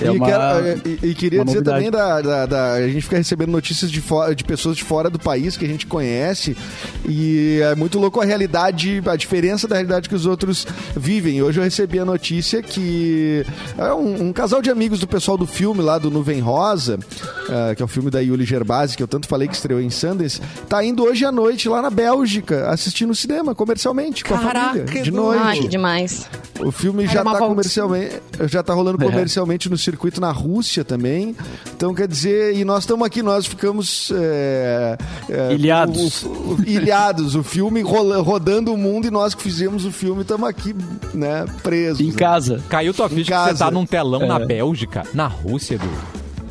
É 0.00 0.06
e, 0.06 0.10
uma- 0.10 0.26
quero- 0.26 0.80
e- 0.88 1.06
e 1.10 1.14
queria 1.14 1.44
dizer 1.44 1.58
novidade. 1.58 1.64
também 1.64 1.90
da, 1.90 2.20
da- 2.20 2.46
da- 2.46 2.72
A 2.74 2.88
gente 2.88 3.02
fica 3.02 3.16
recebendo 3.16 3.50
notícias 3.50 3.90
de, 3.90 4.00
fora, 4.00 4.34
de 4.34 4.44
pessoas 4.44 4.76
de 4.76 4.84
fora 4.84 5.10
do 5.10 5.18
país 5.18 5.56
que 5.56 5.64
a 5.64 5.68
gente 5.68 5.86
conhece. 5.86 6.56
E 7.08 7.60
é 7.62 7.74
muito 7.74 7.98
louco 7.98 8.20
a 8.20 8.24
realidade, 8.24 9.02
a 9.06 9.16
diferença 9.16 9.66
da 9.68 9.76
realidade 9.76 10.08
que 10.08 10.14
os 10.14 10.26
outros 10.26 10.66
vivem. 10.96 11.42
Hoje 11.42 11.58
eu 11.60 11.64
recebi 11.64 11.98
a 11.98 12.04
notícia 12.04 12.62
que 12.62 13.44
é 13.76 13.92
um, 13.92 14.28
um 14.28 14.32
casal 14.32 14.62
de 14.62 14.70
amigos 14.70 15.00
do 15.00 15.06
pessoal 15.06 15.36
do 15.36 15.46
filme 15.46 15.82
lá 15.82 15.98
do 15.98 16.10
Nuvem 16.10 16.40
Rosa, 16.40 16.98
ah, 17.48 17.74
que 17.74 17.82
é 17.82 17.84
o 17.84 17.88
filme 17.88 18.10
da 18.10 18.20
Yuli 18.20 18.44
Gerbasi, 18.44 18.96
que 18.96 19.02
eu 19.02 19.08
tanto 19.08 19.26
falei 19.28 19.48
que 19.48 19.54
estreou 19.54 19.80
em 19.80 19.90
Sundance, 19.90 20.40
tá 20.68 20.82
indo 20.84 21.02
hoje 21.04 21.24
à 21.24 21.32
noite 21.32 21.68
lá 21.68 21.82
na 21.82 21.90
Bélgica 21.90 22.68
assistir 22.70 23.06
no 23.06 23.14
cinema, 23.14 23.54
comercialmente, 23.54 24.24
com 24.24 24.34
a 24.34 24.38
Caraca, 24.38 24.68
família. 24.86 25.02
De 25.02 25.10
noite. 25.10 25.60
Que 25.62 25.68
demais. 25.68 26.26
O 26.60 26.70
filme 26.70 27.04
Era 27.04 27.12
já 27.12 27.24
tá 27.24 27.38
comercialmente, 27.38 28.20
já 28.48 28.62
tá 28.62 28.72
rolando 28.72 29.02
É. 29.02 29.06
comercialmente 29.06 29.68
no 29.68 29.76
circuito 29.82 30.20
na 30.20 30.30
Rússia 30.30 30.84
também. 30.84 31.34
Então 31.76 31.94
quer 31.94 32.06
dizer, 32.08 32.54
e 32.56 32.64
nós 32.64 32.84
estamos 32.84 33.06
aqui, 33.06 33.22
nós 33.22 33.46
ficamos 33.46 34.10
é, 34.14 34.96
é, 35.28 35.52
Ilhados. 35.54 36.22
o- 36.22 36.28
o- 36.28 36.58
ilhados. 36.66 37.34
O 37.34 37.42
filme 37.42 37.82
rola- 37.82 38.20
rodando 38.22 38.72
o 38.72 38.76
mundo 38.76 39.06
e 39.06 39.10
nós 39.10 39.34
que 39.34 39.42
fizemos 39.42 39.84
o 39.84 39.92
filme 39.92 40.22
estamos 40.22 40.48
aqui, 40.48 40.74
né, 41.14 41.44
presos. 41.62 42.00
Em 42.00 42.10
né? 42.10 42.16
casa. 42.16 42.62
Caiu 42.68 42.94
tua 42.94 43.08
ficha 43.08 43.32
que 43.44 43.52
você 43.52 43.58
tá 43.58 43.70
num 43.70 43.84
telão 43.86 44.26
na 44.26 44.38
É. 44.40 44.46
Bélgica, 44.46 45.02
na 45.12 45.26
Rússia, 45.26 45.74
Edu. 45.74 45.88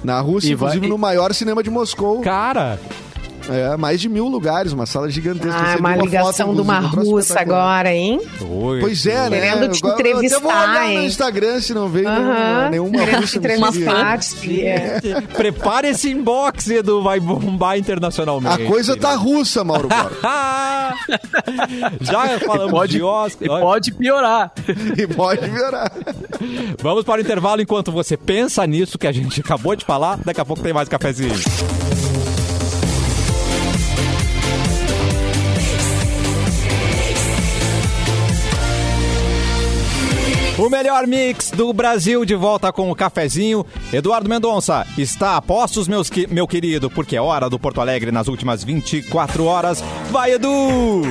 Na 0.04 0.20
Rússia, 0.20 0.50
E 0.52 0.56
vai- 0.56 0.70
inclusive 0.70 0.88
no 0.90 0.98
maior 0.98 1.34
cinema 1.34 1.62
de 1.62 1.70
Moscou. 1.70 2.22
Cara, 2.22 2.80
É, 3.50 3.76
mais 3.78 4.00
de 4.00 4.08
mil 4.08 4.28
lugares, 4.28 4.72
uma 4.72 4.86
sala 4.86 5.10
gigantesca. 5.10 5.52
Ah, 5.58 5.76
uma 5.80 5.94
foto, 5.94 6.04
ligação 6.06 6.54
de 6.56 6.62
uma 6.62 6.80
um 6.80 6.88
russa 6.88 7.40
agora, 7.40 7.94
hein? 7.94 8.20
oi. 8.42 8.80
Pois 8.80 9.06
é, 9.06 9.30
né? 9.30 9.40
Querendo 9.42 9.70
te 9.70 9.80
Agora 9.86 9.90
eu 9.90 9.94
até 9.94 10.14
vou 10.14 10.24
entrevistar, 10.24 10.48
olhar 10.72 10.84
no 10.86 10.90
hein? 10.92 11.06
Instagram 11.06 11.62
se 11.62 11.74
não 11.74 11.90
veio 11.90 12.10
nenhuma, 12.10 12.32
Aham. 12.34 12.70
nenhuma 12.70 12.92
Querendo 13.00 13.16
te 13.16 13.22
russa 13.22 13.38
entrevistar, 13.38 14.22
seguir. 14.24 15.02
te- 15.02 15.12
é. 15.14 15.22
Prepara 15.36 15.88
esse 15.90 16.10
inbox, 16.10 16.70
Edu, 16.70 17.02
vai 17.02 17.20
bombar 17.20 17.78
internacionalmente. 17.78 18.62
A 18.64 18.68
coisa 18.68 18.96
tá 18.96 19.16
russa, 19.16 19.64
Mauro. 19.64 19.90
Ah! 20.24 20.94
Já 22.02 22.40
falamos 22.40 22.72
Pode, 22.72 22.94
de 22.94 23.02
Oscar. 23.02 23.46
e 23.46 23.50
pode 23.62 23.92
piorar. 23.94 24.52
e 24.98 25.08
pode 25.08 25.50
virar. 25.50 25.92
Vamos 26.80 27.04
para 27.04 27.20
o 27.20 27.22
intervalo 27.22 27.62
enquanto 27.62 27.92
você 27.92 28.16
pensa 28.18 28.66
nisso 28.68 28.98
que 28.98 29.08
a 29.08 29.12
gente 29.12 29.40
acabou 29.42 29.76
de 29.76 29.84
falar. 29.86 30.20
Daqui 30.24 30.42
a 30.42 30.46
pouco 30.46 30.62
tem 30.62 30.74
mais 30.74 30.88
cafezinho. 30.90 31.34
O 40.64 40.70
melhor 40.70 41.08
mix 41.08 41.50
do 41.50 41.74
Brasil 41.74 42.24
de 42.24 42.36
volta 42.36 42.72
com 42.72 42.92
o 42.92 42.96
cafezinho. 42.96 43.66
Eduardo 43.92 44.30
Mendonça 44.30 44.86
está 44.96 45.36
a 45.36 45.42
postos, 45.42 45.88
meus 45.88 46.08
que- 46.08 46.28
meu 46.28 46.48
querido, 46.48 46.88
porque 46.88 47.16
é 47.16 47.22
hora 47.22 47.50
do 47.50 47.58
Porto 47.58 47.82
Alegre 47.82 48.12
nas 48.12 48.28
últimas 48.28 48.64
24 48.64 49.46
horas. 49.46 49.84
Vai, 50.12 50.34
Edu! 50.34 51.02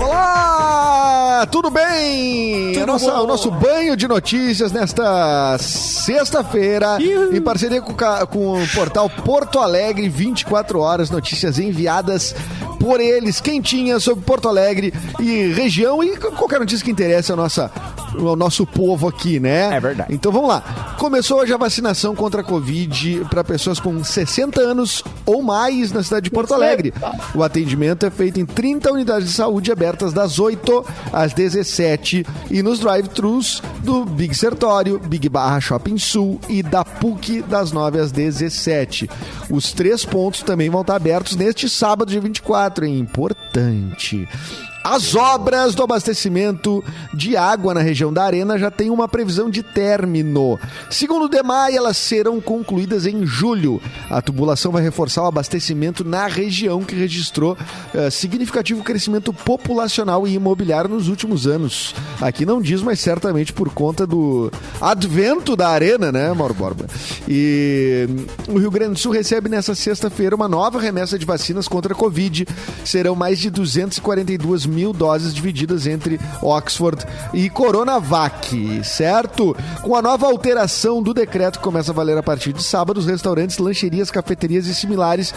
Olá, 0.00 1.46
tudo 1.50 1.70
bem? 1.70 2.72
Tudo 2.72 2.82
A 2.84 2.86
nossa- 2.86 3.20
o 3.20 3.26
nosso 3.26 3.50
banho 3.50 3.94
de 3.94 4.08
notícias 4.08 4.72
nesta 4.72 5.58
sexta-feira, 5.58 6.96
em 7.32 7.40
parceria 7.42 7.82
com, 7.82 7.92
com 8.26 8.62
o 8.62 8.68
portal 8.68 9.10
Porto 9.10 9.58
Alegre, 9.58 10.08
24 10.08 10.80
horas, 10.80 11.10
notícias 11.10 11.58
enviadas 11.58 12.34
por 12.80 13.00
eles, 13.00 13.38
quentinhas 13.40 14.02
sobre 14.04 14.24
Porto 14.24 14.48
Alegre 14.48 14.94
e 15.20 15.52
região 15.52 16.02
e 16.02 16.16
qualquer 16.16 16.60
notícia 16.60 16.84
que 16.84 16.90
interesse 16.92 17.30
ao, 17.32 17.36
nossa, 17.36 17.70
ao 18.16 18.36
nosso 18.36 18.64
povo 18.78 19.08
aqui, 19.08 19.40
né? 19.40 19.74
É 19.74 19.80
verdade. 19.80 20.14
Então 20.14 20.30
vamos 20.30 20.48
lá. 20.48 20.94
Começou 21.00 21.40
hoje 21.40 21.52
a 21.52 21.56
vacinação 21.56 22.14
contra 22.14 22.42
a 22.42 22.44
Covid 22.44 23.26
para 23.28 23.42
pessoas 23.42 23.80
com 23.80 24.04
60 24.04 24.60
anos 24.60 25.02
ou 25.26 25.42
mais 25.42 25.90
na 25.90 26.00
cidade 26.00 26.24
de 26.24 26.30
Porto 26.30 26.54
Alegre. 26.54 26.94
O 27.34 27.42
atendimento 27.42 28.06
é 28.06 28.10
feito 28.10 28.38
em 28.38 28.46
30 28.46 28.92
unidades 28.92 29.26
de 29.30 29.34
saúde 29.34 29.72
abertas 29.72 30.12
das 30.12 30.38
8 30.38 30.86
às 31.12 31.32
17 31.32 32.24
e 32.52 32.62
nos 32.62 32.78
drive-thrus 32.78 33.60
do 33.80 34.04
Big 34.04 34.32
Sertório, 34.32 35.00
Big 35.00 35.28
Barra 35.28 35.58
Shopping 35.58 35.98
Sul 35.98 36.40
e 36.48 36.62
da 36.62 36.84
PUC 36.84 37.42
das 37.42 37.72
9 37.72 37.98
às 37.98 38.12
17. 38.12 39.10
Os 39.50 39.72
três 39.72 40.04
pontos 40.04 40.42
também 40.42 40.70
vão 40.70 40.82
estar 40.82 40.94
abertos 40.94 41.34
neste 41.34 41.68
sábado, 41.68 42.12
dia 42.12 42.20
24, 42.20 42.84
hein? 42.84 43.00
Importante. 43.00 44.28
As 44.90 45.14
obras 45.14 45.74
do 45.74 45.82
abastecimento 45.82 46.82
de 47.12 47.36
água 47.36 47.74
na 47.74 47.82
região 47.82 48.10
da 48.10 48.24
Arena 48.24 48.58
já 48.58 48.70
têm 48.70 48.88
uma 48.88 49.06
previsão 49.06 49.50
de 49.50 49.62
término. 49.62 50.58
Segundo 50.88 51.26
o 51.26 51.28
DEMAI, 51.28 51.76
elas 51.76 51.98
serão 51.98 52.40
concluídas 52.40 53.04
em 53.04 53.26
julho. 53.26 53.82
A 54.08 54.22
tubulação 54.22 54.72
vai 54.72 54.82
reforçar 54.82 55.24
o 55.24 55.26
abastecimento 55.26 56.06
na 56.06 56.26
região 56.26 56.82
que 56.82 56.94
registrou 56.94 57.54
eh, 57.92 58.08
significativo 58.08 58.82
crescimento 58.82 59.30
populacional 59.30 60.26
e 60.26 60.32
imobiliário 60.32 60.88
nos 60.88 61.08
últimos 61.08 61.46
anos. 61.46 61.94
Aqui 62.18 62.46
não 62.46 62.58
diz, 62.58 62.80
mas 62.80 62.98
certamente 62.98 63.52
por 63.52 63.68
conta 63.68 64.06
do 64.06 64.50
advento 64.80 65.54
da 65.54 65.68
Arena, 65.68 66.10
né, 66.10 66.32
Mauro 66.32 66.54
Borba? 66.54 66.86
E 67.28 68.08
hum, 68.08 68.54
o 68.54 68.58
Rio 68.58 68.70
Grande 68.70 68.94
do 68.94 68.98
Sul 68.98 69.12
recebe 69.12 69.50
nessa 69.50 69.74
sexta-feira 69.74 70.34
uma 70.34 70.48
nova 70.48 70.80
remessa 70.80 71.18
de 71.18 71.26
vacinas 71.26 71.68
contra 71.68 71.92
a 71.92 71.96
Covid. 71.96 72.48
Serão 72.86 73.14
mais 73.14 73.38
de 73.38 73.50
242 73.50 74.64
mil 74.64 74.77
doses 74.92 75.34
divididas 75.34 75.86
entre 75.86 76.20
Oxford 76.42 77.04
e 77.34 77.48
Coronavac, 77.50 78.84
certo? 78.84 79.56
Com 79.82 79.94
a 79.94 80.02
nova 80.02 80.26
alteração 80.26 81.02
do 81.02 81.12
decreto 81.12 81.58
que 81.58 81.64
começa 81.64 81.92
a 81.92 81.94
valer 81.94 82.16
a 82.16 82.22
partir 82.22 82.52
de 82.52 82.62
sábado, 82.62 82.98
os 82.98 83.06
restaurantes, 83.06 83.58
lancherias, 83.58 84.10
cafeterias 84.10 84.66
e 84.66 84.74
similares 84.74 85.34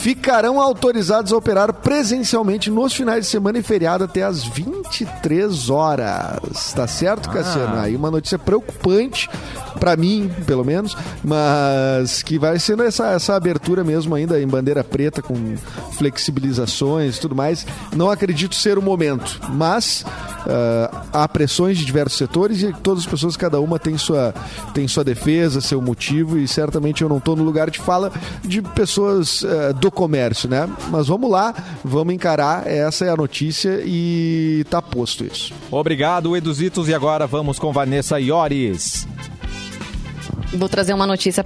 ficarão 0.00 0.58
autorizados 0.58 1.30
a 1.32 1.36
operar 1.36 1.72
presencialmente 1.74 2.70
nos 2.70 2.94
finais 2.94 3.26
de 3.26 3.30
semana 3.30 3.58
e 3.58 3.62
feriado 3.62 4.04
até 4.04 4.22
às 4.22 4.42
23 4.44 5.68
horas. 5.68 6.72
Tá 6.74 6.86
certo, 6.86 7.28
Cassiano? 7.28 7.78
Aí 7.78 7.94
uma 7.94 8.10
notícia 8.10 8.38
preocupante 8.38 9.28
para 9.78 9.96
mim, 9.96 10.30
pelo 10.46 10.64
menos, 10.64 10.96
mas 11.22 12.22
que 12.22 12.38
vai 12.38 12.58
sendo 12.58 12.82
essa, 12.82 13.12
essa 13.12 13.34
abertura 13.34 13.84
mesmo 13.84 14.14
ainda 14.14 14.40
em 14.40 14.46
bandeira 14.46 14.82
preta 14.82 15.20
com 15.20 15.34
flexibilizações 15.92 17.16
e 17.16 17.20
tudo 17.20 17.34
mais. 17.34 17.66
Não 17.94 18.10
acredito 18.10 18.54
ser 18.54 18.78
o 18.78 18.82
momento, 18.82 19.38
mas 19.50 20.04
ah, 20.46 20.89
há 21.12 21.28
pressões 21.28 21.78
de 21.78 21.84
diversos 21.84 22.18
setores 22.18 22.62
e 22.62 22.72
todas 22.72 23.04
as 23.04 23.10
pessoas, 23.10 23.36
cada 23.36 23.60
uma 23.60 23.78
tem 23.78 23.96
sua, 23.96 24.34
tem 24.74 24.86
sua 24.88 25.04
defesa, 25.04 25.60
seu 25.60 25.80
motivo 25.80 26.38
e 26.38 26.46
certamente 26.46 27.02
eu 27.02 27.08
não 27.08 27.18
estou 27.18 27.36
no 27.36 27.42
lugar 27.42 27.70
de 27.70 27.78
fala 27.78 28.12
de 28.42 28.62
pessoas 28.62 29.44
ah, 29.44 29.72
do 29.72 29.90
comércio, 29.90 30.48
né? 30.48 30.68
Mas 30.90 31.06
vamos 31.08 31.30
lá, 31.30 31.54
vamos 31.84 32.14
encarar, 32.14 32.66
essa 32.66 33.04
é 33.04 33.10
a 33.10 33.16
notícia 33.16 33.82
e 33.84 34.64
tá 34.70 34.80
posto 34.80 35.24
isso. 35.24 35.52
Obrigado, 35.70 36.36
Eduzitos. 36.36 36.88
E 36.88 36.94
agora 36.94 37.26
vamos 37.26 37.58
com 37.58 37.72
Vanessa 37.72 38.20
Iores. 38.20 39.06
Vou 40.52 40.68
trazer 40.68 40.94
uma 40.94 41.06
notícia. 41.06 41.44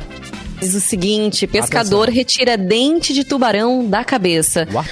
Diz 0.60 0.74
o 0.74 0.80
seguinte: 0.80 1.46
pescador 1.46 2.08
retira 2.08 2.56
dente 2.56 3.12
de 3.12 3.24
tubarão 3.24 3.86
da 3.86 4.04
cabeça. 4.04 4.66
What? 4.72 4.90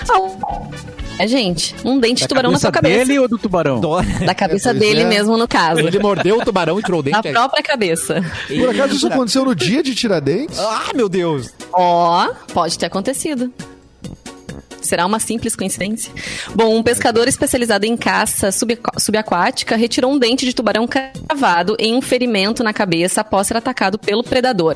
É, 1.19 1.29
gente, 1.29 1.75
um 1.85 2.01
dente 2.01 2.21
Da 2.21 2.25
de 2.25 2.29
tubarão 2.29 2.51
na 2.51 2.59
sua 2.59 2.73
cabeça. 2.73 3.05
dele 3.05 3.19
ou 3.19 3.29
do 3.29 3.39
tubarão? 3.39 3.81
Da 4.27 4.35
cabeça 4.35 4.75
dele 4.75 5.03
é. 5.03 5.05
mesmo, 5.05 5.37
no 5.37 5.47
caso. 5.47 5.81
Ele 5.81 5.99
mordeu 5.99 6.39
o 6.39 6.45
tubarão 6.45 6.79
e 6.81 6.83
tirou 6.83 7.01
o 7.01 7.03
Na 7.09 7.21
dente. 7.21 7.29
é 7.29 7.33
própria 7.33 7.63
cabeça. 7.63 8.23
Por 8.49 8.71
acaso 8.71 8.95
isso 8.97 9.07
aconteceu 9.07 9.45
no 9.45 9.55
dia 9.55 9.83
de 9.83 9.95
Tiradentes? 9.95 10.59
Ah, 10.59 10.91
meu 10.95 11.09
Deus. 11.09 11.51
Ó, 11.73 12.29
pode 12.53 12.79
ter 12.79 12.87
acontecido. 12.87 13.53
Será 14.83 15.07
uma 15.07 15.19
simples 15.19 15.57
coincidência? 15.57 16.13
Bom, 16.55 16.77
um 16.77 16.83
pescador 16.83 17.29
especializado 17.29 17.87
em 17.87 17.97
caça 17.97 18.51
subaquá- 18.53 18.99
subaquática 18.99 19.77
retirou 19.77 20.13
um 20.13 20.19
dente 20.19 20.45
de 20.45 20.55
tubarão 20.55 20.87
cravado 20.87 21.77
em 21.79 21.95
um 21.95 22.03
ferimento 22.03 22.63
na 22.63 22.73
cabeça 22.73 23.21
após 23.21 23.47
ser 23.47 23.57
atacado 23.57 23.99
pelo 23.99 24.23
predador. 24.23 24.75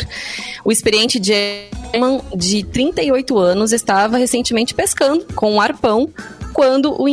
O 0.64 0.72
experiente 0.72 1.20
German, 1.22 2.20
de 2.34 2.64
38 2.64 3.38
anos, 3.38 3.72
estava 3.72 4.16
recentemente 4.16 4.74
pescando 4.74 5.26
com 5.34 5.52
um 5.52 5.60
arpão 5.60 6.08
quando 6.52 7.00
o 7.00 7.06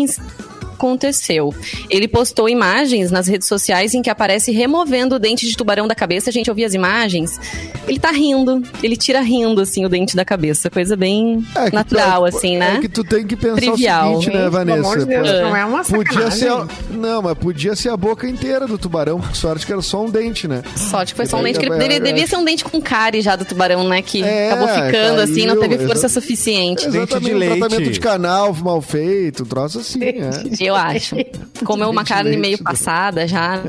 aconteceu. 0.88 1.54
Ele 1.90 2.08
postou 2.08 2.50
imagens 2.50 3.10
nas 3.10 3.28
redes 3.28 3.48
sociais 3.48 3.94
em 3.94 4.02
que 4.02 4.10
aparece 4.10 4.52
removendo 4.52 5.16
o 5.16 5.20
dente 5.20 5.48
de 5.48 5.56
tubarão 5.56 5.88
da 5.88 5.96
cabeça. 5.96 6.30
A 6.30 6.34
gente 6.34 6.50
ouvia 6.50 6.68
as 6.68 6.74
imagens. 6.74 7.40
Ele 7.88 8.00
tá 8.00 8.12
rindo. 8.12 8.62
Ele 8.84 8.98
tira 8.98 9.22
rindo, 9.22 9.62
assim, 9.62 9.86
o 9.86 9.90
dente 9.90 10.16
da 10.16 10.26
cabeça. 10.26 10.70
Coisa 10.70 10.96
bem 10.96 11.44
É 11.56 11.66
que 11.66 11.70
tu- 11.72 11.76
natural, 11.76 12.26
assim, 12.26 12.58
né? 12.58 12.76
É 12.78 12.82
que 12.82 12.90
tu 12.90 13.04
tem 13.04 13.26
que 13.26 13.36
pensar 13.36 13.56
Trivial. 13.56 14.18
o 14.18 14.22
seguinte, 14.22 14.38
né, 14.38 14.50
Vanessa? 14.50 14.78
Pelo 14.82 14.86
amor 14.94 15.00
de 15.00 15.06
Deus, 15.06 15.28
É. 15.30 15.42
não 15.42 15.56
é 15.56 15.66
uma 15.66 15.84
Podia 15.84 16.32
ser. 16.32 16.50
a- 16.50 16.68
Não, 16.92 17.22
mas 17.22 17.38
podia 17.38 17.76
ser 17.76 17.90
a 17.90 17.98
boca 17.98 18.28
inteira 18.28 18.68
do 18.68 18.78
tubarão. 18.78 19.22
Sorte 19.34 19.66
que 19.66 19.72
era 19.72 19.82
só 19.82 20.04
um 20.04 20.10
dente, 20.10 20.48
né? 20.48 20.62
Sorte 20.76 21.14
que 21.14 21.18
foi 21.18 21.26
só 21.26 21.38
um 21.38 21.42
É, 21.42 21.44
dente. 21.44 21.60
que 21.60 21.66
ele 21.66 21.76
é, 21.76 22.00
devia, 22.00 22.22
é, 22.22 22.24
é. 22.24 22.28
ser 22.28 22.36
um 22.38 22.44
dente 22.44 22.64
com 22.64 22.82
cárie 22.82 23.22
já 23.22 23.36
do 23.36 23.46
tubarão, 23.46 23.88
né? 23.88 24.02
Que 24.02 24.24
É, 24.24 24.52
acabou 24.52 24.68
ficando 24.68 25.22
assim, 25.22 25.46
não 25.46 25.56
caiu, 25.58 25.70
teve 25.70 25.86
força 25.88 26.08
exa- 26.08 26.20
suficiente. 26.22 26.84
Dente 26.86 26.98
Exatamente, 26.98 27.30
de 27.30 27.36
um 27.36 27.38
leite. 27.38 27.60
tratamento 27.60 27.92
de 27.92 28.00
canal 28.00 28.54
mal 28.56 28.82
feito, 28.82 29.44
um 29.44 29.46
troço 29.46 29.80
assim, 29.80 30.04
é. 30.04 30.30
Eu 30.60 30.73
acho. 30.74 31.16
Comeu 31.64 31.90
uma 31.90 32.02
Dente 32.02 32.14
carne 32.14 32.38
meio 32.38 32.62
passada 32.62 33.28
já. 33.28 33.62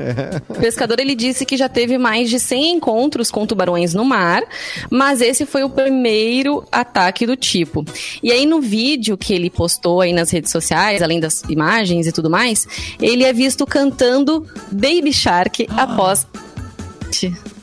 O 0.49 0.55
pescador 0.55 0.99
ele 0.99 1.15
disse 1.15 1.45
que 1.45 1.55
já 1.55 1.69
teve 1.69 1.97
mais 1.97 2.29
de 2.29 2.39
100 2.39 2.75
encontros 2.75 3.31
com 3.31 3.45
tubarões 3.45 3.93
no 3.93 4.03
mar, 4.03 4.43
mas 4.89 5.21
esse 5.21 5.45
foi 5.45 5.63
o 5.63 5.69
primeiro 5.69 6.65
ataque 6.71 7.25
do 7.25 7.35
tipo. 7.35 7.85
E 8.21 8.31
aí 8.31 8.45
no 8.45 8.59
vídeo 8.59 9.17
que 9.17 9.33
ele 9.33 9.49
postou 9.49 10.01
aí 10.01 10.13
nas 10.13 10.31
redes 10.31 10.51
sociais, 10.51 11.01
além 11.01 11.19
das 11.19 11.41
imagens 11.43 12.07
e 12.07 12.11
tudo 12.11 12.29
mais, 12.29 12.67
ele 13.01 13.23
é 13.23 13.31
visto 13.31 13.65
cantando 13.65 14.45
Baby 14.71 15.13
Shark 15.13 15.67
após 15.77 16.27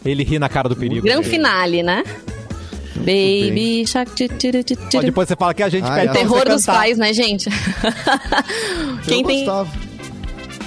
Ele 0.05 0.24
ri 0.24 0.38
na 0.38 0.49
cara 0.49 0.68
do 0.68 0.76
perigo. 0.76 1.03
grande 1.03 1.28
finale, 1.28 1.82
né? 1.82 2.03
Baby 2.97 3.84
Shark. 3.86 4.11
Ó, 4.97 5.01
depois 5.01 5.28
você 5.28 5.36
fala 5.36 5.55
que 5.55 5.62
a 5.62 5.68
gente 5.68 5.84
Ah, 5.84 5.95
pede 5.95 6.09
é. 6.09 6.12
Terror 6.12 6.45
dos 6.49 6.64
cantar. 6.64 6.78
pais, 6.78 6.99
né, 6.99 7.12
gente? 7.12 7.49
Quem 9.07 9.24
tem. 9.24 9.47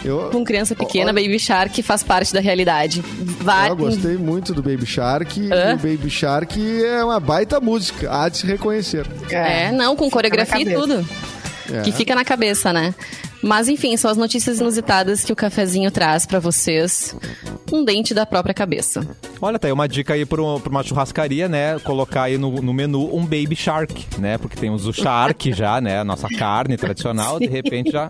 Eu, 0.03 0.29
com 0.31 0.43
criança 0.43 0.75
pequena, 0.75 1.11
Olha- 1.11 1.21
Baby 1.23 1.39
Shark 1.39 1.81
faz 1.81 2.03
parte 2.03 2.31
da 2.31 2.39
realidade. 2.39 3.03
Vai, 3.41 3.71
eu 3.71 3.75
gostei 3.75 4.15
muito 4.17 4.53
do 4.53 4.61
Baby 4.61 4.85
Shark. 4.85 5.39
Hã? 5.51 5.71
E 5.71 5.73
o 5.73 5.77
Baby 5.77 6.09
Shark 6.11 6.59
é 6.85 7.03
uma 7.03 7.19
baita 7.19 7.59
música. 7.59 8.07
Há 8.11 8.29
de 8.29 8.37
se 8.37 8.45
reconhecer. 8.45 9.07
É, 9.31 9.71
não, 9.71 9.95
com 9.95 10.07
coreografia 10.09 10.61
e 10.61 10.73
tudo. 10.75 11.07
É. 11.73 11.81
Que 11.81 11.91
fica 11.91 12.13
na 12.13 12.23
cabeça, 12.23 12.71
né? 12.71 12.93
Mas 13.41 13.67
enfim, 13.67 13.97
são 13.97 14.09
as 14.11 14.17
notícias 14.17 14.59
inusitadas 14.59 15.23
que 15.23 15.33
o 15.33 15.35
cafezinho 15.35 15.89
traz 15.89 16.25
pra 16.27 16.39
vocês. 16.39 17.15
Um 17.71 17.83
dente 17.83 18.13
da 18.13 18.25
própria 18.25 18.53
cabeça. 18.53 19.05
Olha, 19.41 19.57
tá 19.57 19.67
aí 19.67 19.71
uma 19.71 19.87
dica 19.87 20.13
aí 20.13 20.25
pra, 20.25 20.41
um- 20.41 20.59
pra 20.59 20.69
uma 20.69 20.83
churrascaria, 20.83 21.47
né? 21.49 21.77
Colocar 21.79 22.23
aí 22.23 22.37
no, 22.37 22.51
no 22.61 22.73
menu 22.73 23.13
um 23.15 23.21
baby 23.23 23.55
shark, 23.55 24.05
né? 24.19 24.37
Porque 24.37 24.55
temos 24.55 24.85
o 24.85 24.93
shark 24.93 25.51
já, 25.53 25.81
né? 25.81 25.99
A 25.99 26.03
nossa 26.03 26.27
carne 26.29 26.77
tradicional, 26.77 27.39
de 27.39 27.47
repente 27.47 27.91
já 27.91 28.07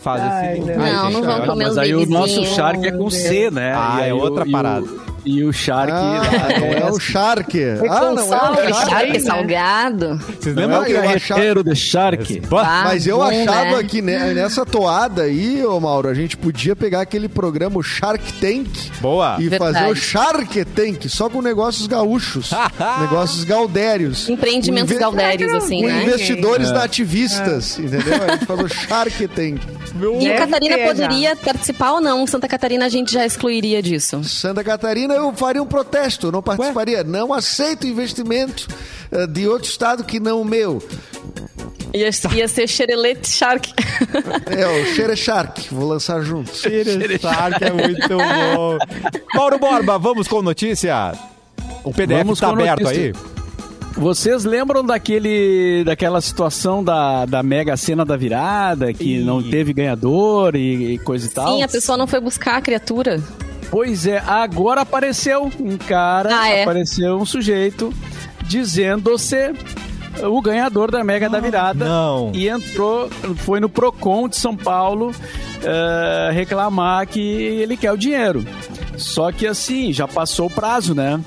faz 0.00 0.22
Ai, 0.22 0.58
esse... 0.58 0.60
não. 0.66 0.82
Ai, 0.82 0.92
Não, 0.92 1.02
gente, 1.04 1.12
não 1.12 1.22
vão 1.22 1.46
comer 1.46 1.64
Mas 1.66 1.78
aí 1.78 1.94
o 1.94 2.06
nosso. 2.06 2.44
Shark 2.46 2.86
é 2.86 2.92
com 2.92 3.10
C, 3.10 3.50
né? 3.50 3.72
Ah, 3.74 3.96
aí 3.96 4.10
é 4.10 4.14
outra 4.14 4.44
o- 4.44 4.50
parada. 4.50 4.86
E 5.24 5.42
o 5.42 5.52
Shark. 5.52 5.90
Ah, 5.92 6.52
é 6.52 6.60
não 6.60 6.66
é 6.88 6.90
o. 6.92 7.00
Shark. 7.00 7.58
Ah, 7.88 8.10
não 8.12 8.28
sal, 8.28 8.54
é 8.56 8.70
o 8.70 8.74
Shark, 8.74 8.90
Shark. 8.90 9.16
é 9.16 9.20
salgado. 9.20 10.18
Vocês 10.38 10.54
lembram 10.54 10.84
é 10.84 10.86
o 10.86 10.90
eu 10.90 11.02
carreteiro 11.02 11.64
de 11.64 11.74
Shark. 11.74 12.42
Ah, 12.52 12.82
Mas 12.84 13.06
eu 13.06 13.16
bom, 13.16 13.22
achava 13.22 13.78
né? 13.82 13.84
que 13.88 14.02
ne- 14.02 14.34
nessa 14.34 14.66
toada 14.66 15.22
aí, 15.22 15.64
ô 15.64 15.80
Mauro, 15.80 16.08
a 16.08 16.14
gente 16.14 16.36
podia 16.36 16.76
pegar 16.76 17.00
aquele 17.00 17.28
programa 17.28 17.78
o 17.78 17.82
Shark 17.82 18.32
Tank 18.34 18.68
Boa. 19.00 19.36
e 19.40 19.48
Verdade. 19.48 19.72
fazer 19.74 19.90
o 19.90 19.94
Shark 19.94 20.64
Tank, 20.66 21.08
só 21.08 21.30
com 21.30 21.40
negócios 21.40 21.86
gaúchos, 21.86 22.50
negócios 23.00 23.44
gaudérios. 23.44 24.28
Empreendimentos 24.28 24.90
inve- 24.90 25.00
gaudérios, 25.00 25.52
assim, 25.54 25.80
Com 25.80 25.86
né? 25.88 26.02
investidores 26.02 26.70
nativistas, 26.70 27.78
entendeu? 27.78 28.14
A 28.28 28.32
gente 28.32 28.44
faz 28.46 28.60
o 28.60 28.68
Shark 28.68 29.28
Tank. 29.28 29.58
E 29.94 29.98
Deve 29.98 30.34
o 30.34 30.38
Catarina 30.38 30.76
ter 30.76 30.86
poderia 30.86 31.36
participar 31.36 31.92
ou 31.92 32.00
não? 32.00 32.26
Santa 32.26 32.48
Catarina 32.48 32.84
a 32.86 32.88
gente 32.88 33.12
já 33.12 33.24
excluiria 33.24 33.80
disso. 33.82 34.22
Santa 34.24 34.62
Catarina, 34.64 35.13
eu 35.14 35.32
faria 35.34 35.62
um 35.62 35.66
protesto, 35.66 36.30
não 36.30 36.42
participaria. 36.42 37.02
Não 37.04 37.32
aceito 37.32 37.86
investimento 37.86 38.68
eh, 39.10 39.26
de 39.26 39.48
outro 39.48 39.68
estado 39.68 40.04
que 40.04 40.20
não 40.20 40.40
o 40.40 40.44
meu. 40.44 40.82
Ia, 41.94 42.10
ia 42.34 42.48
ser 42.48 42.66
Xerelete 42.66 43.28
Shark. 43.28 43.72
É 44.46 44.66
o 44.66 44.86
Xere 44.94 45.16
Shark, 45.16 45.72
vou 45.72 45.88
lançar 45.88 46.20
junto. 46.22 46.50
Shark 46.52 47.64
é 47.64 47.72
muito 47.72 48.08
bom. 48.08 48.78
Mauro 49.32 49.58
Borba, 49.60 49.96
vamos 49.96 50.26
com 50.26 50.42
notícia? 50.42 51.12
O 51.84 51.92
PDF 51.92 52.18
Vamos 52.24 52.40
tá 52.40 52.48
com 52.48 52.54
aberto 52.54 52.82
notícia. 52.82 53.04
aí? 53.04 53.34
Vocês 53.96 54.44
lembram 54.44 54.84
daquele, 54.84 55.84
daquela 55.84 56.20
situação 56.20 56.82
da, 56.82 57.26
da 57.26 57.44
Mega 57.44 57.76
Sena 57.76 58.04
da 58.04 58.16
virada, 58.16 58.92
que 58.92 59.18
Ih. 59.18 59.24
não 59.24 59.40
teve 59.40 59.72
ganhador 59.72 60.56
e, 60.56 60.94
e 60.94 60.98
coisa 60.98 61.26
e 61.26 61.30
tal? 61.30 61.54
Sim, 61.54 61.62
a 61.62 61.68
pessoa 61.68 61.96
não 61.96 62.06
foi 62.08 62.20
buscar 62.20 62.56
a 62.56 62.60
criatura. 62.60 63.22
Pois 63.74 64.06
é, 64.06 64.18
agora 64.24 64.82
apareceu 64.82 65.50
um 65.58 65.76
cara, 65.76 66.28
Ah, 66.42 66.48
é? 66.48 66.62
apareceu 66.62 67.16
um 67.18 67.26
sujeito 67.26 67.92
dizendo 68.46 69.18
ser 69.18 69.52
o 70.22 70.40
ganhador 70.40 70.92
da 70.92 71.02
Mega 71.02 71.28
da 71.28 71.40
Virada. 71.40 71.84
não. 71.84 72.30
E 72.32 72.48
entrou, 72.48 73.10
foi 73.38 73.58
no 73.58 73.68
Procon 73.68 74.28
de 74.28 74.36
São 74.36 74.56
Paulo 74.56 75.12
eh, 75.60 76.30
reclamar 76.32 77.04
que 77.08 77.18
ele 77.20 77.76
quer 77.76 77.90
o 77.90 77.96
dinheiro. 77.96 78.46
Só 78.96 79.32
que 79.32 79.44
assim, 79.44 79.92
já 79.92 80.06
passou 80.06 80.46
o 80.46 80.50
prazo, 80.50 80.94
né? 80.94 81.20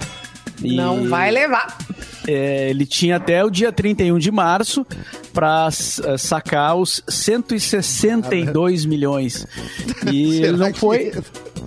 E, 0.63 0.73
Não 0.77 1.03
vai 1.09 1.29
levar. 1.29 1.77
é, 2.25 2.69
ele 2.69 2.85
tinha 2.85 3.17
até 3.17 3.43
o 3.43 3.49
dia 3.49 3.73
31 3.73 4.17
de 4.17 4.31
março 4.31 4.87
para 5.33 5.69
sacar 6.17 6.77
os 6.77 7.03
162 7.09 8.85
milhões. 8.85 9.45
E 10.09 10.37
ele 10.47 10.55
não 10.57 10.73
foi. 10.73 11.11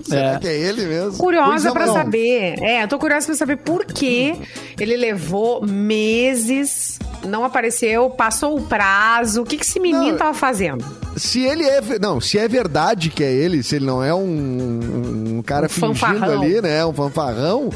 Será 0.04 0.32
É. 0.34 0.38
que 0.38 0.46
é 0.48 0.56
ele 0.56 0.84
mesmo? 0.86 1.18
Curiosa 1.18 1.72
pra 1.72 1.86
não. 1.86 1.94
saber. 1.94 2.54
É, 2.62 2.82
eu 2.82 2.88
tô 2.88 2.98
curiosa 2.98 3.26
pra 3.26 3.34
saber 3.34 3.56
por 3.56 3.84
que 3.84 4.34
ele 4.78 4.96
levou 4.96 5.64
meses, 5.66 6.98
não 7.24 7.44
apareceu, 7.44 8.10
passou 8.10 8.56
o 8.58 8.62
prazo. 8.62 9.42
O 9.42 9.44
que, 9.44 9.56
que 9.56 9.64
esse 9.64 9.78
menino 9.80 10.10
Não, 10.12 10.16
tava 10.16 10.34
fazendo? 10.34 10.84
Se 11.16 11.40
ele 11.44 11.64
é. 11.64 11.80
Não, 12.00 12.20
se 12.20 12.38
é 12.38 12.46
verdade 12.48 13.10
que 13.10 13.22
é 13.24 13.32
ele, 13.32 13.62
se 13.62 13.76
ele 13.76 13.84
não 13.86 14.02
é 14.02 14.14
um, 14.14 15.36
um 15.38 15.42
cara 15.42 15.66
Um 15.66 15.68
fingindo 15.68 15.94
fanfarrão. 15.98 16.40
ali, 16.42 16.60
né? 16.62 16.84
Um 16.84 16.92
fanfarrão. 16.92 17.70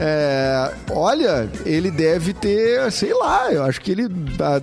É, 0.00 0.70
olha, 0.90 1.48
ele 1.66 1.90
deve 1.90 2.32
ter, 2.32 2.90
sei 2.90 3.12
lá, 3.12 3.52
eu 3.52 3.62
acho 3.64 3.80
que 3.80 3.90
ele 3.92 4.06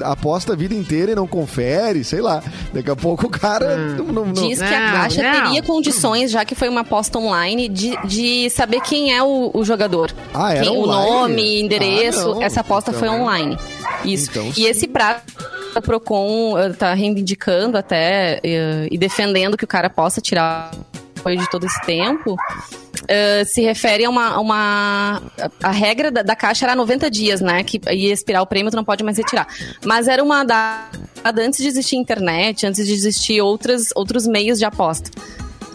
aposta 0.03 0.53
a 0.53 0.55
vida 0.55 0.73
inteira 0.73 1.11
e 1.11 1.15
não 1.15 1.27
confere, 1.27 2.03
sei 2.03 2.21
lá. 2.21 2.41
Daqui 2.73 2.89
a 2.89 2.95
pouco 2.95 3.27
o 3.27 3.29
cara 3.29 3.77
não, 3.77 4.05
não- 4.05 4.25
não- 4.25 4.33
Diz 4.33 4.57
que 4.59 4.65
a 4.65 4.79
Não, 4.91 4.97
Caixa 4.97 5.21
não. 5.23 5.43
teria 5.45 5.61
condições, 5.63 6.31
já 6.31 6.43
que 6.43 6.55
foi 6.55 6.67
uma 6.69 6.81
aposta 6.81 7.19
online, 7.19 7.69
de, 7.69 7.95
de 8.05 8.49
saber 8.49 8.81
quem 8.81 9.13
é 9.15 9.21
o, 9.21 9.51
o 9.53 9.63
jogador. 9.63 10.11
Ah, 10.33 10.53
era 10.53 10.63
Quem- 10.65 10.77
o 10.77 10.85
nome, 10.87 11.61
endereço. 11.61 12.19
Ah, 12.31 12.35
não. 12.35 12.41
essa 12.41 12.61
aposta 12.61 12.91
Então- 12.91 12.99
foi 12.99 13.09
online. 13.09 13.57
Isso. 14.03 14.29
Então, 14.31 14.51
e 14.57 14.65
esse 14.65 14.87
prazo, 14.87 15.21
a 15.75 15.81
Procon 15.81 16.57
eh, 16.57 16.69
tá 16.69 16.93
reivindicando 16.93 17.77
até 17.77 18.39
eh, 18.43 18.87
e 18.91 18.97
defendendo 18.97 19.55
que 19.57 19.63
o 19.63 19.67
cara 19.67 19.89
possa 19.89 20.19
tirar 20.21 20.71
depois 21.27 21.39
de 21.39 21.49
todo 21.49 21.65
esse 21.65 21.81
tempo. 21.81 22.35
eh, 23.07 23.43
se 23.45 23.61
refere 23.61 24.05
a 24.05 24.09
uma. 24.09 24.29
a 24.29 24.39
uma 24.39 25.21
a 25.61 25.71
regra 25.71 26.09
da, 26.09 26.21
da 26.23 26.35
caixa 26.35 26.65
era 26.65 26.75
90 26.75 27.09
dias, 27.11 27.41
né? 27.41 27.63
Que 27.63 27.79
ia 27.91 28.13
expirar 28.13 28.41
o 28.41 28.45
prêmio, 28.47 28.71
tu 28.71 28.77
não 28.77 28.83
pode 28.83 29.03
mais 29.03 29.17
retirar. 29.17 29.47
Mas 29.85 30.07
era 30.07 30.23
uma 30.23 30.43
data 30.43 30.89
antes 31.39 31.61
de 31.61 31.67
existir 31.67 31.95
internet, 31.95 32.65
antes 32.65 32.85
de 32.85 32.93
existir 32.93 33.41
outras, 33.41 33.89
outros 33.95 34.25
meios 34.25 34.57
de 34.57 34.65
aposta. 34.65 35.09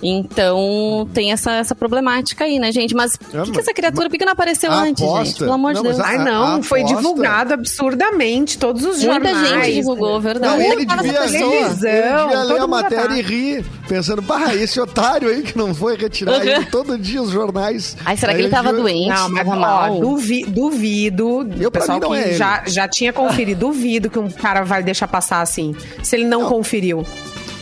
Então 0.03 1.09
tem 1.15 1.33
essa, 1.33 1.53
essa 1.53 1.75
problemática 1.75 2.45
aí, 2.45 2.59
né, 2.59 2.73
gente? 2.73 2.95
Mas 2.95 3.19
É, 3.33 3.41
o 3.41 3.45
que, 3.45 3.53
que 3.53 3.61
essa 3.61 3.73
criatura, 3.73 4.07
por 4.07 4.13
que 4.13 4.19
que 4.19 4.25
não 4.25 4.33
apareceu 4.33 4.71
a 4.73 4.81
antes, 4.83 5.03
aposta- 5.03 5.25
gente? 5.25 5.39
Pelo 5.39 5.53
amor 5.53 5.75
Não, 5.75 5.83
de 5.83 5.89
Deus. 5.89 6.01
a- 6.01 6.07
Ai, 6.07 6.19
não, 6.19 6.63
foi 6.63 6.81
aposta- 6.81 6.97
divulgado 6.99 7.55
absurdamente, 7.55 8.59
todos 8.59 8.83
os 8.85 9.03
Muita 9.03 9.29
jornais. 9.33 9.67
gente 9.67 9.75
divulgou, 9.77 10.21
verdade. 10.21 10.57
Não, 10.57 10.61
ele 10.63 10.85
devia, 10.87 11.25
ele 11.25 11.69
devia 11.69 12.43
ler 12.45 12.61
a 12.61 12.67
matéria 12.67 13.09
tá. 13.09 13.17
e 13.19 13.23
rir, 13.23 13.65
pensando, 13.89 14.23
bah, 14.23 14.55
esse 14.55 14.81
otário 14.81 15.29
aí 15.29 15.43
que 15.43 15.57
não 15.57 15.75
foi 15.75 15.97
retirar 15.97 16.33
Uhum. 16.33 16.41
ele 16.43 16.65
todo 16.67 16.99
dia 16.99 17.23
os 17.23 17.31
jornais. 17.31 17.97
Ai, 18.05 18.17
será 18.17 18.33
que 18.33 18.39
Aí 18.39 18.45
ele 18.45 18.51
tava 18.51 18.73
viu- 18.73 18.83
doente? 18.83 19.09
Não, 19.09 19.29
mas 19.29 19.47
ó, 19.49 19.57
mal? 19.57 20.01
duvi- 20.01 20.45
duvido. 20.45 21.49
Eu, 21.61 21.71
pessoal 21.71 21.99
mim, 21.99 22.05
não 22.05 22.11
que 22.13 22.17
é 22.19 22.29
ele. 22.29 22.37
já, 22.37 22.63
já 22.67 22.89
tinha 22.89 23.13
conferido, 23.13 23.61
duvido 23.61 24.11
que 24.11 24.19
um 24.19 24.31
cara 24.31 24.63
vai 24.65 24.83
deixar 24.83 25.07
passar 25.09 25.41
assim. 25.43 25.75
Se 26.03 26.17
ele 26.17 26.25
não, 26.25 26.47
conferiu. 26.49 27.05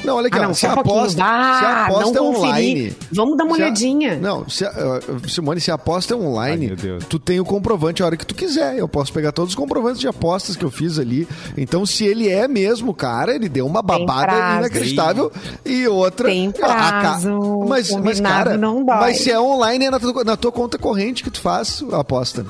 Não, 0.05 0.17
olha 0.17 0.29
aqui, 0.29 0.39
Ah, 0.39 0.43
ó, 0.43 0.45
não, 0.47 0.55
se 0.55 0.67
a 0.67 0.71
um 0.71 0.73
aposta, 0.81 1.11
se 1.17 1.21
a 1.21 1.27
Ah, 1.27 1.87
aposta 1.87 2.13
não 2.21 2.27
é 2.35 2.37
online... 2.39 2.97
Vamos 3.13 3.37
dar 3.37 3.45
uma 3.45 3.55
se 3.57 3.63
a- 3.63 3.65
olhadinha. 3.67 4.17
não, 4.19 4.49
se 4.49 4.65
a- 4.65 4.71
uh, 4.71 5.29
Simone, 5.29 5.61
se 5.61 5.71
a 5.71 5.75
aposta 5.75 6.15
é 6.15 6.17
online, 6.17 6.71
Ai, 6.73 6.99
tu 7.09 7.19
tem 7.19 7.39
o 7.39 7.45
comprovante 7.45 8.03
a 8.03 8.07
hora 8.07 8.17
que 8.17 8.25
tu 8.25 8.35
quiser. 8.35 8.79
Eu 8.79 8.89
posso 8.89 9.13
pegar 9.13 9.31
todos 9.33 9.51
os 9.51 9.55
comprovantes 9.55 10.01
de 10.01 10.09
apostas 10.09 10.57
que 10.57 10.65
eu 10.65 10.71
fiz 10.71 10.99
ali. 10.99 11.29
Então, 11.57 11.85
se 11.85 12.05
ele 12.07 12.29
é 12.29 12.49
mesmo, 12.49 12.95
cara, 12.95 13.35
ele 13.35 13.49
deu 13.49 13.67
uma 13.67 13.83
babada 13.83 14.25
prazo. 14.33 14.59
inacreditável. 14.59 15.31
E 15.67 15.87
outra... 15.87 16.29
Tem 16.29 16.53
a- 16.63 16.67
a 16.67 16.69
ca- 16.93 17.01
prazo, 17.01 17.65
mas, 17.69 17.91
mas, 17.97 18.21
cara, 18.21 18.57
não 18.57 18.85
dói. 18.85 18.97
mas 18.97 19.19
se 19.21 19.31
é 19.31 19.39
online, 19.39 19.85
é 19.87 19.91
na 19.91 20.01
tua, 20.01 20.25
na 20.25 20.37
tua 20.37 20.51
conta 20.53 20.79
corrente 20.79 21.23
que 21.23 21.31
tu 21.31 21.41
faz 21.41 21.85
a 21.93 22.01
aposta. 22.01 22.47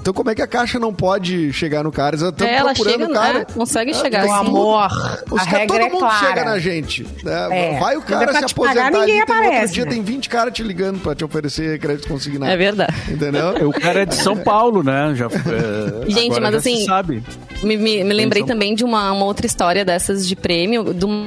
Então, 0.00 0.14
como 0.14 0.30
é 0.30 0.34
que 0.34 0.40
a 0.40 0.46
Caixa 0.46 0.78
não 0.78 0.94
pode 0.94 1.52
chegar 1.52 1.84
no 1.84 1.92
cara? 1.92 2.16
Eles 2.16 2.26
estão 2.26 2.46
É, 2.46 2.54
ela 2.54 2.72
procurando 2.72 3.00
chega, 3.00 3.10
o 3.10 3.14
cara. 3.14 3.38
né? 3.40 3.46
Consegue 3.52 3.92
chegar 3.94 4.22
Meu 4.24 4.32
assim. 4.34 4.46
amor, 4.48 4.86
Os 5.30 5.42
a 5.42 5.66
todo 5.66 5.76
é 5.76 5.88
mundo 5.90 5.98
clara. 5.98 6.26
chega 6.26 6.44
na 6.44 6.58
gente. 6.58 7.06
né? 7.22 7.48
É. 7.74 7.78
Vai 7.78 7.96
o 7.96 8.00
é 8.00 8.02
cara 8.02 8.32
se 8.32 8.46
te 8.46 8.54
pagar, 8.54 8.70
aposentar 8.70 8.90
ninguém 8.98 9.00
ali, 9.20 9.26
tem 9.26 9.36
outro 9.36 9.46
aparece, 9.48 9.72
dia 9.74 9.84
né? 9.84 9.90
tem 9.90 10.02
20 10.02 10.28
caras 10.30 10.54
te 10.54 10.62
ligando 10.62 10.98
pra 11.00 11.14
te 11.14 11.22
oferecer 11.24 11.78
crédito 11.78 12.08
consignado. 12.08 12.50
É 12.50 12.56
verdade. 12.56 12.94
Entendeu? 13.08 13.68
O 13.68 13.72
cara 13.72 14.00
é 14.02 14.06
de 14.06 14.14
São 14.14 14.36
Paulo, 14.36 14.82
né? 14.82 15.12
Já, 15.14 15.26
é, 15.26 16.08
Gente, 16.10 16.40
mas 16.40 16.54
assim, 16.54 16.84
sabe. 16.86 17.22
Me, 17.62 17.76
me- 17.76 18.02
me 18.02 18.14
lembrei 18.14 18.42
Atenção. 18.42 18.46
também 18.46 18.74
de 18.74 18.82
uma, 18.84 19.12
uma 19.12 19.26
outra 19.26 19.44
história 19.46 19.84
dessas 19.84 20.26
de 20.26 20.34
prêmio, 20.34 20.94
de 20.94 21.04
um- 21.04 21.26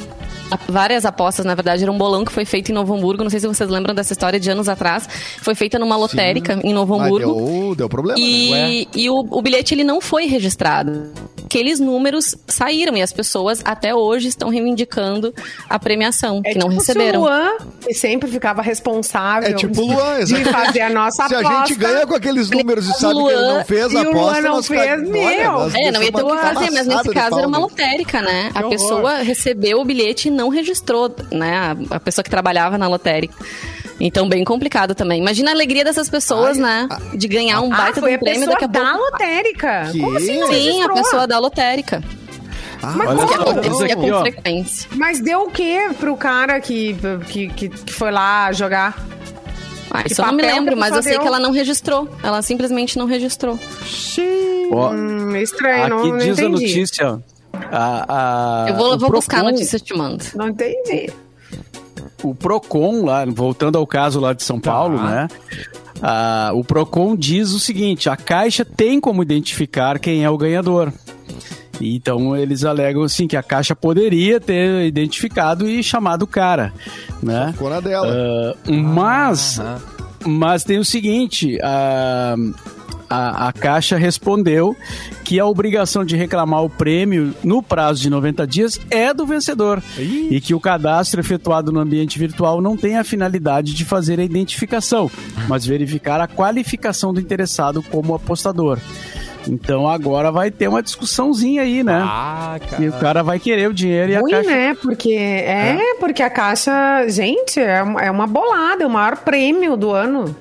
várias 0.68 1.06
apostas, 1.06 1.46
na 1.46 1.56
verdade, 1.56 1.84
era 1.84 1.92
um 1.92 1.98
bolão 1.98 2.24
que 2.26 2.32
foi 2.32 2.46
feito 2.46 2.70
em 2.70 2.74
Novo 2.74 2.94
Hamburgo. 2.96 3.24
Não 3.24 3.30
sei 3.30 3.40
se 3.40 3.48
vocês 3.48 3.70
lembram 3.70 3.94
dessa 3.94 4.14
história 4.14 4.40
de 4.40 4.50
anos 4.50 4.68
atrás. 4.70 5.08
Foi 5.42 5.56
feita 5.56 5.78
numa 5.80 5.96
lotérica 5.96 6.60
em 6.64 6.74
Novo 6.74 6.96
Hamburgo. 7.00 7.36
deu, 7.36 7.76
deu 7.76 7.90
problema, 7.90 8.20
né? 8.20 8.26
E, 8.26 8.88
e 8.96 9.10
o, 9.10 9.20
o 9.30 9.42
bilhete 9.42 9.74
ele 9.74 9.84
não 9.84 10.00
foi 10.02 10.26
registrado. 10.26 11.12
Aqueles 11.46 11.80
números 11.80 12.36
saíram 12.48 12.98
e 12.98 13.02
as 13.02 13.14
pessoas 13.14 13.62
até 13.64 13.94
hoje 13.94 14.28
estão 14.28 14.50
reivindicando 14.50 15.34
a 15.70 15.78
premiação, 15.78 16.42
É 16.44 16.54
que 16.54 16.58
não 16.58 16.70
tipo 16.70 16.80
receberam. 16.82 17.12
Se 17.12 17.18
o 17.18 17.30
Luan, 17.30 17.52
que 17.86 17.94
sempre 17.94 18.30
ficava 18.30 18.62
responsável 18.62 19.50
É 19.50 19.54
tipo 19.54 19.82
o 19.82 19.86
Luan, 19.88 20.24
de 20.24 20.44
fazer 20.46 20.82
a 20.82 20.90
nossa 20.90 21.28
Se 21.30 21.36
a 21.36 21.40
aposta. 21.42 21.58
gente 21.68 21.76
ganha 21.80 22.08
com 22.08 22.16
aqueles 22.16 22.50
números 22.50 22.88
e 22.88 22.94
sabe 22.94 23.14
o 23.16 23.26
que 23.28 23.32
ele 23.34 23.40
Luan- 23.42 23.54
não 23.60 23.66
fez 23.66 23.86
a 23.96 24.02
e 24.02 24.06
o 24.06 24.10
aposta, 24.10 24.32
Luan 24.32 24.42
não 24.42 24.56
nós 24.56 24.68
fez, 24.68 24.82
fica- 24.82 24.98
meu. 24.98 25.52
olha, 25.54 25.74
É, 25.78 25.92
não 25.92 26.02
ia 26.04 26.12
ter 26.12 26.24
o 26.24 26.28
que 26.30 26.38
fazer, 26.42 26.72
mas 26.72 26.88
nesse 26.88 27.10
caso 27.10 27.38
era 27.38 27.48
uma 27.48 27.58
né? 27.60 27.64
lotérica, 27.64 28.22
né? 28.22 28.50
A 28.56 28.60
horror. 28.60 28.70
pessoa 28.72 29.14
recebeu 29.18 29.80
o 29.80 29.86
bilhete 29.86 30.30
e 30.30 30.32
não 30.32 30.43
registrou, 30.50 31.14
né? 31.32 31.76
A, 31.92 31.96
a 31.96 32.00
pessoa 32.00 32.24
que 32.24 32.30
trabalhava 32.30 32.78
na 32.78 32.88
lotérica. 32.88 33.34
Então, 34.00 34.28
bem 34.28 34.44
complicado 34.44 34.96
também. 34.96 35.22
Imagina 35.22 35.52
a 35.52 35.54
alegria 35.54 35.84
dessas 35.84 36.10
pessoas, 36.10 36.58
Ai, 36.58 36.64
né? 36.64 36.88
De 37.16 37.28
ganhar 37.28 37.62
um 37.62 37.72
Ah, 37.74 37.78
baita 37.78 37.94
de 37.94 38.00
foi 38.02 38.12
um 38.12 38.16
a 38.16 38.20
prêmio 38.20 38.48
daqui 38.50 38.64
a 38.66 38.68
da 38.68 38.80
pouco. 38.94 38.98
lotérica. 39.12 39.90
Que? 39.92 40.00
Como 40.00 40.18
assim 40.18 40.40
não 40.40 40.48
Sim, 40.48 40.82
a 40.84 40.90
pessoa 40.90 41.28
da 41.28 41.40
lotérica. 41.40 42.04
Ah, 42.82 42.94
Mas 42.98 43.08
Olha 43.10 43.18
como 43.20 43.30
Que 43.30 43.34
só, 43.38 43.54
não? 43.54 43.62
diz 43.62 43.82
aqui, 43.82 43.96
com 43.96 44.12
ó. 44.12 44.22
frequência. 44.22 44.90
Mas 44.96 45.20
deu 45.22 45.44
o 45.44 45.50
quê 45.50 45.90
pro 46.00 46.18
cara 46.18 46.60
que, 46.60 46.98
que, 47.30 47.48
que, 47.50 47.70
que 47.70 47.94
foi 47.94 48.12
lá 48.12 48.52
jogar? 48.52 48.98
Ah, 49.90 50.04
isso 50.10 50.20
eu 50.22 50.26
não 50.26 50.34
me 50.34 50.42
lembro, 50.42 50.74
a 50.74 50.76
mas 50.76 50.90
eu 50.90 50.96
pessoa 50.98 51.04
sei 51.04 51.12
deu? 51.14 51.22
que 51.22 51.28
ela 51.28 51.40
não 51.40 51.52
registrou. 51.52 52.10
Ela 52.24 52.42
simplesmente 52.42 52.98
não 52.98 53.06
registrou. 53.06 53.58
Ó, 54.72 54.90
Hum, 54.92 55.36
estranho, 55.38 55.88
não, 55.90 56.00
aqui 56.00 56.10
não 56.10 56.18
diz 56.18 56.28
a 56.40 56.44
entendi. 56.44 56.50
notícia. 56.50 57.20
A, 57.72 58.66
a, 58.66 58.70
eu 58.70 58.76
vou, 58.76 58.98
vou 58.98 59.12
buscar 59.12 59.40
a 59.40 59.44
notícia 59.52 59.78
e 59.78 59.80
te 59.80 59.96
mando. 59.96 60.24
Não 60.36 60.50
entendi. 60.50 61.12
o 62.24 62.34
Procon 62.34 63.06
lá, 63.06 63.26
voltando 63.26 63.78
ao 63.78 63.86
caso 63.86 64.20
lá 64.20 64.34
de 64.34 64.44
São 64.44 64.60
Paulo, 64.60 65.02
né? 65.02 65.28
Ah, 66.02 66.52
o 66.54 66.64
Procon 66.64 67.16
diz 67.16 67.52
o 67.52 67.60
seguinte: 67.60 68.10
a 68.10 68.18
Caixa 68.18 68.66
tem 68.66 69.00
como 69.00 69.22
identificar 69.22 70.00
quem 70.00 70.24
é 70.24 70.30
o 70.30 70.38
ganhador. 70.38 70.92
Então 71.82 72.36
eles 72.38 72.64
alegam 72.64 73.04
assim 73.04 73.28
que 73.28 73.36
a 73.36 73.44
Caixa 73.44 73.76
poderia 73.76 74.40
ter 74.40 74.86
identificado 74.86 75.68
e 75.68 75.82
chamado 75.84 76.24
o 76.24 76.28
cara, 76.28 76.72
né? 77.22 77.50
Ficou 77.52 77.70
na 77.70 77.80
dela. 77.80 78.08
Ah, 78.14 78.72
mas, 78.72 79.60
mas 80.26 80.64
tem 80.64 80.78
o 80.78 80.86
seguinte, 80.86 81.58
a, 81.62 82.36
a, 83.14 83.48
a 83.50 83.54
Caixa 83.54 83.96
respondeu 83.98 84.76
que 85.24 85.40
a 85.40 85.46
obrigação 85.46 86.04
de 86.04 86.16
reclamar 86.16 86.64
o 86.64 86.70
prêmio 86.70 87.34
no 87.44 87.62
prazo 87.62 88.02
de 88.02 88.10
90 88.10 88.46
dias 88.48 88.80
é 88.90 89.14
do 89.14 89.26
vencedor 89.26 89.82
e 89.98 90.42
que 90.42 90.54
o 90.54 90.60
cadastro 90.60 91.20
efetuado 91.20 91.72
no 91.72 91.80
ambiente 91.80 92.18
virtual 92.20 92.62
não 92.62 92.76
tem 92.78 92.98
a 92.98 93.04
finalidade 93.04 93.74
de 93.74 93.86
fazer 93.86 94.20
a 94.20 94.24
identificação, 94.24 95.10
mas 95.48 95.66
verificar 95.66 96.20
a 96.22 96.28
qualificação 96.28 97.14
do 97.14 97.20
interessado 97.22 97.82
como 97.84 98.16
apostador. 98.16 98.80
Então 99.48 99.90
agora 99.90 100.32
vai 100.32 100.50
ter 100.50 100.70
uma 100.70 100.82
discussãozinha 100.82 101.64
aí, 101.64 101.84
né? 101.84 102.02
Ah, 102.02 102.58
E 102.80 102.88
o 102.88 102.94
cara 102.94 103.22
vai 103.22 103.38
querer 103.40 103.70
o 103.70 103.74
dinheiro 103.74 104.12
e 104.14 104.16
a 104.16 104.22
Caixa 104.38 104.50
né? 104.50 104.74
Porque 104.82 105.12
é, 105.14 105.96
porque 106.00 106.24
a 106.24 106.30
caixa, 106.30 106.72
gente, 107.10 107.60
é, 107.60 107.84
uma- 107.84 108.02
é 108.02 108.10
uma 108.10 108.26
bolada, 108.26 108.84
é 108.84 108.88
o 108.88 108.90
maior 108.90 109.18
prêmio 109.18 109.76
do 109.76 109.92
ano. 109.92 110.34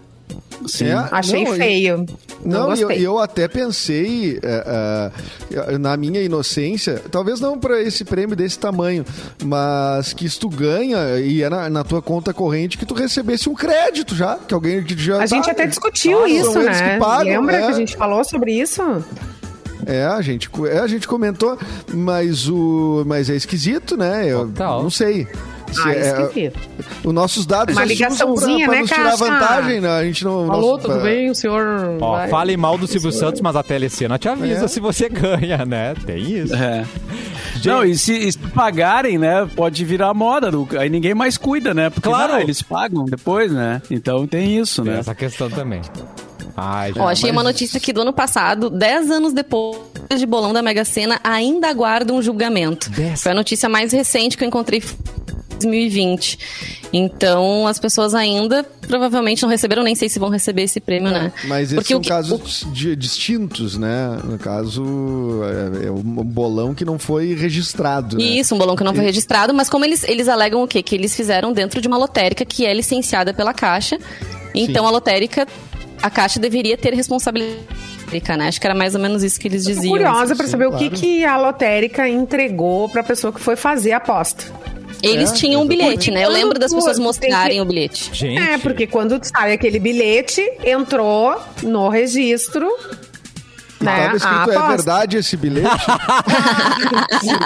Sim. 0.69 0.87
É, 0.87 1.09
Achei 1.11 1.45
não, 1.45 1.53
feio. 1.55 2.07
Não, 2.45 2.69
Não, 2.69 2.77
e 2.77 2.81
eu, 2.81 2.91
eu 2.91 3.19
até 3.19 3.47
pensei, 3.49 4.39
é, 4.43 5.79
na 5.79 5.97
minha 5.97 6.21
inocência, 6.23 7.03
talvez 7.11 7.41
não 7.41 7.59
para 7.59 7.81
esse 7.81 8.05
prêmio 8.05 8.35
desse 8.35 8.59
tamanho, 8.59 9.05
mas 9.45 10.13
que 10.13 10.29
tu 10.39 10.49
ganha 10.49 11.19
e 11.19 11.43
é 11.43 11.49
na, 11.51 11.71
na 11.71 11.85
tua 11.85 12.03
conta 12.03 12.33
corrente 12.35 12.77
que 12.79 12.87
tu 12.87 12.95
recebesse 12.95 13.49
um 13.49 13.55
crédito 13.55 14.15
já, 14.15 14.37
que 14.37 14.55
alguém 14.55 14.85
já 14.97 15.23
A 15.23 15.27
gente 15.27 15.45
tá- 15.47 15.53
até 15.53 15.67
discutiu 15.67 16.19
São 16.19 16.27
isso, 16.27 16.59
né? 16.61 16.95
que 16.95 16.99
pagam, 16.99 17.41
Lembra 17.41 17.57
é. 17.57 17.61
que 17.67 17.73
a 17.73 17.73
gente 17.73 17.97
falou 17.97 18.25
sobre 18.25 18.53
isso? 18.53 18.83
É, 19.85 20.05
a 20.05 20.21
gente, 20.21 20.49
é, 20.71 20.79
a 20.79 20.87
gente 20.87 21.09
comentou, 21.09 21.59
mas 21.93 22.49
o, 22.49 23.03
mas 23.07 23.29
é 23.29 23.35
esquisito, 23.35 23.97
né? 23.97 24.25
Eu 24.31 24.47
Total. 24.49 24.83
não 24.83 24.91
sei. 24.91 25.27
Se 25.73 25.81
Ah, 25.89 25.93
é- 25.93 26.23
esquisito. 26.23 26.59
os 27.05 27.13
nossos 27.15 27.47
dados 27.47 27.75
Uma 27.77 27.85
ligaçãozinha, 27.85 28.67
pra, 28.67 28.67
pra 28.67 28.75
né, 28.77 28.81
nos 28.83 28.91
tirar 28.91 29.03
Caixa? 29.05 29.25
vantagem, 29.25 29.81
né? 29.81 29.89
A 29.91 30.05
gente 30.05 30.25
não. 30.25 30.51
Alô, 30.53 30.73
nosso- 30.73 30.89
tudo 30.89 31.01
bem? 31.03 31.31
O 31.31 31.35
senhor. 31.35 31.97
Ó, 32.01 32.13
vai- 32.17 32.29
fale 32.29 32.57
mal 32.57 32.77
do 32.79 32.87
Silvio 32.87 33.11
Santos, 33.13 33.41
mas 33.41 33.57
a 33.57 33.63
telecena 33.63 34.19
te 34.19 34.29
avisa 34.29 34.67
É. 34.67 34.69
se 34.69 34.79
você 34.81 35.09
ganha, 35.11 35.65
né? 35.65 35.95
Tem 36.07 36.21
isso. 36.21 36.55
É. 36.55 36.85
Não, 37.65 37.85
e 37.85 37.97
se, 37.97 38.13
e 38.13 38.33
se 38.33 38.39
pagarem, 38.39 39.19
né? 39.19 39.49
Pode 39.55 39.85
virar 39.85 40.13
moda. 40.15 40.51
aí 40.79 40.89
ninguém 40.89 41.15
mais 41.15 41.37
cuida, 41.39 41.73
né? 41.73 41.91
Porque 41.91 42.09
Claro. 42.09 42.33
não, 42.35 42.41
eles 42.41 42.61
pagam 42.61 43.05
depois, 43.05 43.53
né? 43.53 43.81
Então 43.91 44.27
tem 44.27 44.59
isso, 44.59 44.83
Tem 44.83 44.93
né? 44.93 44.99
essa 45.01 45.15
questão 45.15 45.49
também. 45.49 45.81
Ai, 46.57 46.93
Ó, 46.99 47.09
achei 47.09 47.31
mas- 47.31 47.37
uma 47.39 47.43
notícia 47.43 47.79
aqui 47.79 47.93
do 47.93 48.03
ano 48.03 48.13
passado, 48.13 48.69
10 48.69 49.11
anos 49.11 49.33
depois 49.33 49.79
de 50.19 50.27
bolão 50.27 50.53
da 50.53 50.61
Mega 50.61 50.85
Sena, 50.85 51.19
ainda 51.25 51.69
aguarda 51.69 52.13
um 52.13 52.21
julgamento. 52.21 52.91
Dez. 52.91 53.23
Foi 53.23 53.33
a 53.33 53.35
notícia 53.35 53.69
mais 53.69 53.93
recente 53.93 54.37
que 54.37 54.45
eu 54.45 54.49
encontrei 54.49 54.83
2020. 55.63 56.39
Então, 56.93 57.67
as 57.67 57.79
pessoas 57.79 58.15
ainda 58.15 58.65
provavelmente 58.87 59.43
não 59.43 59.49
receberam, 59.49 59.83
nem 59.83 59.95
sei 59.95 60.09
se 60.09 60.19
vão 60.19 60.29
receber 60.29 60.63
esse 60.63 60.81
prêmio, 60.81 61.11
né? 61.11 61.33
Mas 61.45 61.69
esses 61.73 61.75
Porque 61.77 61.93
são 61.95 61.99
o 61.99 62.03
que- 62.03 62.09
casos 62.09 62.67
di- 62.73 62.95
distintos, 62.97 63.79
né? 63.79 64.19
No 64.25 64.39
caso, 64.39 64.83
é, 65.83 65.87
é 65.87 65.91
um 65.91 66.03
bolão 66.03 66.75
que 66.75 66.85
não 66.85 66.99
foi 66.99 67.35
registrado. 67.35 68.17
né? 68.19 68.23
Isso, 68.25 68.55
um 68.55 68.59
bolão 68.59 68.77
que 68.77 68.85
não 68.85 68.95
foi 68.95 69.05
registrado, 69.05 69.55
mas 69.55 69.69
como 69.71 69.85
eles, 69.85 70.05
eles 70.05 70.29
alegam 70.29 70.63
o 70.63 70.69
quê? 70.69 70.83
Que 70.83 70.95
eles 70.95 71.17
fizeram 71.17 71.53
dentro 71.53 71.81
de 71.81 71.89
uma 71.89 71.97
lotérica 71.97 72.45
que 72.45 72.67
é 72.67 72.75
licenciada 72.75 73.33
pela 73.33 73.55
Caixa. 73.55 73.99
Então 74.55 74.83
Sim. 74.85 74.89
a 74.89 74.93
lotérica, 74.93 75.47
a 76.03 76.11
Caixa 76.11 76.39
deveria 76.39 76.77
ter 76.77 76.93
responsabilidade. 76.93 77.63
Né? 78.37 78.49
Acho 78.49 78.61
que 78.61 78.67
era 78.67 78.75
mais 78.75 78.95
ou 78.95 79.01
menos 79.01 79.23
isso 79.23 79.41
que 79.41 79.49
eles 79.49 79.65
Tô 79.65 79.71
diziam. 79.71 79.93
curiosa 79.93 80.37
pra 80.37 80.45
sim, 80.45 80.51
saber 80.51 80.67
o 80.67 80.71
claro. 80.73 80.91
que, 80.91 81.01
que 81.01 81.25
a 81.25 81.39
lotérica 81.39 82.07
entregou 82.07 82.87
pra 82.91 83.03
pessoa 83.03 83.33
que 83.33 83.41
foi 83.41 83.57
fazer 83.57 83.93
a 83.93 83.97
aposta. 83.97 84.45
Eles 85.03 85.31
É, 85.33 85.35
tinham 85.35 85.63
um 85.63 85.67
bilhete, 85.67 86.11
né? 86.11 86.25
Eu 86.25 86.31
lembro 86.31 86.59
das 86.59 86.73
pessoas 86.73 86.99
mostrarem 86.99 87.57
que- 87.57 87.61
o 87.61 87.65
bilhete. 87.65 88.11
Gente, 88.13 88.39
É, 88.41 88.59
porque 88.59 88.87
quando 88.87 89.19
sai 89.23 89.53
aquele 89.53 89.79
bilhete, 89.79 90.41
entrou 90.65 91.37
no 91.63 91.89
registro. 91.89 92.69
Né, 93.83 93.97
Tava 93.97 94.13
a 94.13 94.17
escrito, 94.17 94.51
é 94.51 94.57
aposta. 94.57 94.69
verdade 94.77 95.17
esse 95.17 95.37
bilhete? 95.37 95.87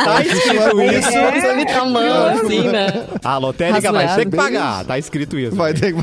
tá 0.05 0.23
escrito 0.23 0.81
isso. 0.83 1.09
É. 1.09 1.51
Ele 1.53 1.67
tá 1.67 1.85
mão, 1.85 2.27
assim, 2.27 2.69
né? 2.69 3.07
A 3.25 3.39
lotérica 3.39 3.93
vai 3.93 4.05
Razoável. 4.07 4.25
ter 4.25 4.31
que 4.31 4.37
pagar. 4.37 4.85
Tá 4.85 4.99
escrito 4.99 5.39
isso. 5.39 5.57
Vai 5.57 5.75
ter 5.75 5.95
que... 5.95 6.01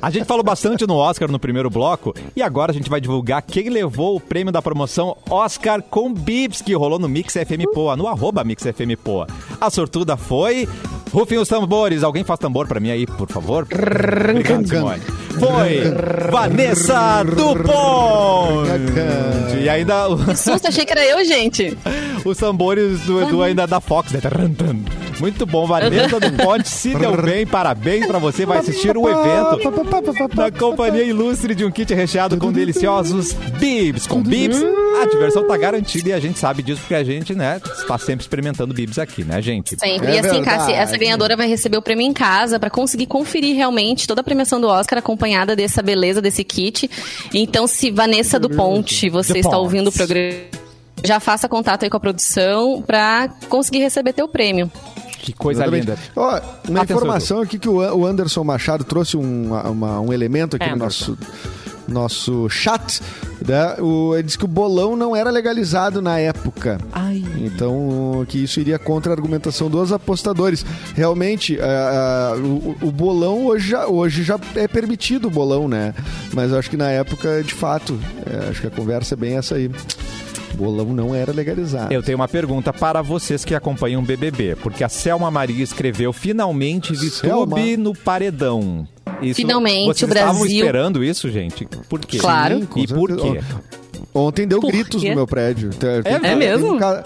A 0.00 0.10
gente 0.10 0.24
falou 0.24 0.42
bastante 0.44 0.86
no 0.86 0.96
Oscar 0.96 1.30
no 1.30 1.38
primeiro 1.38 1.70
bloco 1.70 2.14
e 2.36 2.42
agora 2.42 2.70
a 2.72 2.74
gente 2.74 2.88
vai 2.90 3.00
divulgar 3.00 3.42
quem 3.42 3.68
levou 3.68 4.16
o 4.16 4.20
prêmio 4.20 4.52
da 4.52 4.62
promoção 4.62 5.16
Oscar 5.28 5.82
com 5.82 6.12
Bips, 6.12 6.62
que 6.62 6.74
rolou 6.74 6.98
no 6.98 7.08
Mix 7.08 7.34
FM 7.34 7.72
Poa, 7.72 7.96
no 7.96 8.06
arroba 8.06 8.44
Mix 8.44 8.62
FM 8.62 8.98
Poa. 9.02 9.26
A 9.60 9.70
sortuda 9.70 10.16
foi 10.16 10.68
Rufem 11.14 11.38
os 11.38 11.46
tambores. 11.48 12.02
Alguém 12.02 12.24
faz 12.24 12.40
tambor 12.40 12.66
pra 12.66 12.80
mim 12.80 12.90
aí, 12.90 13.06
por 13.06 13.28
favor? 13.30 13.62
Obrigado, 13.62 14.66
Simone. 14.66 15.00
Foi 15.38 16.28
Vanessa 16.28 17.22
Dupont. 17.22 18.68
E 19.62 19.68
ainda 19.68 20.06
Que 20.28 20.36
susto, 20.36 20.66
achei 20.66 20.84
que 20.84 20.90
era 20.90 21.04
eu, 21.04 21.24
gente. 21.24 21.78
os 22.24 22.36
tambores 22.36 22.98
do 23.02 23.22
Edu 23.22 23.44
ainda 23.44 23.64
da 23.64 23.80
Fox. 23.80 24.10
né? 24.10 24.20
Muito 25.20 25.46
bom, 25.46 25.66
Vanessa 25.66 26.18
Dupont. 26.20 26.68
Se 26.68 26.94
deu 26.94 27.20
bem, 27.20 27.46
parabéns 27.46 28.06
pra 28.06 28.18
você. 28.18 28.44
Vai 28.44 28.58
assistir 28.58 28.96
o 28.96 29.08
evento 29.08 30.34
na 30.34 30.50
companhia 30.50 31.02
ilustre 31.02 31.54
de 31.54 31.64
um 31.64 31.70
kit 31.70 31.92
recheado 31.94 32.36
com 32.36 32.52
deliciosos 32.52 33.32
bibs. 33.32 34.06
Com 34.06 34.22
bibs, 34.22 34.62
a 35.02 35.06
diversão 35.06 35.46
tá 35.46 35.56
garantida 35.56 36.10
e 36.10 36.12
a 36.12 36.20
gente 36.20 36.38
sabe 36.38 36.62
disso 36.62 36.80
porque 36.80 36.94
a 36.94 37.04
gente, 37.04 37.34
né, 37.34 37.60
está 37.76 37.98
sempre 37.98 38.22
experimentando 38.22 38.74
bibs 38.74 38.98
aqui, 38.98 39.24
né, 39.24 39.40
gente? 39.40 39.76
Sempre. 39.78 40.08
É 40.08 40.14
e 40.14 40.18
assim. 40.18 40.42
Cassi, 40.42 40.72
essa 40.72 40.96
ganhadora 40.96 41.36
vai 41.36 41.48
receber 41.48 41.76
o 41.76 41.82
prêmio 41.82 42.06
em 42.06 42.12
casa 42.12 42.58
pra 42.58 42.68
conseguir 42.70 43.06
conferir 43.06 43.56
realmente 43.56 44.06
toda 44.06 44.20
a 44.20 44.24
premiação 44.24 44.60
do 44.60 44.66
Oscar 44.66 44.98
acompanhada 44.98 45.56
dessa 45.56 45.82
beleza 45.82 46.20
desse 46.20 46.44
kit. 46.44 46.90
Então, 47.32 47.66
se 47.66 47.90
Vanessa 47.90 48.38
do 48.38 48.50
Ponte, 48.50 49.08
você 49.08 49.38
está 49.38 49.50
Ponte. 49.50 49.60
ouvindo 49.60 49.88
o 49.88 49.92
programa, 49.92 50.38
já 51.04 51.20
faça 51.20 51.48
contato 51.48 51.84
aí 51.84 51.90
com 51.90 51.96
a 51.96 52.00
produção 52.00 52.82
pra 52.82 53.28
conseguir 53.48 53.78
receber 53.78 54.12
teu 54.12 54.26
prêmio. 54.26 54.70
Que 55.24 55.32
coisa 55.32 55.62
Exatamente. 55.62 55.86
linda. 55.88 55.98
Ó, 56.14 56.28
uma 56.28 56.36
Atenção, 56.82 56.82
informação 56.82 57.40
aqui 57.40 57.58
que 57.58 57.68
o 57.68 57.80
An- 57.80 57.94
o 57.94 58.04
Anderson 58.04 58.44
Machado 58.44 58.84
trouxe 58.84 59.16
um, 59.16 59.54
uma- 59.54 59.98
um 60.00 60.12
elemento 60.12 60.56
aqui 60.56 60.68
no 60.68 60.76
nosso, 60.76 61.16
nosso 61.88 62.46
chat. 62.50 63.00
Né? 63.46 63.76
O, 63.80 64.14
ele 64.14 64.22
disse 64.24 64.36
que 64.38 64.44
o 64.44 64.48
bolão 64.48 64.94
não 64.96 65.16
era 65.16 65.30
legalizado 65.30 66.02
na 66.02 66.18
época. 66.18 66.78
Então, 67.38 68.24
que 68.28 68.42
isso 68.44 68.60
iria 68.60 68.78
contra 68.78 69.12
a 69.12 69.14
argumentação 69.14 69.70
dos 69.70 69.92
apostadores. 69.92 70.64
Realmente, 70.94 71.58
ah, 71.60 72.32
ah, 72.34 72.36
o, 72.36 72.76
o 72.82 72.92
bolão 72.92 73.46
hoje 73.46 73.68
já, 73.70 73.86
hoje 73.86 74.22
já 74.22 74.38
é 74.56 74.68
permitido 74.68 75.28
o 75.28 75.30
bolão, 75.30 75.68
né? 75.68 75.94
Mas 76.34 76.52
eu 76.52 76.58
acho 76.58 76.68
que 76.68 76.76
na 76.76 76.90
época, 76.90 77.42
de 77.42 77.54
fato, 77.54 77.98
é, 78.26 78.50
acho 78.50 78.60
que 78.60 78.66
a 78.66 78.70
conversa 78.70 79.14
é 79.14 79.16
bem 79.16 79.36
essa 79.36 79.54
aí. 79.54 79.70
Bolão 80.54 80.86
não 80.86 81.14
era 81.14 81.32
legalizado. 81.32 81.92
Eu 81.92 82.02
tenho 82.02 82.16
uma 82.16 82.28
pergunta 82.28 82.72
para 82.72 83.02
vocês 83.02 83.44
que 83.44 83.54
acompanham 83.54 84.02
o 84.02 84.04
BBB, 84.04 84.56
porque 84.56 84.82
a 84.84 84.88
Selma 84.88 85.30
Maria 85.30 85.62
escreveu 85.62 86.12
finalmente 86.12 86.94
Selma. 87.10 87.56
Vitube 87.56 87.76
no 87.76 87.94
paredão. 87.94 88.86
Isso, 89.22 89.36
Finalmente, 89.36 89.86
vocês 89.86 90.10
o 90.10 90.12
estavam 90.14 90.40
Brasil- 90.40 90.56
esperando 90.56 91.04
isso, 91.04 91.30
gente? 91.30 91.66
Por 91.88 92.00
quê? 92.00 92.18
Claro. 92.18 92.60
Sim, 92.60 92.68
E 92.82 92.86
por 92.86 93.16
quê? 93.16 93.40
Ontem 94.12 94.46
deu 94.46 94.60
Por 94.60 94.70
gritos 94.70 95.00
quê? 95.02 95.10
no 95.10 95.16
meu 95.16 95.26
prédio. 95.26 95.70
Tem, 95.70 96.02
tem- 96.02 96.12
É 96.14 96.18
tem 96.20 96.36
mesmo? 96.36 96.74
um 96.74 96.78
ca- 96.78 97.02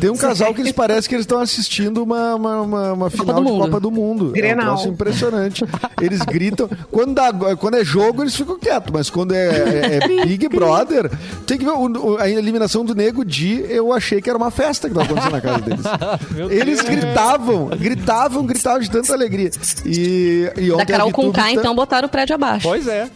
Tem 0.00 0.10
um 0.10 0.16
casal 0.16 0.52
que 0.54 0.60
eles 0.60 0.72
parecem 0.72 1.08
que 1.08 1.14
eles 1.14 1.24
estão 1.24 1.40
assistindo 1.40 2.02
uma, 2.02 2.34
uma, 2.34 2.60
uma- 2.62 2.92
uma 2.92 3.10
final 3.10 3.36
do 3.36 3.44
de 3.44 3.50
Mundo. 3.50 3.64
Copa 3.64 3.80
do 3.80 3.90
Mundo. 3.90 4.30
É 4.34 4.38
Grenal. 4.38 4.64
um 4.66 4.74
troço 4.74 4.88
impressionante. 4.88 5.64
Eles 6.00 6.20
gritam. 6.20 6.68
Quando, 6.90 7.14
dá- 7.14 7.32
quando 7.56 7.76
é 7.76 7.84
jogo, 7.84 8.22
eles 8.22 8.34
ficam 8.34 8.58
quietos. 8.58 8.90
Mas 8.92 9.08
quando 9.08 9.32
é, 9.34 9.46
é- 9.46 9.98
é 10.02 10.24
Big 10.26 10.48
Brother, 10.48 11.10
tem 11.46 11.56
que 11.58 11.64
ver 11.64 11.70
o- 11.70 12.12
o- 12.12 12.18
a 12.18 12.28
eliminação 12.28 12.84
do 12.84 12.94
Nego 12.94 13.24
Di. 13.24 13.64
Eu 13.68 13.92
achei 13.92 14.20
que 14.20 14.28
era 14.28 14.36
uma 14.38 14.50
festa 14.50 14.88
que 14.88 14.94
estava 14.98 15.06
acontecendo 15.06 15.32
na 15.32 15.40
casa 15.40 15.60
deles. 15.62 15.84
Meu 16.32 16.50
Eles 16.50 16.80
gritavam, 16.82 17.66
gritavam, 17.68 18.44
gritavam 18.44 18.80
de 18.80 18.90
tanta 18.90 19.12
alegria. 19.14 19.50
E, 19.86 20.50
e 20.58 20.68
Da 20.68 20.74
ontem 20.74 20.82
a 20.82 20.86
Carol 20.98 21.10
com 21.12 21.32
K, 21.32 21.52
então 21.52 21.74
botaram 21.74 22.06
o 22.06 22.10
prédio 22.10 22.34
abaixo. 22.34 22.68
Pois 22.68 22.86
é. 22.86 23.08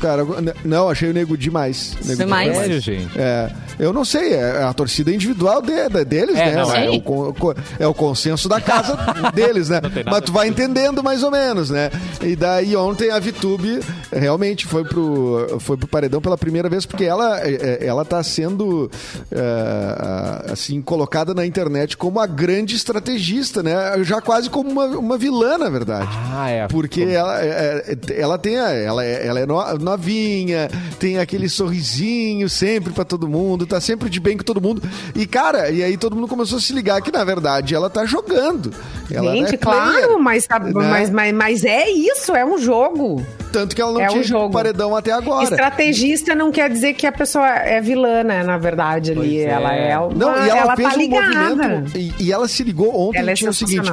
Cara, 0.00 0.24
não, 0.64 0.88
achei 0.88 1.10
o 1.10 1.12
Nego 1.12 1.36
demais. 1.36 1.94
Nego 2.04 2.16
Foi 2.16 2.24
Di 2.24 2.30
mais? 2.30 2.56
Sério, 2.56 2.80
gente. 2.80 3.18
É, 3.18 3.50
eu 3.78 3.92
não 3.92 4.04
sei, 4.04 4.32
é 4.34 4.62
a 4.62 4.72
torcida 4.72 5.12
individual 5.12 5.60
de- 5.62 5.88
de- 5.88 6.04
deles, 6.04 6.36
É, 6.36 6.46
né? 6.46 6.54
não, 6.62 6.74
é. 6.74 6.90
o, 6.90 7.00
con- 7.00 7.32
co- 7.34 7.54
é 7.78 7.86
o 7.86 7.94
consenso 7.94 8.48
da 8.48 8.60
casa 8.60 8.96
deles, 9.34 9.68
né? 9.68 9.80
Mas 10.06 10.22
tu 10.22 10.32
vai 10.32 10.48
entendendo 10.48 11.02
mais 11.02 11.22
ou 11.22 11.30
menos, 11.30 11.70
né? 11.70 11.90
E 12.22 12.34
daí 12.36 12.74
ontem 12.76 13.10
a 13.10 13.18
Vitube 13.18 13.80
realmente 14.12 14.66
foi 14.66 14.84
pro, 14.84 15.56
foi 15.60 15.76
pro 15.76 15.86
paredão 15.88 16.20
pela 16.20 16.36
primeira 16.38 16.68
vez, 16.68 16.84
porque 16.86 17.04
ela, 17.04 17.40
é, 17.40 17.78
é, 17.82 17.86
ela 17.86 18.04
tá 18.04 18.22
sendo 18.22 18.90
é, 19.30 20.52
assim, 20.52 20.80
colocada 20.82 21.34
na 21.34 21.44
internet 21.46 21.96
como 21.96 22.20
a 22.20 22.26
grande 22.26 22.74
estrategista, 22.74 23.62
né? 23.62 23.74
Já 24.02 24.20
quase 24.20 24.48
como 24.50 24.70
uma, 24.70 24.84
uma 24.86 25.18
vilã, 25.18 25.58
na 25.58 25.68
verdade. 25.68 26.08
Ah, 26.32 26.48
é. 26.50 26.66
Porque 26.68 27.02
ela, 27.02 27.40
é, 27.42 27.96
é, 28.08 28.20
ela 28.20 28.38
tem 28.38 28.58
a- 28.58 28.70
ela, 28.72 29.04
é, 29.04 29.26
ela 29.26 29.40
é 29.40 29.46
no- 29.74 29.78
novinha, 29.90 30.68
tem 30.98 31.18
aquele 31.18 31.48
sorrisinho 31.48 32.48
sempre 32.48 32.92
pra 32.92 33.04
todo 33.04 33.28
mundo, 33.28 33.66
tá 33.66 33.80
sempre 33.80 34.08
de 34.08 34.20
bem 34.20 34.36
com 34.36 34.44
todo 34.44 34.60
mundo. 34.60 34.82
E, 35.14 35.26
cara, 35.26 35.70
e 35.70 35.82
aí 35.82 35.96
todo 35.96 36.14
mundo 36.16 36.28
começou 36.28 36.58
a 36.58 36.60
se 36.60 36.72
ligar 36.72 37.00
que, 37.02 37.10
na 37.12 37.24
verdade, 37.24 37.74
ela 37.74 37.90
tá 37.90 38.04
jogando. 38.06 38.72
Ela 39.10 39.32
Gente, 39.32 39.54
é 39.54 39.58
player, 39.58 40.00
claro, 40.06 40.22
mas, 40.22 40.46
tá- 40.46 40.58
né? 40.58 40.70
mas, 40.72 41.10
mas, 41.10 41.34
mas 41.34 41.64
é 41.64 41.90
isso, 41.90 42.34
é 42.34 42.44
um 42.44 42.58
jogo. 42.58 43.24
Tanto 43.52 43.74
que 43.74 43.82
ela 43.82 43.90
não 43.92 44.00
é 44.00 44.04
um 44.04 44.08
tinha 44.10 44.20
pro 44.20 44.28
jogo. 44.28 44.52
paredão 44.52 44.94
até 44.94 45.10
agora. 45.10 45.42
Estrategista 45.42 46.36
não 46.36 46.52
quer 46.52 46.70
dizer 46.70 46.94
que 46.94 47.04
a 47.04 47.10
pessoa 47.10 47.48
é 47.48 47.80
vilã, 47.80 48.22
né? 48.22 48.44
Na 48.44 48.56
verdade, 48.56 49.10
ali. 49.10 49.40
É. 49.40 49.46
Ela 49.50 49.74
é 49.74 49.98
uma, 49.98 50.14
Não, 50.14 50.46
e 50.46 50.48
ela, 50.48 50.76
fez 50.76 50.88
tá 50.88 50.94
um 50.94 50.98
ligada. 50.98 51.34
movimento. 51.68 51.98
E, 51.98 52.14
e 52.20 52.32
ela 52.32 52.46
se 52.46 52.62
ligou 52.62 52.94
ontem 53.08 53.18
Ela 53.18 53.32
é 53.32 53.34
tinha 53.34 53.50
o 53.50 53.54
seguinte: 53.54 53.90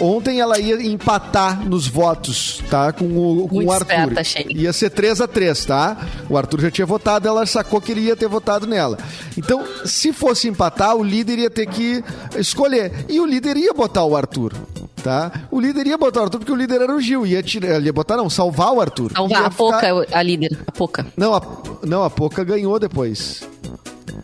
ontem 0.00 0.40
ela 0.40 0.58
ia 0.58 0.82
empatar 0.82 1.62
nos 1.68 1.86
votos, 1.86 2.62
tá? 2.70 2.92
Com 2.94 3.04
o, 3.04 3.46
com 3.46 3.56
Muito 3.56 3.68
o 3.68 3.72
Arthur. 3.72 3.92
esperta. 4.12 4.52
Ia 4.54 4.72
ser 4.72 4.88
3 4.88 5.03
a 5.20 5.26
3 5.28 5.64
tá? 5.64 5.96
O 6.28 6.36
Arthur 6.36 6.60
já 6.60 6.70
tinha 6.70 6.86
votado, 6.86 7.26
ela 7.28 7.44
sacou 7.46 7.80
que 7.80 7.92
ele 7.92 8.02
ia 8.02 8.16
ter 8.16 8.28
votado 8.28 8.66
nela. 8.66 8.98
Então, 9.36 9.64
se 9.84 10.12
fosse 10.12 10.48
empatar, 10.48 10.94
o 10.96 11.02
líder 11.02 11.38
ia 11.38 11.50
ter 11.50 11.66
que 11.66 12.02
escolher. 12.36 13.04
E 13.08 13.20
o 13.20 13.26
líder 13.26 13.56
ia 13.56 13.72
botar 13.72 14.04
o 14.04 14.16
Arthur. 14.16 14.52
Tá? 15.02 15.30
O 15.50 15.60
líder 15.60 15.86
ia 15.86 15.98
botar 15.98 16.20
o 16.20 16.22
Arthur 16.24 16.38
porque 16.38 16.52
o 16.52 16.56
líder 16.56 16.80
era 16.80 16.94
o 16.94 17.00
Gil. 17.00 17.26
Ia, 17.26 17.42
tirar, 17.42 17.80
ia 17.82 17.92
botar, 17.92 18.16
não, 18.16 18.30
salvar 18.30 18.72
o 18.72 18.80
Arthur. 18.80 19.12
Salvar 19.12 19.44
a 19.44 19.50
ficar- 19.50 19.56
Poca, 19.56 20.06
a 20.18 20.22
líder. 20.22 20.58
A 20.66 20.72
Poca. 20.72 21.06
Não, 21.14 21.34
a, 21.34 21.42
não, 21.82 22.02
a 22.04 22.08
Poca 22.10 22.42
ganhou 22.42 22.78
depois. 22.78 23.46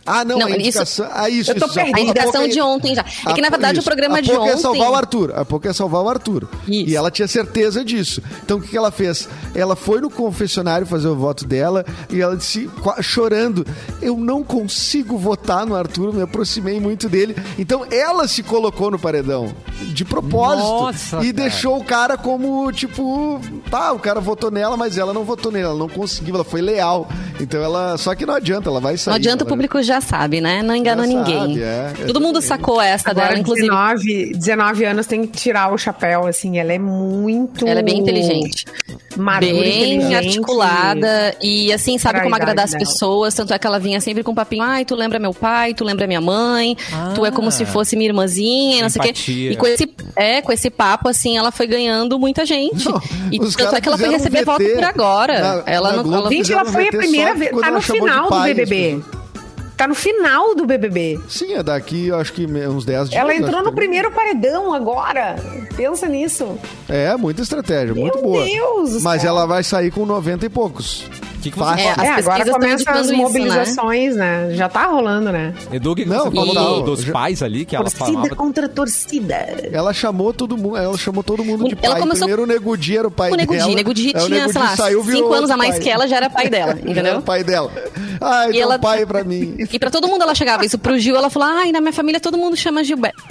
Ah, 0.07 0.25
não, 0.25 0.39
Não, 0.39 0.47
a 0.47 0.51
isso- 0.51 0.59
indicação. 0.61 1.09
Ah, 1.13 1.29
isso, 1.29 1.51
Eu 1.51 1.59
tô 1.61 1.67
isso. 1.67 1.79
A 1.81 2.01
indicação 2.01 2.49
de 2.49 2.61
ontem 2.61 2.95
já. 2.95 3.05
É 3.27 3.33
que, 3.33 3.41
na 3.41 3.49
a- 3.49 3.51
verdade, 3.51 3.79
isso. 3.79 3.83
o 3.83 3.85
programa 3.85 4.19
a 4.19 4.21
de 4.21 4.31
Poca 4.31 4.41
ontem... 4.43 4.51
é 4.53 4.57
salvar 4.57 4.91
o 4.91 4.95
Arthur. 4.95 5.33
A 5.37 5.45
Poca 5.45 5.69
é 5.69 5.73
salvar 5.73 6.03
o 6.03 6.09
Arthur. 6.09 6.49
Isso. 6.67 6.91
E 6.91 6.97
ela 6.97 7.11
tinha 7.11 7.29
certeza 7.29 7.85
disso. 7.85 8.23
Então 8.45 8.59
o 8.59 8.61
que 8.63 8.69
que 8.69 8.77
ela 8.77 8.91
fez? 8.91 9.29
Ela 9.55 9.77
foi 9.77 10.01
no 10.01 10.11
confessionário 10.11 10.87
fazer 10.87 11.09
o 11.09 11.15
voto 11.17 11.45
dela 11.47 11.85
e 12.09 12.21
ela 12.21 12.37
disse, 12.37 12.69
chorando: 13.03 13.67
Eu 14.01 14.17
não 14.17 14.43
consigo 14.43 15.17
votar 15.19 15.67
no 15.67 15.75
Arthur, 15.75 16.13
me 16.15 16.23
aproximei 16.23 16.81
muito 16.81 17.09
dele. 17.09 17.37
Então 17.59 17.85
ela 17.91 18.27
se 18.27 18.43
colocou 18.43 18.91
no 18.91 18.99
paredão, 18.99 19.53
de 19.93 20.05
propósito. 20.05 20.67
Nossa, 20.67 21.17
e 21.19 21.21
cara. 21.21 21.33
deixou 21.33 21.77
o 21.79 21.85
cara 21.85 22.17
como, 22.17 22.71
tipo, 22.73 23.41
tá, 23.71 23.93
o 23.93 23.99
cara 23.99 24.21
votou 24.21 24.51
nela, 24.51 24.77
mas 24.77 24.97
ela 24.99 25.13
não 25.13 25.25
votou 25.25 25.53
nele, 25.53 25.67
ela 25.67 25.75
não 25.79 25.89
conseguiu, 25.89 26.35
ela 26.35 26.45
foi 26.45 26.61
leal. 26.61 27.09
Então 27.39 27.61
ela. 27.63 27.97
Só 27.99 28.15
que 28.15 28.25
não 28.27 28.35
adianta, 28.35 28.69
ela 28.69 28.81
vai 28.81 28.97
sair. 28.97 29.13
Não 29.13 29.17
adianta, 29.17 29.45
o 29.45 29.47
público 29.47 29.83
já 29.83 30.00
sabe, 30.01 30.41
né? 30.41 30.63
Não 30.63 30.75
engana 30.75 31.03
Já 31.07 31.09
ninguém. 31.09 31.39
sabe, 31.59 31.63
é, 31.63 31.93
Todo 32.07 32.21
mundo 32.21 32.41
sacou 32.41 32.81
essa 32.81 33.11
Agora, 33.11 33.29
dela, 33.29 33.41
inclusive. 33.41 33.69
19, 33.69 34.33
19 34.35 34.85
anos 34.85 35.07
tem 35.07 35.27
que 35.27 35.39
tirar 35.39 35.73
o 35.73 35.79
chapéu, 35.79 36.27
assim. 36.27 36.59
Ela 36.59 36.73
é 36.73 36.79
muito. 36.79 37.67
Ela 37.67 37.81
é 37.81 37.83
bem 37.83 37.99
inteligente. 37.99 38.65
Madura, 39.17 39.53
bem 39.53 39.95
inteligente. 39.97 40.15
articulada 40.15 41.35
e 41.43 41.73
assim, 41.73 41.99
sabe 41.99 42.15
Pra 42.15 42.23
como 42.23 42.35
agradar 42.35 42.65
as 42.65 42.71
dela. 42.71 42.85
pessoas. 42.85 43.35
Tanto 43.35 43.53
é 43.53 43.59
que 43.59 43.67
ela 43.67 43.79
vinha 43.79 44.01
sempre 44.01 44.23
com 44.23 44.33
um 44.33 44.35
papinho, 44.35 44.63
ai, 44.63 44.85
tu 44.85 44.95
lembra 44.95 45.19
meu 45.19 45.35
pai, 45.35 45.75
tu 45.75 45.85
lembra 45.85 46.07
minha 46.07 46.21
mãe, 46.21 46.77
tu 47.15 47.25
é 47.27 47.31
como 47.31 47.51
se 47.51 47.65
fosse 47.65 47.97
minha 47.97 48.09
irmãzinha, 48.09 48.79
e 48.79 48.83
não 48.83 48.89
sei 48.89 49.01
o 49.01 49.05
quê. 49.13 49.13
E 49.53 49.57
com 49.57 49.67
esse, 49.67 49.89
é, 50.17 50.41
com 50.41 50.53
esse 50.53 50.71
papo, 50.71 51.09
assim, 51.09 51.37
ela 51.37 51.51
foi 51.51 51.67
ganhando 51.67 52.19
muita 52.19 52.47
gente. 52.47 52.89
Não, 52.89 53.01
e 53.33 53.39
tanto 53.39 53.75
é 53.77 53.81
que 53.81 53.89
ela 53.89 53.99
foi 53.99 54.07
fizeram 54.09 54.13
um 54.13 54.17
receber 54.17 54.45
voto 54.45 54.65
por 54.65 54.85
agora. 54.85 55.41
na- 55.41 55.63
ela 55.67 55.91
na 55.91 55.97
não. 55.97 56.03
Globo. 56.05 56.19
ela- 56.19 56.31
Gente, 56.31 56.53
ela 56.53 56.65
foi 56.65 56.89
a 56.89 56.91
primeira 56.93 57.35
vez. 57.35 57.51
Tá 57.51 57.71
no 57.71 57.81
final 57.83 58.31
do 58.31 58.41
BBB. 58.43 59.01
Tá 59.81 59.89
no 59.89 59.95
final 59.95 60.55
do 60.55 60.67
BBB. 60.67 61.19
Sim, 61.27 61.55
é 61.55 61.63
daqui, 61.63 62.09
eu 62.09 62.19
acho 62.19 62.35
que 62.35 62.45
uns 62.45 62.85
10 62.85 63.09
dias. 63.09 63.19
Ela 63.19 63.35
entrou 63.35 63.63
no 63.63 63.73
primeiro 63.73 64.11
paredão 64.11 64.75
agora. 64.75 65.37
Pensa 65.75 66.07
nisso. 66.07 66.59
É, 66.87 67.17
muita 67.17 67.41
estratégia, 67.41 67.95
muito 67.95 68.17
Meu 68.19 68.23
boa. 68.25 68.45
Deus 68.45 68.93
do 68.93 69.01
Mas 69.01 69.23
céu. 69.23 69.31
ela 69.31 69.47
vai 69.47 69.65
sair 69.65 69.91
com 69.91 70.05
90 70.05 70.45
e 70.45 70.49
poucos. 70.51 71.09
Que 71.41 71.51
que 71.51 71.59
você 71.59 71.81
É? 71.81 71.91
As 71.91 71.99
é, 71.99 72.09
agora 72.11 72.45
começam 72.53 72.75
as 72.75 72.81
indicando 72.81 73.01
isso, 73.01 73.13
né? 73.13 73.17
mobilizações, 73.19 74.17
né? 74.17 74.49
Já 74.53 74.69
tá 74.69 74.87
rolando, 74.87 75.33
né? 75.33 75.55
Edu, 75.73 75.93
o 75.93 75.95
que, 75.97 76.03
que 76.05 76.09
Não, 76.09 76.25
você 76.25 76.31
falou 76.31 76.83
dos 76.83 77.01
Já- 77.03 77.13
pais 77.13 77.43
ali, 77.43 77.65
que 77.65 77.75
ela 77.75 77.85
torcida 77.87 78.05
falava? 78.13 78.37
contra 78.37 78.69
torcida. 78.69 79.35
Ela 79.73 79.93
chamou 79.95 80.33
todo 80.35 80.57
mundo, 80.57 80.77
ela 80.77 80.97
chamou 80.99 81.23
todo 81.23 81.45
mundo 81.45 81.65
de 81.69 81.77
Ela 81.83 81.95
pai. 81.95 82.01
começou- 82.03 82.27
Primeiro 82.27 82.43
o 82.43 82.47
Nego 82.47 82.77
Di 82.77 82.97
era 82.99 83.09
o 83.09 83.11
pai 83.11 83.33
O 83.33 83.37
dela. 83.37 83.69
Di, 83.69 83.75
Nego 83.75 83.95
Di 83.95 84.13
Aí 84.15 84.23
o 84.23 84.27
tinha, 84.27 84.39
Nego 84.41 84.53
sei 84.53 84.61
lá, 84.63 84.77
saiu, 84.77 85.05
cinco 85.05 85.33
anos 85.33 85.51
a 85.51 85.57
mais 85.57 85.71
pai. 85.73 85.81
que 85.81 85.89
ela, 85.91 86.07
já 86.07 86.17
era 86.17 86.29
pai 86.31 86.49
dela, 86.51 86.73
Era 86.79 86.87
o 86.87 86.91
entendeu? 86.91 87.23
pai 87.23 87.43
dela. 87.43 87.71
Ai, 88.21 88.49
E 88.49 88.53
tem 88.53 88.61
ela- 88.61 88.79
pai 88.79 89.07
pra 89.07 89.25
mim. 89.25 89.55
E 89.59 89.79
pra 89.79 89.91
todo 89.91 90.07
mundo 90.09 90.23
ela 90.23 90.35
chegava 90.35 90.65
isso 90.65 90.79
pro 90.79 90.99
Gil, 90.99 91.17
ela 91.17 91.31
falou: 91.31 91.49
ai, 91.49 91.73
na 91.73 91.81
minha 91.81 91.93
família 91.93 92.21
todo 92.21 92.37
mundo 92.37 92.57
chama 92.57 92.85
Gilberto. 92.85 93.23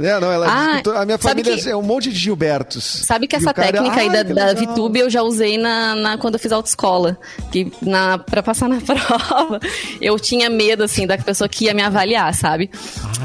É, 0.00 0.20
não, 0.20 0.30
ela 0.30 0.46
Ah, 0.48 0.82
a 1.00 1.04
minha 1.04 1.18
família 1.18 1.56
que- 1.56 1.68
é 1.68 1.76
um 1.76 1.82
monte 1.82 2.10
de 2.10 2.16
Gilbertos. 2.16 3.02
Sabe 3.04 3.26
que 3.26 3.34
essa 3.34 3.52
cara, 3.52 3.72
técnica 3.72 3.96
aí 4.00 4.08
"Ai, 4.08 4.10
da, 4.10 4.22
da 4.22 4.46
legal." 4.52 4.74
VTube 4.74 4.98
eu 5.00 5.10
já 5.10 5.22
usei 5.22 5.58
na, 5.58 5.94
na- 5.96 6.18
quando 6.18 6.34
eu 6.34 6.40
fiz 6.40 6.52
autoescola. 6.52 7.18
Que 7.50 7.72
na, 7.82 8.16
pra 8.18 8.42
passar 8.42 8.68
na 8.68 8.78
prova, 8.80 9.58
eu 10.00 10.18
tinha 10.18 10.48
medo, 10.48 10.84
assim, 10.84 11.06
da 11.06 11.18
pessoa 11.18 11.48
que 11.48 11.64
ia 11.64 11.74
me 11.74 11.82
avaliar, 11.82 12.32
sabe? 12.34 12.70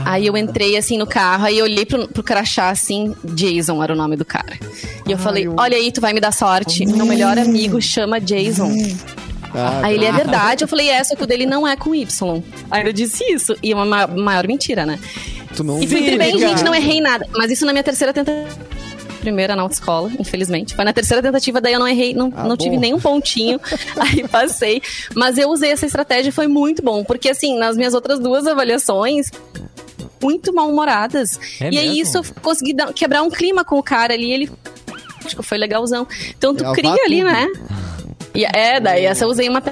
Aí 0.05 0.25
eu 0.25 0.35
entrei, 0.35 0.75
assim, 0.75 0.97
no 0.97 1.05
carro, 1.05 1.45
aí 1.45 1.59
eu 1.59 1.65
olhei 1.65 1.85
pro, 1.85 2.07
pro 2.07 2.23
crachá, 2.23 2.69
assim, 2.69 3.15
Jason 3.23 3.83
era 3.83 3.93
o 3.93 3.95
nome 3.95 4.15
do 4.15 4.25
cara. 4.25 4.57
E 5.07 5.11
eu 5.11 5.17
falei, 5.17 5.47
olha 5.47 5.77
aí, 5.77 5.91
tu 5.91 6.01
vai 6.01 6.11
me 6.13 6.19
dar 6.19 6.31
sorte. 6.33 6.85
Meu 6.85 7.05
melhor 7.05 7.37
amigo 7.37 7.79
chama 7.81 8.19
Jason. 8.19 8.71
Ah, 9.55 9.81
Aí 9.83 9.93
ele 9.95 10.05
é 10.05 10.11
verdade. 10.11 10.63
Eu 10.63 10.67
falei, 10.67 10.89
é, 10.89 11.03
só 11.03 11.15
que 11.15 11.23
o 11.23 11.27
dele 11.27 11.45
não 11.45 11.67
é 11.67 11.75
com 11.75 11.93
Y. 11.93 12.41
Aí 12.71 12.87
eu 12.87 12.91
disse 12.91 13.23
isso. 13.31 13.55
E 13.61 13.71
é 13.71 13.75
uma 13.75 13.85
ma- 13.85 14.07
maior 14.07 14.47
mentira, 14.47 14.83
né? 14.83 14.97
Tu 15.55 15.63
não 15.63 15.81
E 15.81 15.87
fui 15.87 16.17
bem, 16.17 16.37
cara. 16.37 16.49
gente, 16.49 16.63
não 16.63 16.73
errei 16.73 16.99
nada. 17.01 17.27
Mas 17.35 17.51
isso 17.51 17.65
na 17.65 17.71
minha 17.73 17.83
terceira 17.83 18.13
tentativa. 18.13 18.47
Primeira 19.21 19.55
na 19.55 19.61
autoescola, 19.61 20.11
infelizmente. 20.19 20.75
Foi 20.75 20.83
na 20.83 20.91
terceira 20.91 21.21
tentativa, 21.21 21.61
daí 21.61 21.71
eu 21.73 21.79
não 21.79 21.87
errei, 21.87 22.13
não, 22.13 22.33
Ah, 22.35 22.43
não 22.45 22.57
tive 22.57 22.75
nenhum 22.77 22.99
pontinho. 22.99 23.59
aí 23.97 24.27
passei. 24.27 24.81
Mas 25.15 25.37
eu 25.37 25.49
usei 25.49 25.71
essa 25.71 25.85
estratégia 25.85 26.29
e 26.29 26.31
foi 26.31 26.47
muito 26.47 26.81
bom. 26.83 27.03
Porque, 27.05 27.29
assim, 27.29 27.57
nas 27.57 27.77
minhas 27.77 27.93
outras 27.93 28.19
duas 28.19 28.45
avaliações, 28.45 29.27
muito 30.21 30.53
mal-humoradas. 30.53 31.39
É 31.61 31.69
e 31.71 31.77
aí 31.77 31.87
mesmo? 31.89 32.01
isso 32.03 32.17
eu 32.17 32.23
consegui 32.41 32.73
dar- 32.73 32.91
quebrar 32.93 33.21
um 33.23 33.29
clima 33.29 33.63
com 33.63 33.77
o 33.79 33.83
cara 33.83 34.13
ali. 34.13 34.31
Ele. 34.31 34.51
Acho 35.23 35.37
que 35.37 35.43
foi 35.43 35.57
legalzão. 35.57 36.05
Então 36.37 36.53
tu 36.53 36.65
É, 36.65 36.73
cria 36.73 36.91
ali, 37.05 37.23
né? 37.23 37.47
E, 38.35 38.43
é, 38.45 38.79
daí 38.81 39.05
essa 39.05 39.23
eu 39.23 39.29
usei 39.29 39.47
uma. 39.47 39.63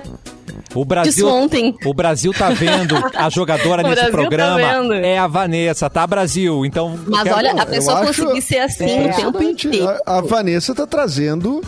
O 0.73 0.85
Brasil, 0.85 1.11
Disso 1.11 1.27
ontem. 1.27 1.75
o 1.85 1.93
Brasil 1.93 2.33
tá 2.33 2.49
vendo 2.49 2.95
a 3.15 3.29
jogadora 3.29 3.83
nesse 3.87 4.03
tá 4.05 4.09
programa 4.09 4.57
vendo. 4.81 4.93
é 4.93 5.17
a 5.17 5.27
Vanessa, 5.27 5.89
tá 5.89 6.07
Brasil? 6.07 6.65
Então, 6.65 6.97
Mas 7.07 7.23
quero- 7.23 7.35
olha, 7.35 7.51
a 7.61 7.65
pessoa 7.65 8.05
conseguir 8.05 8.41
ser 8.41 8.59
assim 8.59 9.09
o 9.09 9.13
tempo 9.13 9.43
inteiro. 9.43 9.89
A, 10.05 10.17
a 10.17 10.21
Vanessa 10.21 10.73
tá 10.73 10.87
trazendo. 10.87 11.61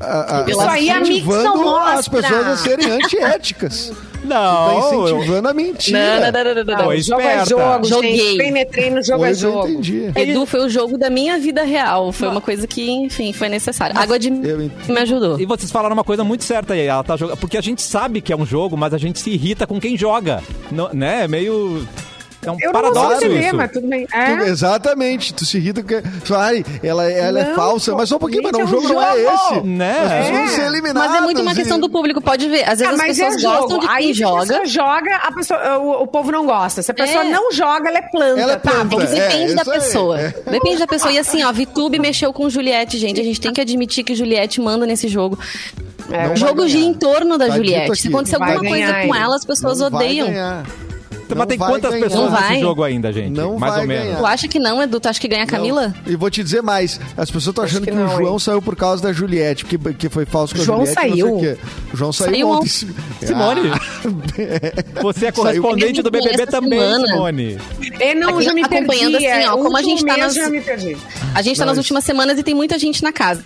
A, 0.00 0.42
a, 0.44 0.50
Isso 0.50 0.60
aí 0.60 0.90
a 0.90 1.00
Mix 1.00 1.24
não 1.26 1.56
mostra. 1.64 1.94
as 1.98 2.08
pessoas 2.08 2.46
a 2.46 2.56
serem 2.56 2.90
antiéticas. 2.90 3.92
Tá 4.28 4.34
não, 4.34 4.92
eu- 4.92 5.08
incentivando 5.16 5.48
a 5.48 5.54
mentira. 5.54 5.98
Não, 5.98 6.32
não, 6.32 6.44
não, 6.44 6.54
não, 6.54 6.64
não, 6.64 6.84
não. 6.86 6.96
Jogo 7.00 7.20
é 7.20 7.44
jogo, 7.46 7.84
Joguei. 7.86 8.16
gente. 8.16 8.38
Penetrei 8.38 8.90
no 8.90 9.02
jogo 9.02 9.24
é 9.24 9.28
Pois 9.28 9.42
eu 9.42 9.52
jogo. 9.52 9.68
entendi. 9.68 10.12
Edu 10.16 10.46
foi 10.46 10.60
o 10.64 10.68
jogo 10.68 10.96
da 10.98 11.10
minha 11.10 11.38
vida 11.38 11.62
real. 11.62 12.10
Foi 12.12 12.28
uma 12.28 12.40
coisa 12.40 12.66
que, 12.66 12.90
enfim, 12.90 13.32
foi 13.32 13.48
necessária. 13.48 13.94
Água 13.98 14.18
de 14.18 14.28
eu 14.28 14.70
me 14.88 15.00
ajudou. 15.00 15.38
E 15.40 15.46
vocês 15.46 15.70
falaram 15.70 15.94
uma 15.94 16.04
coisa 16.04 16.24
muito 16.24 16.44
certa 16.44 16.74
aí, 16.74 16.86
ela 16.86 17.02
tá 17.04 17.16
jogando, 17.16 17.36
porque 17.38 17.56
a 17.58 17.60
gente 17.62 17.82
sabe 17.82 18.20
que 18.20 18.32
é 18.32 18.36
um 18.36 18.46
jogo, 18.46 18.76
mas 18.76 18.94
a 18.94 18.98
gente 18.98 19.18
se 19.20 19.30
irrita 19.30 19.66
com 19.66 19.78
quem 19.80 19.96
joga, 19.96 20.42
Não- 20.70 20.90
né? 20.92 21.24
É 21.24 21.28
meio 21.28 21.86
é 22.48 22.52
um 22.52 22.56
Eu 22.60 22.72
paradoxo 22.72 23.16
entender, 23.24 23.46
isso. 23.46 23.56
mas 23.56 23.70
tudo 23.72 23.86
bem. 23.86 24.06
Tu- 24.06 24.14
É. 24.16 24.48
exatamente, 24.48 25.32
tu 25.34 25.44
se 25.44 25.56
irrita 25.58 25.82
porque. 25.82 26.02
Ai, 26.34 26.64
ela, 26.82 27.10
ela 27.10 27.40
é 27.40 27.44
Não, 27.44 27.54
falsa, 27.54 27.94
mas 27.94 28.08
só 28.08 28.16
um 28.16 28.18
pouquinho, 28.18 28.42
mas 28.42 28.52
não, 28.52 28.60
o 28.64 28.66
gente, 28.66 28.76
é 28.76 28.80
jogo 28.80 28.90
um 28.92 28.94
não 28.94 29.02
é 29.02 29.20
esse. 29.20 29.60
Né? 29.62 29.90
As 29.98 30.10
pessoas 30.12 30.26
É. 30.28 30.32
vão 30.32 30.48
ser 30.48 30.66
eliminadas. 30.66 31.10
Mas 31.10 31.18
é 31.18 31.20
muito 31.22 31.42
uma 31.42 31.52
e- 31.52 31.54
questão 31.54 31.78
do 31.80 31.88
público, 31.90 32.20
pode 32.20 32.48
ver. 32.48 32.62
Às 32.64 32.78
vezes 32.78 32.86
Ah, 32.86 32.90
as 32.90 32.96
mas 32.98 33.18
é 33.18 33.24
pessoas 33.26 33.42
gostam 33.42 33.78
de 33.78 33.86
quem 33.88 33.96
Aí, 33.96 34.14
se 34.14 34.24
a 34.24 34.26
joga. 34.28 34.40
pessoa 34.46 34.66
joga, 34.66 35.16
a 35.16 35.32
pessoa, 35.32 35.78
o, 35.78 36.02
o 36.02 36.06
povo 36.06 36.32
não 36.32 36.46
gosta. 36.46 36.82
Se 36.82 36.90
a 36.90 36.94
pessoa 36.94 37.24
É. 37.24 37.30
não 37.30 37.52
joga, 37.52 37.88
ela 37.88 37.98
é 37.98 38.02
planta. 38.02 38.40
Ela 38.40 38.52
é 38.52 38.56
Tá, 38.56 38.70
planta. 38.70 38.94
É 38.96 39.06
que 39.06 39.12
depende 39.12 39.52
É, 39.52 39.54
da 39.54 39.64
pessoa. 39.64 40.20
É. 40.20 40.28
Depende 40.50 40.78
da 40.78 40.86
pessoa. 40.86 41.12
E 41.12 41.18
assim, 41.18 41.42
ó, 41.44 41.52
VTube 41.52 41.98
mexeu 41.98 42.32
com 42.32 42.48
Juliette, 42.50 42.98
gente. 42.98 43.20
A 43.20 43.24
gente 43.24 43.40
tem 43.40 43.52
que 43.52 43.60
admitir 43.60 44.04
que 44.04 44.14
Juliette 44.14 44.60
manda 44.60 44.86
nesse 44.86 45.08
jogo. 45.08 45.38
É, 46.10 46.28
o 46.32 46.36
jogo 46.36 46.68
gira 46.68 46.84
em 46.84 46.92
torno 46.94 47.38
da 47.38 47.46
Tá 47.48 47.56
Juliette. 47.56 47.96
Se 47.96 48.08
acontecer 48.08 48.38
Vai 48.38 48.52
alguma 48.52 48.70
coisa 48.70 48.92
com 49.06 49.14
ela, 49.14 49.36
as 49.36 49.44
pessoas 49.44 49.78
Não 49.80 49.86
odeiam. 49.86 50.28
Ganhar. 51.24 51.38
Mas 51.38 51.38
Não 51.38 51.46
tem 51.46 51.58
quantas 51.58 51.90
ganhar. 51.90 52.04
pessoas 52.04 52.24
Não 52.30 52.38
nesse 52.38 52.52
vai. 52.52 52.60
jogo 52.60 52.82
ainda, 52.82 53.12
gente? 53.12 53.30
Não 53.30 53.58
Mais 53.58 53.72
vai 53.74 53.82
ou 53.82 53.88
menos. 53.88 54.04
ganhar. 54.04 54.18
Tu 54.18 54.26
acha 54.26 54.48
que 54.48 54.58
não, 54.58 54.82
Edu? 54.82 55.00
Tu 55.00 55.08
acha 55.08 55.20
que 55.20 55.28
ganha 55.28 55.44
a 55.44 55.46
Camila? 55.46 55.94
Não. 56.04 56.12
E 56.12 56.16
vou 56.16 56.30
te 56.30 56.42
dizer 56.42 56.62
mais, 56.62 57.00
as 57.16 57.30
pessoas 57.30 57.46
estão 57.52 57.64
achando 57.64 57.84
que 57.84 57.90
que, 57.90 57.96
não, 57.96 58.06
o 58.06 58.16
João 58.16 58.32
hein? 58.34 58.38
saiu 58.38 58.60
por 58.62 58.76
causa 58.76 59.02
da 59.02 59.12
Juliette, 59.12 59.64
que, 59.64 59.78
que 59.94 60.08
foi 60.08 60.24
falso 60.26 60.54
com 60.54 60.60
a 60.62 60.64
João 60.64 60.78
Juliette. 60.86 61.00
não 61.04 61.10
sei 61.10 61.20
saiu? 61.20 61.58
o 61.92 61.96
João 61.96 62.12
saiu, 62.12 62.30
Saiu 62.30 62.48
ontem. 62.48 62.68
Simone, 63.24 63.70
Ah, 63.72 63.80
você 65.02 65.26
é 65.26 65.32
Saiu. 65.32 65.32
correspondente 65.34 66.02
do 66.02 66.10
BBB 66.10 66.46
também, 66.46 66.78
semana. 66.78 67.06
Simone. 67.06 67.58
É, 68.00 68.14
não, 68.14 68.36
Aqui 68.36 68.42
já 68.44 68.52
me 68.54 68.62
acompanhando 68.62 69.12
perdi. 69.12 69.26
assim, 69.26 69.44
é, 69.44 69.50
ó, 69.50 69.54
o 69.54 69.62
como 69.62 69.76
a 69.76 69.82
gente 69.82 70.04
tá 70.04 70.16
nas- 70.16 70.34
já 70.34 70.48
me 70.48 70.60
perdi. 70.60 70.96
A 71.34 71.42
gente 71.42 71.56
tá 71.58 71.64
nas 71.64 71.72
Mas- 71.72 71.78
últimas 71.78 72.04
semanas 72.04 72.38
e 72.38 72.42
tem 72.42 72.54
muita 72.54 72.78
gente 72.78 73.02
na 73.02 73.12
casa. 73.12 73.42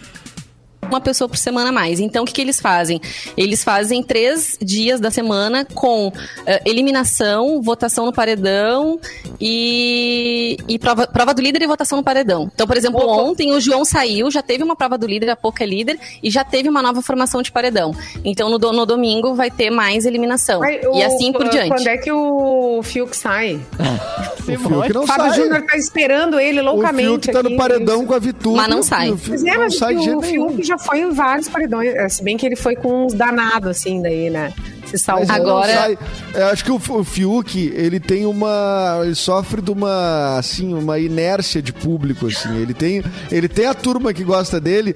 Uma 0.89 1.01
pessoa 1.01 1.28
por 1.28 1.36
semana 1.36 1.68
a 1.68 1.72
mais. 1.72 2.01
Então, 2.01 2.22
o 2.24 2.26
que, 2.26 2.32
que 2.32 2.41
eles 2.41 2.61
fazem? 2.61 3.01
Eles 3.36 3.62
fazem 3.62 4.03
três 4.03 4.57
dias 4.61 5.01
da 5.01 5.11
semana 5.11 5.64
com 5.74 6.12
eh, 6.47 6.62
eliminação, 6.64 7.61
votação 7.61 8.07
no 8.07 8.12
paredão 8.12 8.99
e, 9.41 10.57
e 10.68 10.78
prova, 10.78 11.07
prova 11.07 11.34
do 11.34 11.43
líder 11.43 11.62
e 11.62 11.66
votação 11.66 11.99
no 11.99 12.05
paredão. 12.05 12.51
Então, 12.55 12.66
por 12.66 12.76
exemplo, 12.76 13.01
Opa. 13.03 13.22
ontem 13.22 13.53
o 13.53 13.61
João 13.61 13.84
saiu, 13.84 14.30
já 14.30 14.43
teve 14.43 14.62
uma 14.64 14.74
prova 14.76 14.97
do 14.97 15.07
líder, 15.07 15.30
a 15.30 15.36
pouco 15.36 15.62
é 15.62 15.66
líder, 15.66 15.99
e 16.22 16.30
já 16.30 16.45
teve 16.45 16.68
uma 16.68 16.82
nova 16.82 17.03
formação 17.03 17.43
de 17.43 17.53
paredão. 17.53 17.95
Então, 18.24 18.49
no, 18.49 18.59
no 18.59 18.86
domingo 18.86 19.34
vai 19.34 19.51
ter 19.51 19.70
mais 19.70 20.07
eliminação. 20.07 20.61
Mas 20.61 20.82
e 20.82 20.86
o- 20.86 21.03
assim 21.07 21.32
por 21.32 21.49
diante. 21.49 21.68
Quando 21.68 21.86
é 21.86 21.97
que 21.99 22.11
o 22.12 22.80
Fiuk 22.82 23.16
sai? 23.16 23.61
o 24.41 24.43
Fiuk 24.43 24.93
não 24.95 25.03
O 25.03 25.07
Fábio 25.07 25.26
sai. 25.30 25.36
Júnior 25.36 25.62
tá 25.66 25.76
esperando 25.76 26.39
ele 26.41 26.61
O 26.61 26.64
loucamente. 26.64 27.26
Fiuk 27.26 27.32
tá 27.32 27.43
no 27.43 27.49
aqui. 27.49 27.57
paredão 27.57 28.07
com 28.07 28.14
a 28.14 28.18
Vitube. 28.18 28.57
Mas 28.57 28.68
não 28.68 28.82
sai. 28.82 29.11
O 29.11 29.16
Fiuk 29.18 29.28
Pois 29.28 29.45
é, 29.45 29.51
não 29.55 29.59
mas 29.64 29.76
sai 29.76 29.97
de 29.97 30.11
o. 30.11 30.22
Fiuk 30.22 30.62
já 30.62 30.77
foi 30.84 31.00
em 31.00 31.12
vários 31.12 31.48
paredões. 31.48 31.94
é, 31.94 32.08
Se 32.08 32.22
bem 32.22 32.36
que 32.36 32.46
ele 32.46 32.56
foi 32.56 32.74
com 32.76 33.06
uns 33.06 33.14
danados, 33.14 33.68
assim, 33.70 34.00
daí, 34.02 34.30
né? 34.30 34.52
Se 34.86 34.96
salvou. 34.98 35.26
Agora- 35.30 35.70
sai. 35.72 35.98
Eu 36.34 36.46
acho 36.46 36.64
que 36.64 36.70
o, 36.72 36.76
o 36.76 37.04
Fiuk, 37.04 37.72
ele 37.76 38.00
tem 38.00 38.24
uma. 38.24 39.00
Ele 39.04 39.14
sofre 39.14 39.60
de 39.60 39.70
uma, 39.70 40.38
assim, 40.38 40.72
uma 40.72 40.98
inércia 40.98 41.60
de 41.60 41.74
público, 41.74 42.26
assim. 42.26 42.56
Ele 42.56 42.72
tem, 42.72 43.04
ele 43.30 43.48
tem 43.48 43.66
a 43.66 43.74
turma 43.74 44.14
que 44.14 44.24
gosta 44.24 44.58
dele. 44.58 44.94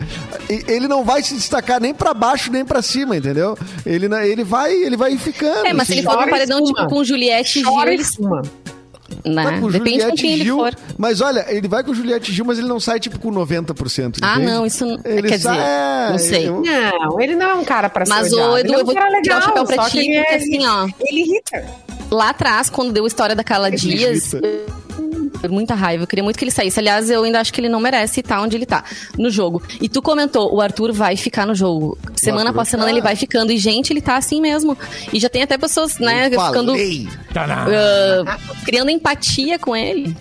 e- 0.49 0.65
Ele 0.67 0.89
não 0.89 1.05
vai 1.05 1.23
se 1.23 1.35
destacar 1.35 1.79
nem 1.79 1.93
pra 1.93 2.15
baixo 2.15 2.51
nem 2.51 2.65
pra 2.65 2.81
cima, 2.81 3.19
entendeu? 3.19 3.57
Ele, 3.85 4.07
ele 4.27 4.45
vai, 4.45 4.73
ele 4.73 4.97
vai 4.97 5.15
ficando. 5.19 5.67
É, 5.67 5.75
mas 5.75 5.89
se 5.89 5.93
assim. 5.93 6.01
ele 6.01 6.11
for 6.11 6.27
e 6.27 6.31
paredão 6.31 6.65
tipo, 6.65 6.87
com 6.89 7.05
Juliette 7.05 7.59
e 7.59 7.63
Gil, 7.63 7.71
Chora 7.71 7.91
e 7.91 7.95
ele. 7.95 8.05
Né? 9.25 9.45
Vai 9.45 9.61
com 9.61 9.71
Depende 9.71 9.91
com 9.91 10.01
Juliette 10.01 10.23
quem 10.23 10.33
ele 10.33 10.45
Gil, 10.45 10.57
for. 10.57 10.75
Mas 10.99 11.21
olha, 11.21 11.47
ele 11.49 11.69
vai 11.69 11.83
com 11.85 11.95
Juliette 11.95 12.33
Gil, 12.33 12.45
mas 12.45 12.59
ele 12.59 12.69
não 12.69 12.81
sai 12.81 12.99
tipo 13.01 13.19
com 13.19 13.31
90%. 13.31 14.19
Ah, 14.23 14.35
entende? 14.35 14.47
não, 14.53 14.67
isso 14.67 14.85
não- 14.87 14.99
Ele 15.05 15.29
quer 15.29 15.39
sai- 15.39 15.57
dizer, 15.57 15.67
é, 15.69 16.11
não 16.11 16.19
sei. 16.19 16.49
eu- 16.49 16.63
Não, 16.63 17.21
ele 17.21 17.35
não 17.37 17.47
é 17.51 17.55
um 17.55 17.65
cara 17.65 17.89
pra 17.89 18.05
ser 18.05 18.11
Mas, 18.11 18.27
Ele 18.33 18.41
Edu, 18.41 18.43
é 18.73 18.77
um 18.77 18.79
eu 18.81 18.85
vou 18.85 18.95
tirar 18.95 19.09
o 19.09 19.13
legal, 19.13 19.43
chapéu 19.43 19.65
pra 19.65 19.85
ti, 19.85 19.91
que 19.93 19.99
ele 20.01 20.15
é- 20.17 20.23
porque 20.23 20.35
assim, 20.37 20.67
ó. 20.67 20.89
Ele 21.01 21.21
irrita. 21.21 21.65
Lá 22.11 22.29
atrás, 22.31 22.69
quando 22.69 22.93
deu 22.93 23.05
a 23.05 23.07
história 23.07 23.35
da 23.35 23.43
Carla 23.43 23.71
Dias, 23.71 24.33
irrita. 24.35 24.49
Muita 25.51 25.75
raiva. 25.75 26.05
Eu 26.05 26.07
queria 26.07 26.23
muito 26.23 26.39
que 26.39 26.45
ele 26.45 26.51
saísse. 26.51 26.79
Aliás, 26.79 27.11
eu 27.11 27.23
ainda 27.25 27.41
acho 27.41 27.53
que 27.53 27.61
ele 27.61 27.69
não 27.69 27.81
merece 27.81 28.21
estar 28.21 28.41
onde 28.41 28.57
ele 28.57 28.67
tá, 28.67 28.85
no 29.19 29.31
jogo. 29.31 29.63
E 29.81 29.89
tu 29.89 30.01
comentou, 30.03 30.55
o 30.55 30.61
Arthur 30.61 30.93
vai 30.93 31.17
ficar 31.17 31.47
no 31.47 31.55
jogo. 31.55 31.99
Semana 32.15 32.51
após 32.51 32.69
semana 32.69 32.91
ele 32.91 33.01
vai 33.01 33.17
ficando. 33.17 33.51
E, 33.53 33.59
gente, 33.59 33.93
ele 33.93 34.01
tá 34.01 34.17
assim 34.17 34.41
mesmo. 34.41 34.77
E 35.13 35.19
já 35.19 35.29
tem 35.29 35.43
até 35.43 35.57
pessoas, 35.59 35.99
né, 35.99 36.29
Eu 36.31 36.41
ficando. 36.41 36.73
falei. 36.73 37.09
ah, 37.35 38.39
criando 38.65 38.91
empatia 38.91 39.59
com 39.59 39.75
ele. 39.77 40.17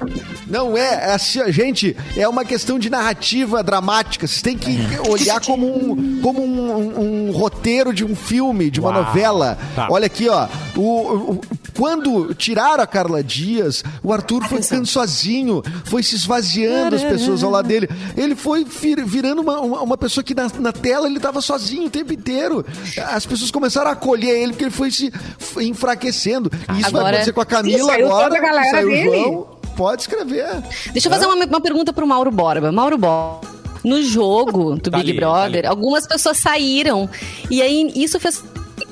Não 0.48 0.76
é, 0.78 1.10
é 1.10 1.14
assim, 1.14 1.40
gente, 1.52 1.96
é 2.16 2.28
uma 2.28 2.44
questão 2.44 2.78
de 2.80 2.90
narrativa 2.90 3.64
dramática. 3.64 4.28
Vocês 4.28 4.42
têm 4.42 4.58
que 4.58 4.78
olhar 5.10 5.40
como 5.42 5.68
um, 5.68 6.22
como 6.22 6.44
um, 6.44 6.72
um- 6.78 7.28
um 7.28 7.32
roteiro 7.32 7.94
de 7.94 8.04
um 8.04 8.16
filme, 8.16 8.70
de 8.70 8.80
uma 8.80 8.90
Uau. 8.92 9.04
novela. 9.04 9.58
Tá. 9.76 9.88
Olha 9.90 10.06
aqui, 10.06 10.28
ó. 10.30 10.48
O, 10.76 10.82
o- 10.82 11.42
quando 11.82 12.32
tiraram 12.36 12.84
a 12.84 12.86
Carla 12.86 13.24
Dias, 13.24 13.84
o 14.04 14.14
Arthur 14.14 14.44
foi 14.48 14.62
ficando 14.62 14.86
sozinho, 14.86 15.64
foi 15.86 16.04
se 16.04 16.14
esvaziando 16.16 16.96
as 16.96 17.04
pessoas 17.04 17.44
ao 17.44 17.50
lado 17.50 17.68
dele. 17.68 17.90
Ele 18.16 18.36
foi 18.36 18.64
vir- 18.64 19.04
virando 19.04 19.42
uma, 19.42 19.60
uma, 19.60 19.82
uma 19.82 19.98
pessoa 19.98 20.24
que 20.24 20.36
na, 20.36 20.48
na 20.60 20.72
tela 20.72 21.08
ele 21.08 21.18
estava 21.18 21.42
sozinho 21.42 21.88
o 21.88 21.90
tempo 21.90 22.14
inteiro. 22.14 22.64
As 23.08 23.26
pessoas 23.26 23.50
começaram 23.50 23.90
a 23.90 23.94
acolher 23.94 24.30
ele 24.44 24.52
porque 24.52 24.66
ele 24.66 24.72
foi 24.72 24.92
se 24.92 25.12
enfraquecendo. 25.60 26.52
E 26.54 26.82
isso 26.82 26.92
vai 26.92 27.02
Agora- 27.02 27.08
acontecer 27.16 27.34
com 27.34 27.42
a 27.42 27.46
Camila 27.46 27.94
saiu 27.94 28.06
agora. 28.08 28.24
toda 28.26 28.38
a 28.38 28.42
galera 28.42 28.70
saiu 28.70 28.90
dele. 28.90 29.10
João. 29.24 29.48
Pode 29.76 30.02
escrever. 30.04 30.46
Deixa 30.92 31.08
eu 31.08 31.12
fazer 31.12 31.26
uma, 31.26 31.44
uma 31.46 31.62
pergunta 31.62 31.92
pro 31.92 32.06
Mauro 32.06 32.30
Borba. 32.30 32.72
Mauro 32.72 32.98
Borba. 32.98 33.50
No 33.84 34.04
jogo 34.04 34.76
do 34.76 34.92
Tá 34.92 34.98
Big 35.00 35.10
ali, 35.10 35.20
Brother, 35.20 35.64
tá 35.64 35.70
algumas 35.70 36.06
pessoas 36.06 36.38
saíram. 36.38 37.10
E 37.50 37.64
aí 37.64 37.92
isso 37.96 38.20
fez. 38.20 38.44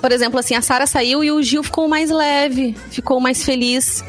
Por 0.02 0.12
exemplo, 0.12 0.40
assim, 0.40 0.56
a 0.56 0.62
Sara 0.62 0.88
saiu 0.88 1.24
e 1.24 1.32
o 1.32 1.42
Gil 1.42 1.64
ficou 1.64 1.88
mais 1.88 2.10
leve, 2.10 2.76
ficou 2.90 3.20
mais 3.20 3.44
feliz. 3.44 4.04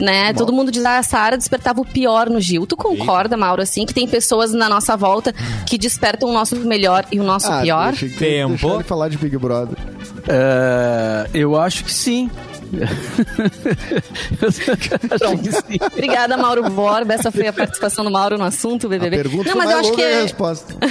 Né? 0.00 0.32
Todo 0.32 0.52
mundo 0.52 0.72
diz, 0.72 0.84
ah, 0.84 0.98
a 0.98 1.02
Sara 1.02 1.36
despertava 1.36 1.80
o 1.80 1.84
pior 1.84 2.28
no 2.28 2.40
Gil. 2.40 2.66
Tu 2.66 2.76
concorda, 2.76 3.36
Mauro, 3.36 3.62
assim, 3.62 3.86
que 3.86 3.94
tem 3.94 4.08
pessoas 4.08 4.52
na 4.52 4.68
nossa 4.68 4.96
volta 4.96 5.32
que 5.66 5.78
despertam 5.78 6.28
o 6.28 6.32
nosso 6.32 6.56
melhor 6.56 7.04
e 7.12 7.20
o 7.20 7.22
nosso 7.22 7.48
pior? 7.60 7.92
deixa, 7.92 8.18
Tempo. 8.18 8.68
deixa 8.68 8.84
falar 8.84 9.08
de 9.08 9.18
Big 9.18 9.36
Brother. 9.36 9.76
É, 10.28 11.28
eu 11.34 11.60
acho 11.60 11.84
que 11.84 11.92
sim. 11.92 12.30
Obrigada, 15.92 16.36
Mauro 16.36 16.68
Borba. 16.70 17.14
Essa 17.14 17.30
foi 17.30 17.46
a 17.46 17.52
participação 17.52 18.04
do 18.04 18.10
Mauro 18.10 18.38
no 18.38 18.44
assunto, 18.44 18.88
BBB. 18.88 19.16
A 19.16 19.22
pergunta 19.22 19.44
Não, 19.44 19.52
foi 19.52 19.62
mas 19.64 19.70
eu 19.70 19.78
acho 19.78 19.92
que 19.92 20.02
a 20.02 20.08
é... 20.08 20.22
resposta. 20.22 20.74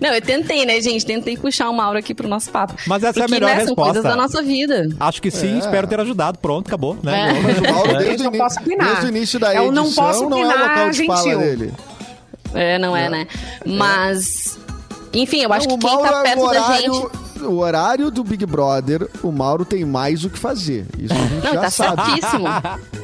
Não, 0.00 0.10
eu 0.10 0.20
tentei, 0.22 0.64
né, 0.64 0.80
gente? 0.80 1.04
Tentei 1.04 1.36
puxar 1.36 1.68
o 1.68 1.72
Mauro 1.72 1.98
aqui 1.98 2.14
pro 2.14 2.28
nosso 2.28 2.50
papo. 2.50 2.74
Mas 2.86 3.02
essa 3.02 3.20
é 3.20 3.22
a 3.22 3.26
Porque, 3.26 3.34
melhor 3.34 3.48
né, 3.48 3.56
São 3.56 3.66
resposta. 3.66 3.92
coisas 3.94 4.10
da 4.10 4.16
nossa 4.16 4.42
vida. 4.42 4.88
Acho 5.00 5.20
que 5.22 5.30
sim, 5.30 5.56
É. 5.56 5.58
espero 5.58 5.86
ter 5.86 6.00
ajudado. 6.00 6.38
Pronto, 6.38 6.66
acabou. 6.68 6.96
Né? 7.02 7.30
É. 7.30 7.40
Mas 7.40 7.58
o 7.58 7.62
Mauro, 7.62 7.98
desde, 7.98 8.10
Gente, 8.10 8.22
o 8.22 8.36
eu 8.36 8.46
opinar. 8.46 8.86
desde 8.88 9.06
o 9.06 9.08
início 9.08 9.38
da 9.40 9.54
Eu 9.54 9.66
edição, 9.66 9.84
não 9.84 9.92
posso 9.92 10.22
é 10.22 10.26
o 10.26 10.28
local 10.28 10.90
de 10.90 11.06
fala 11.06 11.22
gentil. 11.22 11.38
dele. 11.38 11.72
É, 12.54 12.78
não 12.78 12.96
é, 12.96 13.08
né? 13.08 13.26
Mas... 13.66 14.58
Enfim, 15.14 15.42
eu 15.42 15.52
acho 15.52 15.68
Não, 15.68 15.78
que 15.78 15.86
quem 15.86 16.02
tá 16.02 16.22
perto 16.22 16.50
da 16.50 16.76
gente... 16.78 17.06
o 17.42 17.58
horário 17.58 18.10
do 18.10 18.22
Big 18.24 18.44
Brother, 18.46 19.08
o 19.22 19.30
Mauro 19.32 19.64
tem 19.64 19.84
mais 19.84 20.24
o 20.24 20.30
que 20.30 20.38
fazer. 20.38 20.86
Isso 20.98 21.12
a 21.12 21.16
gente 21.16 21.44
Não, 21.44 21.52
já 21.54 21.60
tá 21.62 21.70
sabe. 21.70 22.02
certíssimo. 22.04 22.44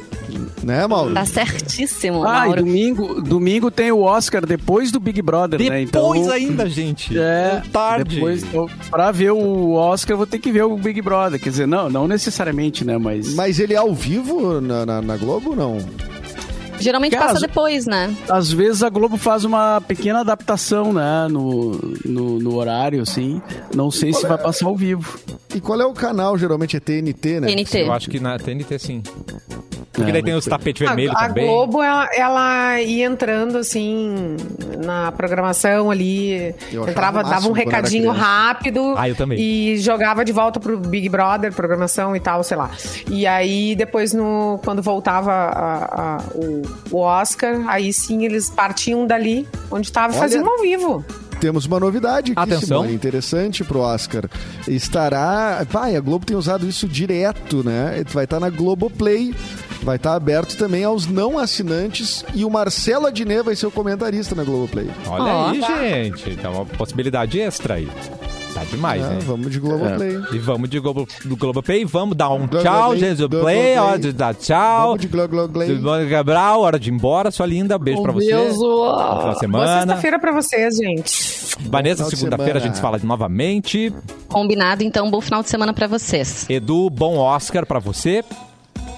Né, 0.61 0.85
Mauro? 0.85 1.13
Tá 1.13 1.25
certíssimo, 1.25 2.23
Ah, 2.23 2.43
e 2.45 2.47
Mauro. 2.49 2.63
domingo, 2.63 3.21
domingo 3.21 3.71
tem 3.71 3.91
o 3.91 4.01
Oscar 4.01 4.45
depois 4.45 4.91
do 4.91 4.99
Big 4.99 5.21
Brother, 5.21 5.59
né? 5.59 5.81
Então, 5.81 6.11
Depois 6.11 6.29
ainda, 6.29 6.69
gente. 6.69 7.17
É, 7.17 7.63
tarde. 7.73 8.15
Depois, 8.15 8.43
então, 8.43 8.69
pra 8.91 9.09
ver 9.11 9.31
o 9.31 9.71
Oscar, 9.73 10.13
eu 10.13 10.17
vou 10.17 10.27
ter 10.27 10.37
que 10.37 10.51
ver 10.51 10.63
o 10.65 10.77
Big 10.77 11.01
Brother. 11.01 11.39
Quer 11.41 11.49
dizer, 11.49 11.65
não, 11.67 11.89
não 11.89 12.07
necessariamente, 12.07 12.85
né? 12.85 12.97
Mas, 12.97 13.33
Mas 13.33 13.57
ele 13.57 13.73
é 13.73 13.77
ao 13.77 13.93
vivo 13.93 14.61
na, 14.61 14.85
na, 14.85 15.01
na 15.01 15.17
Globo, 15.17 15.55
não? 15.55 15.77
Geralmente 16.79 17.17
passa 17.17 17.39
depois, 17.39 17.85
né? 17.85 18.15
às 18.29 18.51
vezes 18.51 18.83
a 18.83 18.89
Globo 18.89 19.17
faz 19.17 19.43
uma 19.43 19.81
pequena 19.81 20.21
adaptação, 20.21 20.93
né? 20.93 21.27
No, 21.29 21.71
no, 22.05 22.39
no 22.39 22.55
horário, 22.55 23.01
assim. 23.01 23.41
Não 23.75 23.91
sei 23.91 24.13
se 24.13 24.25
vai 24.25 24.37
passar 24.37 24.65
ao 24.67 24.75
vivo. 24.75 25.19
E 25.53 25.59
qual 25.59 25.79
é 25.81 25.85
o 25.85 25.93
canal? 25.93 26.37
Geralmente 26.37 26.77
é 26.77 26.79
TNT, 26.79 27.39
né? 27.39 27.47
TNT. 27.47 27.81
Eu 27.83 27.93
acho 27.93 28.09
que 28.09 28.19
na 28.19 28.37
TNT 28.37 28.79
sim. 28.79 29.03
Porque 29.99 30.09
É, 30.11 30.13
daí 30.13 30.23
tem 30.23 30.33
os 30.35 30.45
tapetes 30.45 30.85
vermelhos 30.87 31.15
a, 31.15 31.19
a 31.25 31.27
também. 31.27 31.45
Globo, 31.45 31.81
ela, 31.83 32.09
ela 32.13 32.81
ia 32.81 33.05
entrando 33.05 33.57
assim 33.57 34.35
na 34.85 35.11
programação 35.11 35.91
ali, 35.91 36.55
Eu 36.71 36.87
entrava, 36.87 37.23
dava 37.23 37.47
um 37.47 37.51
recadinho 37.51 38.11
rápido 38.11 38.93
Ah, 38.97 39.09
eu 39.09 39.15
também. 39.15 39.39
e 39.39 39.77
jogava 39.79 40.23
de 40.23 40.31
volta 40.31 40.59
pro 40.59 40.77
Big 40.79 41.09
Brother, 41.09 41.53
programação 41.53 42.15
e 42.15 42.19
tal, 42.19 42.43
sei 42.43 42.57
lá. 42.57 42.71
E 43.09 43.27
aí 43.27 43.75
depois 43.75 44.13
no 44.13 44.59
quando 44.63 44.81
voltava 44.81 45.31
a- 45.31 46.17
a- 46.17 46.23
o, 46.35 46.61
o 46.91 46.97
Oscar, 46.99 47.67
aí 47.67 47.91
sim 47.93 48.23
eles 48.25 48.49
partiam 48.49 49.05
dali 49.05 49.47
onde 49.69 49.87
estava 49.87 50.13
Olha- 50.13 50.21
fazendo 50.21 50.49
ao 50.49 50.59
vivo. 50.61 51.03
Temos 51.39 51.65
uma 51.65 51.79
novidade 51.79 52.33
aqui, 52.33 52.41
Atenção. 52.41 52.79
Simone, 52.81 52.93
interessante 52.93 53.63
pro 53.63 53.79
Oscar. 53.79 54.25
Estará... 54.67 55.65
Pai, 55.71 55.95
a 55.95 56.01
Globo 56.01 56.25
tem 56.25 56.35
usado 56.35 56.67
isso 56.67 56.85
direto, 56.87 57.63
né? 57.63 58.03
Vai 58.11 58.25
estar 58.25 58.41
na 58.41 58.49
Globoplay. 58.49 59.33
Vai 59.83 59.95
estar 59.95 60.13
aberto 60.15 60.57
também 60.57 60.83
aos 60.83 61.07
não 61.07 61.37
assinantes. 61.37 62.23
E 62.33 62.43
o 62.43 62.49
Marcelo 62.49 63.07
Adnet 63.07 63.41
vai 63.43 63.55
ser 63.55 63.65
o 63.67 63.71
comentarista 63.71 64.35
na 64.35 64.43
Globoplay. 64.43 64.89
Olha 65.07 65.23
Ó. 65.33 65.49
aí, 65.49 65.61
gente. 65.61 66.29
Então, 66.31 66.53
uma 66.53 66.65
possibilidade 66.65 67.39
extra 67.39 67.75
aí. 67.75 67.87
Tá 68.53 68.63
demais, 68.63 69.01
É, 69.03 69.09
né? 69.09 69.19
vamos 69.21 69.51
de 69.51 69.59
Globoplay. 69.59 70.19
E 70.33 70.37
vamos 70.39 70.69
de 70.69 70.79
Globo, 70.79 71.07
do 71.23 71.37
Globoplay. 71.37 71.85
Vamos 71.85 72.17
dar 72.17 72.29
um 72.29 72.47
Globoplay, 72.47 72.63
tchau, 72.63 72.95
Globoplay. 73.15 73.41
Play, 73.55 73.77
hora 73.77 73.99
de 73.99 74.11
dar 74.11 74.33
tchau. 74.33 74.87
Vamos 74.87 75.01
de 75.01 75.07
Globoplay. 75.07 76.09
Cabral, 76.09 76.61
hora 76.61 76.79
de 76.79 76.89
ir 76.89 76.93
embora, 76.93 77.29
sua 77.31 77.45
linda. 77.45 77.77
Beijo 77.77 78.01
pra 78.01 78.11
você. 78.11 78.31
Deus, 78.31 78.57
Bom 78.57 78.63
uau. 78.63 78.97
final 78.97 79.17
de 79.19 79.23
Boa 79.23 79.35
semana. 79.39 79.77
sexta-feira 79.81 80.19
pra 80.19 80.31
vocês, 80.31 80.75
gente. 80.75 81.39
Vanessa, 81.69 82.03
segunda-feira 82.09 82.57
a 82.59 82.61
gente 82.61 82.75
se 82.75 82.81
fala 82.81 82.99
novamente. 83.03 83.93
Combinado, 84.27 84.83
então, 84.83 85.09
bom 85.11 85.21
final 85.21 85.43
de 85.43 85.49
semana 85.49 85.71
pra 85.73 85.87
vocês. 85.87 86.45
Edu, 86.49 86.89
bom 86.89 87.17
Oscar 87.17 87.65
pra 87.65 87.79
você. 87.79 88.23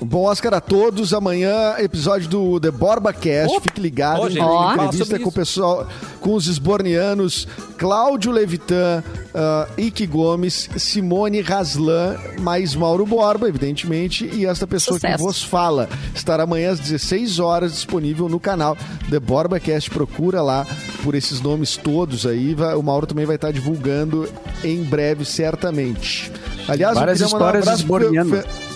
Bom 0.03 0.23
Oscar 0.25 0.53
a 0.55 0.59
todos. 0.61 1.13
Amanhã, 1.13 1.75
episódio 1.77 2.27
do 2.27 2.59
The 2.59 2.71
Borba 2.71 3.13
Cast. 3.13 3.51
Opa. 3.55 3.61
Fique 3.61 3.79
ligado. 3.79 4.23
Hein? 4.23 4.31
gente, 4.31 4.83
entrevista 4.85 5.19
com 5.19 5.29
o 5.29 5.31
pessoal, 5.31 5.87
com 6.19 6.33
os 6.33 6.47
esbornianos 6.47 7.47
Cláudio 7.77 8.31
Levitan, 8.31 9.03
uh, 9.27 9.71
Ike 9.79 10.07
Gomes, 10.07 10.69
Simone 10.75 11.41
Raslan, 11.41 12.15
mais 12.39 12.73
Mauro 12.75 13.05
Borba, 13.05 13.47
evidentemente, 13.47 14.25
e 14.33 14.45
esta 14.45 14.65
pessoa 14.65 14.99
que 14.99 15.05
Sucesso. 15.05 15.23
vos 15.23 15.43
fala. 15.43 15.87
Estará 16.15 16.43
amanhã 16.43 16.71
às 16.71 16.79
16 16.79 17.39
horas 17.39 17.71
disponível 17.73 18.27
no 18.27 18.39
canal 18.39 18.75
The 19.09 19.19
Borba 19.19 19.59
Cast. 19.59 19.89
Procura 19.91 20.41
lá 20.41 20.65
por 21.03 21.13
esses 21.13 21.41
nomes 21.41 21.77
todos 21.77 22.25
aí. 22.25 22.55
Vai- 22.55 22.73
o 22.75 22.81
Mauro 22.81 23.05
também 23.05 23.25
vai 23.25 23.35
estar 23.35 23.51
divulgando 23.51 24.27
em 24.63 24.83
breve, 24.83 25.25
certamente. 25.25 26.31
Aliás, 26.67 26.95
Várias 26.97 27.21
eu 27.21 27.27
queria 27.27 27.39
mandar 27.39 27.57
um 27.57 27.59
histórias 27.61 27.67
abraço 27.67 28.70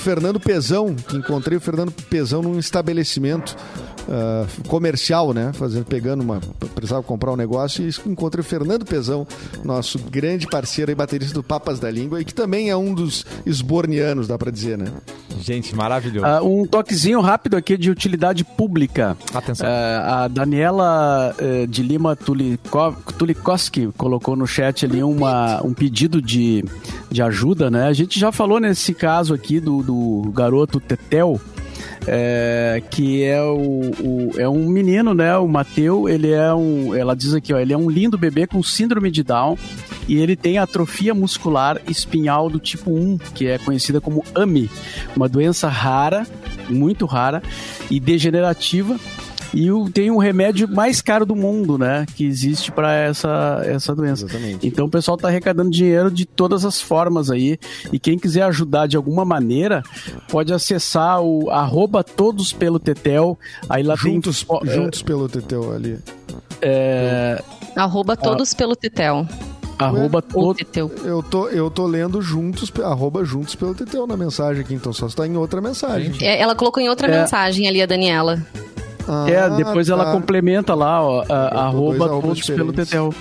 Fernando 0.00 0.40
Pezão, 0.40 0.94
que 0.94 1.16
encontrei 1.16 1.58
o 1.58 1.60
Fernando 1.60 1.92
Pezão 1.92 2.42
num 2.42 2.58
estabelecimento 2.58 3.56
ah, 4.08 4.46
comercial, 4.66 5.32
né? 5.32 5.52
Fazendo, 5.52 5.84
pegando 5.84 6.22
uma. 6.22 6.40
Precisava 6.74 7.02
comprar 7.02 7.32
um 7.32 7.36
negócio 7.36 7.86
e 7.86 8.10
encontrei 8.10 8.40
o 8.40 8.44
Fernando 8.44 8.84
Pezão, 8.84 9.26
nosso 9.64 9.98
grande 9.98 10.46
parceiro 10.46 10.90
e 10.90 10.94
baterista 10.94 11.34
do 11.34 11.42
Papas 11.42 11.78
da 11.78 11.90
Língua, 11.90 12.20
e 12.20 12.24
que 12.24 12.34
também 12.34 12.70
é 12.70 12.76
um 12.76 12.92
dos 12.92 13.24
esbornianos, 13.46 14.26
dá 14.26 14.36
pra 14.36 14.50
dizer, 14.50 14.76
né? 14.76 14.92
Gente, 15.40 15.74
maravilhoso. 15.74 16.26
Ah, 16.26 16.42
um 16.42 16.66
toquezinho 16.66 17.20
rápido 17.20 17.56
aqui 17.56 17.76
de 17.76 17.90
utilidade 17.90 18.44
pública. 18.44 19.16
Atenção. 19.34 19.66
Ah, 19.68 20.24
a 20.24 20.28
Daniela 20.28 21.34
eh, 21.38 21.66
de 21.66 21.82
Lima 21.82 22.14
Tuliko- 22.14 22.96
Tulikoski 23.18 23.88
colocou 23.96 24.36
no 24.36 24.46
chat 24.46 24.84
ali 24.84 25.02
uma, 25.02 25.60
um 25.64 25.72
pedido 25.74 26.20
de, 26.22 26.64
de 27.10 27.22
ajuda, 27.22 27.70
né? 27.70 27.84
A 27.88 27.92
gente 27.92 28.18
já 28.20 28.30
falou 28.30 28.60
nesse 28.60 28.92
caso 28.94 29.32
aqui 29.34 29.58
do, 29.60 29.82
do 29.82 30.30
garoto 30.32 30.78
Tetel. 30.80 31.40
é, 32.06 32.82
que 32.90 33.22
é 33.22 33.42
o, 33.42 33.90
o- 34.00 34.30
é 34.38 34.48
um 34.48 34.66
menino, 34.68 35.12
né? 35.14 35.36
O 35.36 35.46
Mateu, 35.46 36.08
ele 36.08 36.30
é 36.30 36.52
um, 36.54 36.94
ela 36.94 37.14
diz 37.14 37.34
aqui, 37.34 37.52
ó, 37.52 37.58
ele 37.58 37.72
é 37.72 37.76
um 37.76 37.90
lindo 37.90 38.16
bebê 38.16 38.46
com 38.46 38.62
síndrome 38.62 39.10
de 39.10 39.22
Down 39.22 39.56
e 40.10 40.18
ele 40.18 40.34
tem 40.34 40.58
atrofia 40.58 41.14
muscular 41.14 41.80
espinhal 41.88 42.50
do 42.50 42.58
tipo 42.58 42.90
1, 42.90 43.16
que 43.34 43.46
é 43.46 43.58
conhecida 43.58 44.00
como 44.00 44.24
AMI, 44.34 44.68
uma 45.16 45.28
doença 45.28 45.68
rara, 45.68 46.26
muito 46.68 47.06
rara 47.06 47.40
e 47.88 48.00
degenerativa. 48.00 48.98
E 49.52 49.68
o- 49.72 49.90
tem 49.90 50.12
um 50.12 50.16
remédio 50.18 50.68
mais 50.68 51.00
caro 51.02 51.26
do 51.26 51.34
mundo, 51.34 51.76
né? 51.76 52.06
Que 52.14 52.24
existe 52.24 52.70
para 52.70 52.92
essa, 52.94 53.60
essa 53.64 53.92
doença. 53.96 54.24
Exatamente. 54.26 54.64
Então 54.64 54.86
o 54.86 54.88
pessoal 54.88 55.16
tá 55.16 55.26
arrecadando 55.26 55.70
dinheiro 55.70 56.08
de 56.08 56.24
todas 56.24 56.64
as 56.64 56.80
formas 56.80 57.30
aí. 57.32 57.58
E 57.92 57.98
quem 57.98 58.16
quiser 58.16 58.42
ajudar 58.42 58.86
de 58.86 58.96
alguma 58.96 59.24
maneira, 59.24 59.82
pode 60.28 60.52
acessar 60.52 61.20
o 61.20 61.50
arroba 61.50 62.04
todos 62.04 62.52
pelo 62.52 62.78
Tetel. 62.78 63.36
Aí 63.68 63.82
lá 63.82 63.96
Juntos, 63.96 64.44
tem. 64.44 64.46
fo- 64.58 64.64
juntos 64.66 65.02
pelo 65.02 65.28
Teteu 65.28 65.72
ali. 65.74 65.98
É, 66.62 67.42
Arroba 67.74 68.16
todos 68.16 68.54
pelo 68.54 68.76
Tetel. 68.76 69.26
Arroba 69.86 70.24
Ou 70.34 70.42
todo. 70.54 70.56
Teteu. 70.56 70.90
Eu 71.04 71.22
tô, 71.22 71.48
eu 71.48 71.70
tô 71.70 71.86
lendo 71.86 72.20
juntos, 72.22 72.72
arroba 72.82 73.24
juntos 73.24 73.54
pelo 73.54 73.74
Teteu 73.74 74.06
na 74.06 74.16
mensagem 74.16 74.62
aqui, 74.62 74.74
então 74.74 74.92
só 74.92 75.06
está 75.06 75.26
em 75.26 75.36
outra 75.36 75.60
mensagem. 75.60 76.12
É, 76.20 76.40
Ela 76.40 76.54
colocou 76.54 76.82
em 76.82 76.88
outra 76.88 77.08
É. 77.08 77.20
mensagem 77.20 77.68
ali, 77.68 77.80
a 77.82 77.86
Daniela. 77.86 78.40
Ah, 79.08 79.26
É, 79.28 79.50
depois 79.50 79.88
ela 79.88 80.04
tá. 80.06 80.12
complementa 80.12 80.74
lá, 80.74 81.02
ó, 81.02 81.24
a- 81.28 81.64
arroba 81.66 82.08
todos 82.08 82.46
pelo. 82.46 82.72
Tetel. 82.72 83.12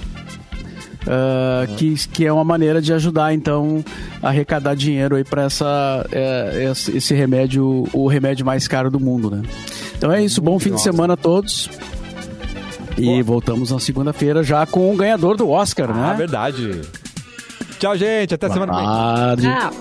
Ah, 1.08 1.66
que, 1.78 1.96
que 2.10 2.26
é 2.26 2.32
uma 2.32 2.44
maneira 2.44 2.82
de 2.82 2.94
ajudar, 2.94 3.34
então, 3.34 3.84
a 4.22 4.28
arrecadar 4.28 4.76
dinheiro 4.76 5.16
aí 5.16 5.24
para 5.24 5.44
essa, 5.44 6.06
é, 6.12 6.68
esse, 6.72 6.98
esse 6.98 7.14
remédio, 7.16 7.88
o 7.94 8.08
remédio 8.08 8.46
mais 8.46 8.68
caro 8.68 8.92
do 8.92 9.00
mundo, 9.00 9.32
né? 9.32 9.42
Então 9.98 10.12
é 10.12 10.24
isso, 10.24 10.42
bom 10.42 10.60
fim 10.60 10.74
de 10.76 10.82
semana 10.82 11.14
a 11.14 11.18
todos. 11.18 11.70
E 13.02 13.22
voltamos 13.22 13.72
na 13.72 13.80
segunda-feira 13.80 14.44
já 14.44 14.66
com 14.66 14.94
o 14.94 14.96
ganhador 14.96 15.36
do 15.38 15.50
Oscar, 15.50 15.90
Ah, 15.92 15.94
né? 15.94 16.16
verdade. 16.18 16.82
Tchau, 17.80 17.96
gente. 17.96 18.34
Até 18.34 18.50
semana 18.50 18.74
que 18.74 18.80
vem. 18.80 18.88
Ah. 19.50 19.72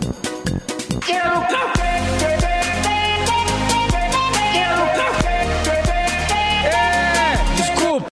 Quero 1.04 1.40
café! 1.40 1.87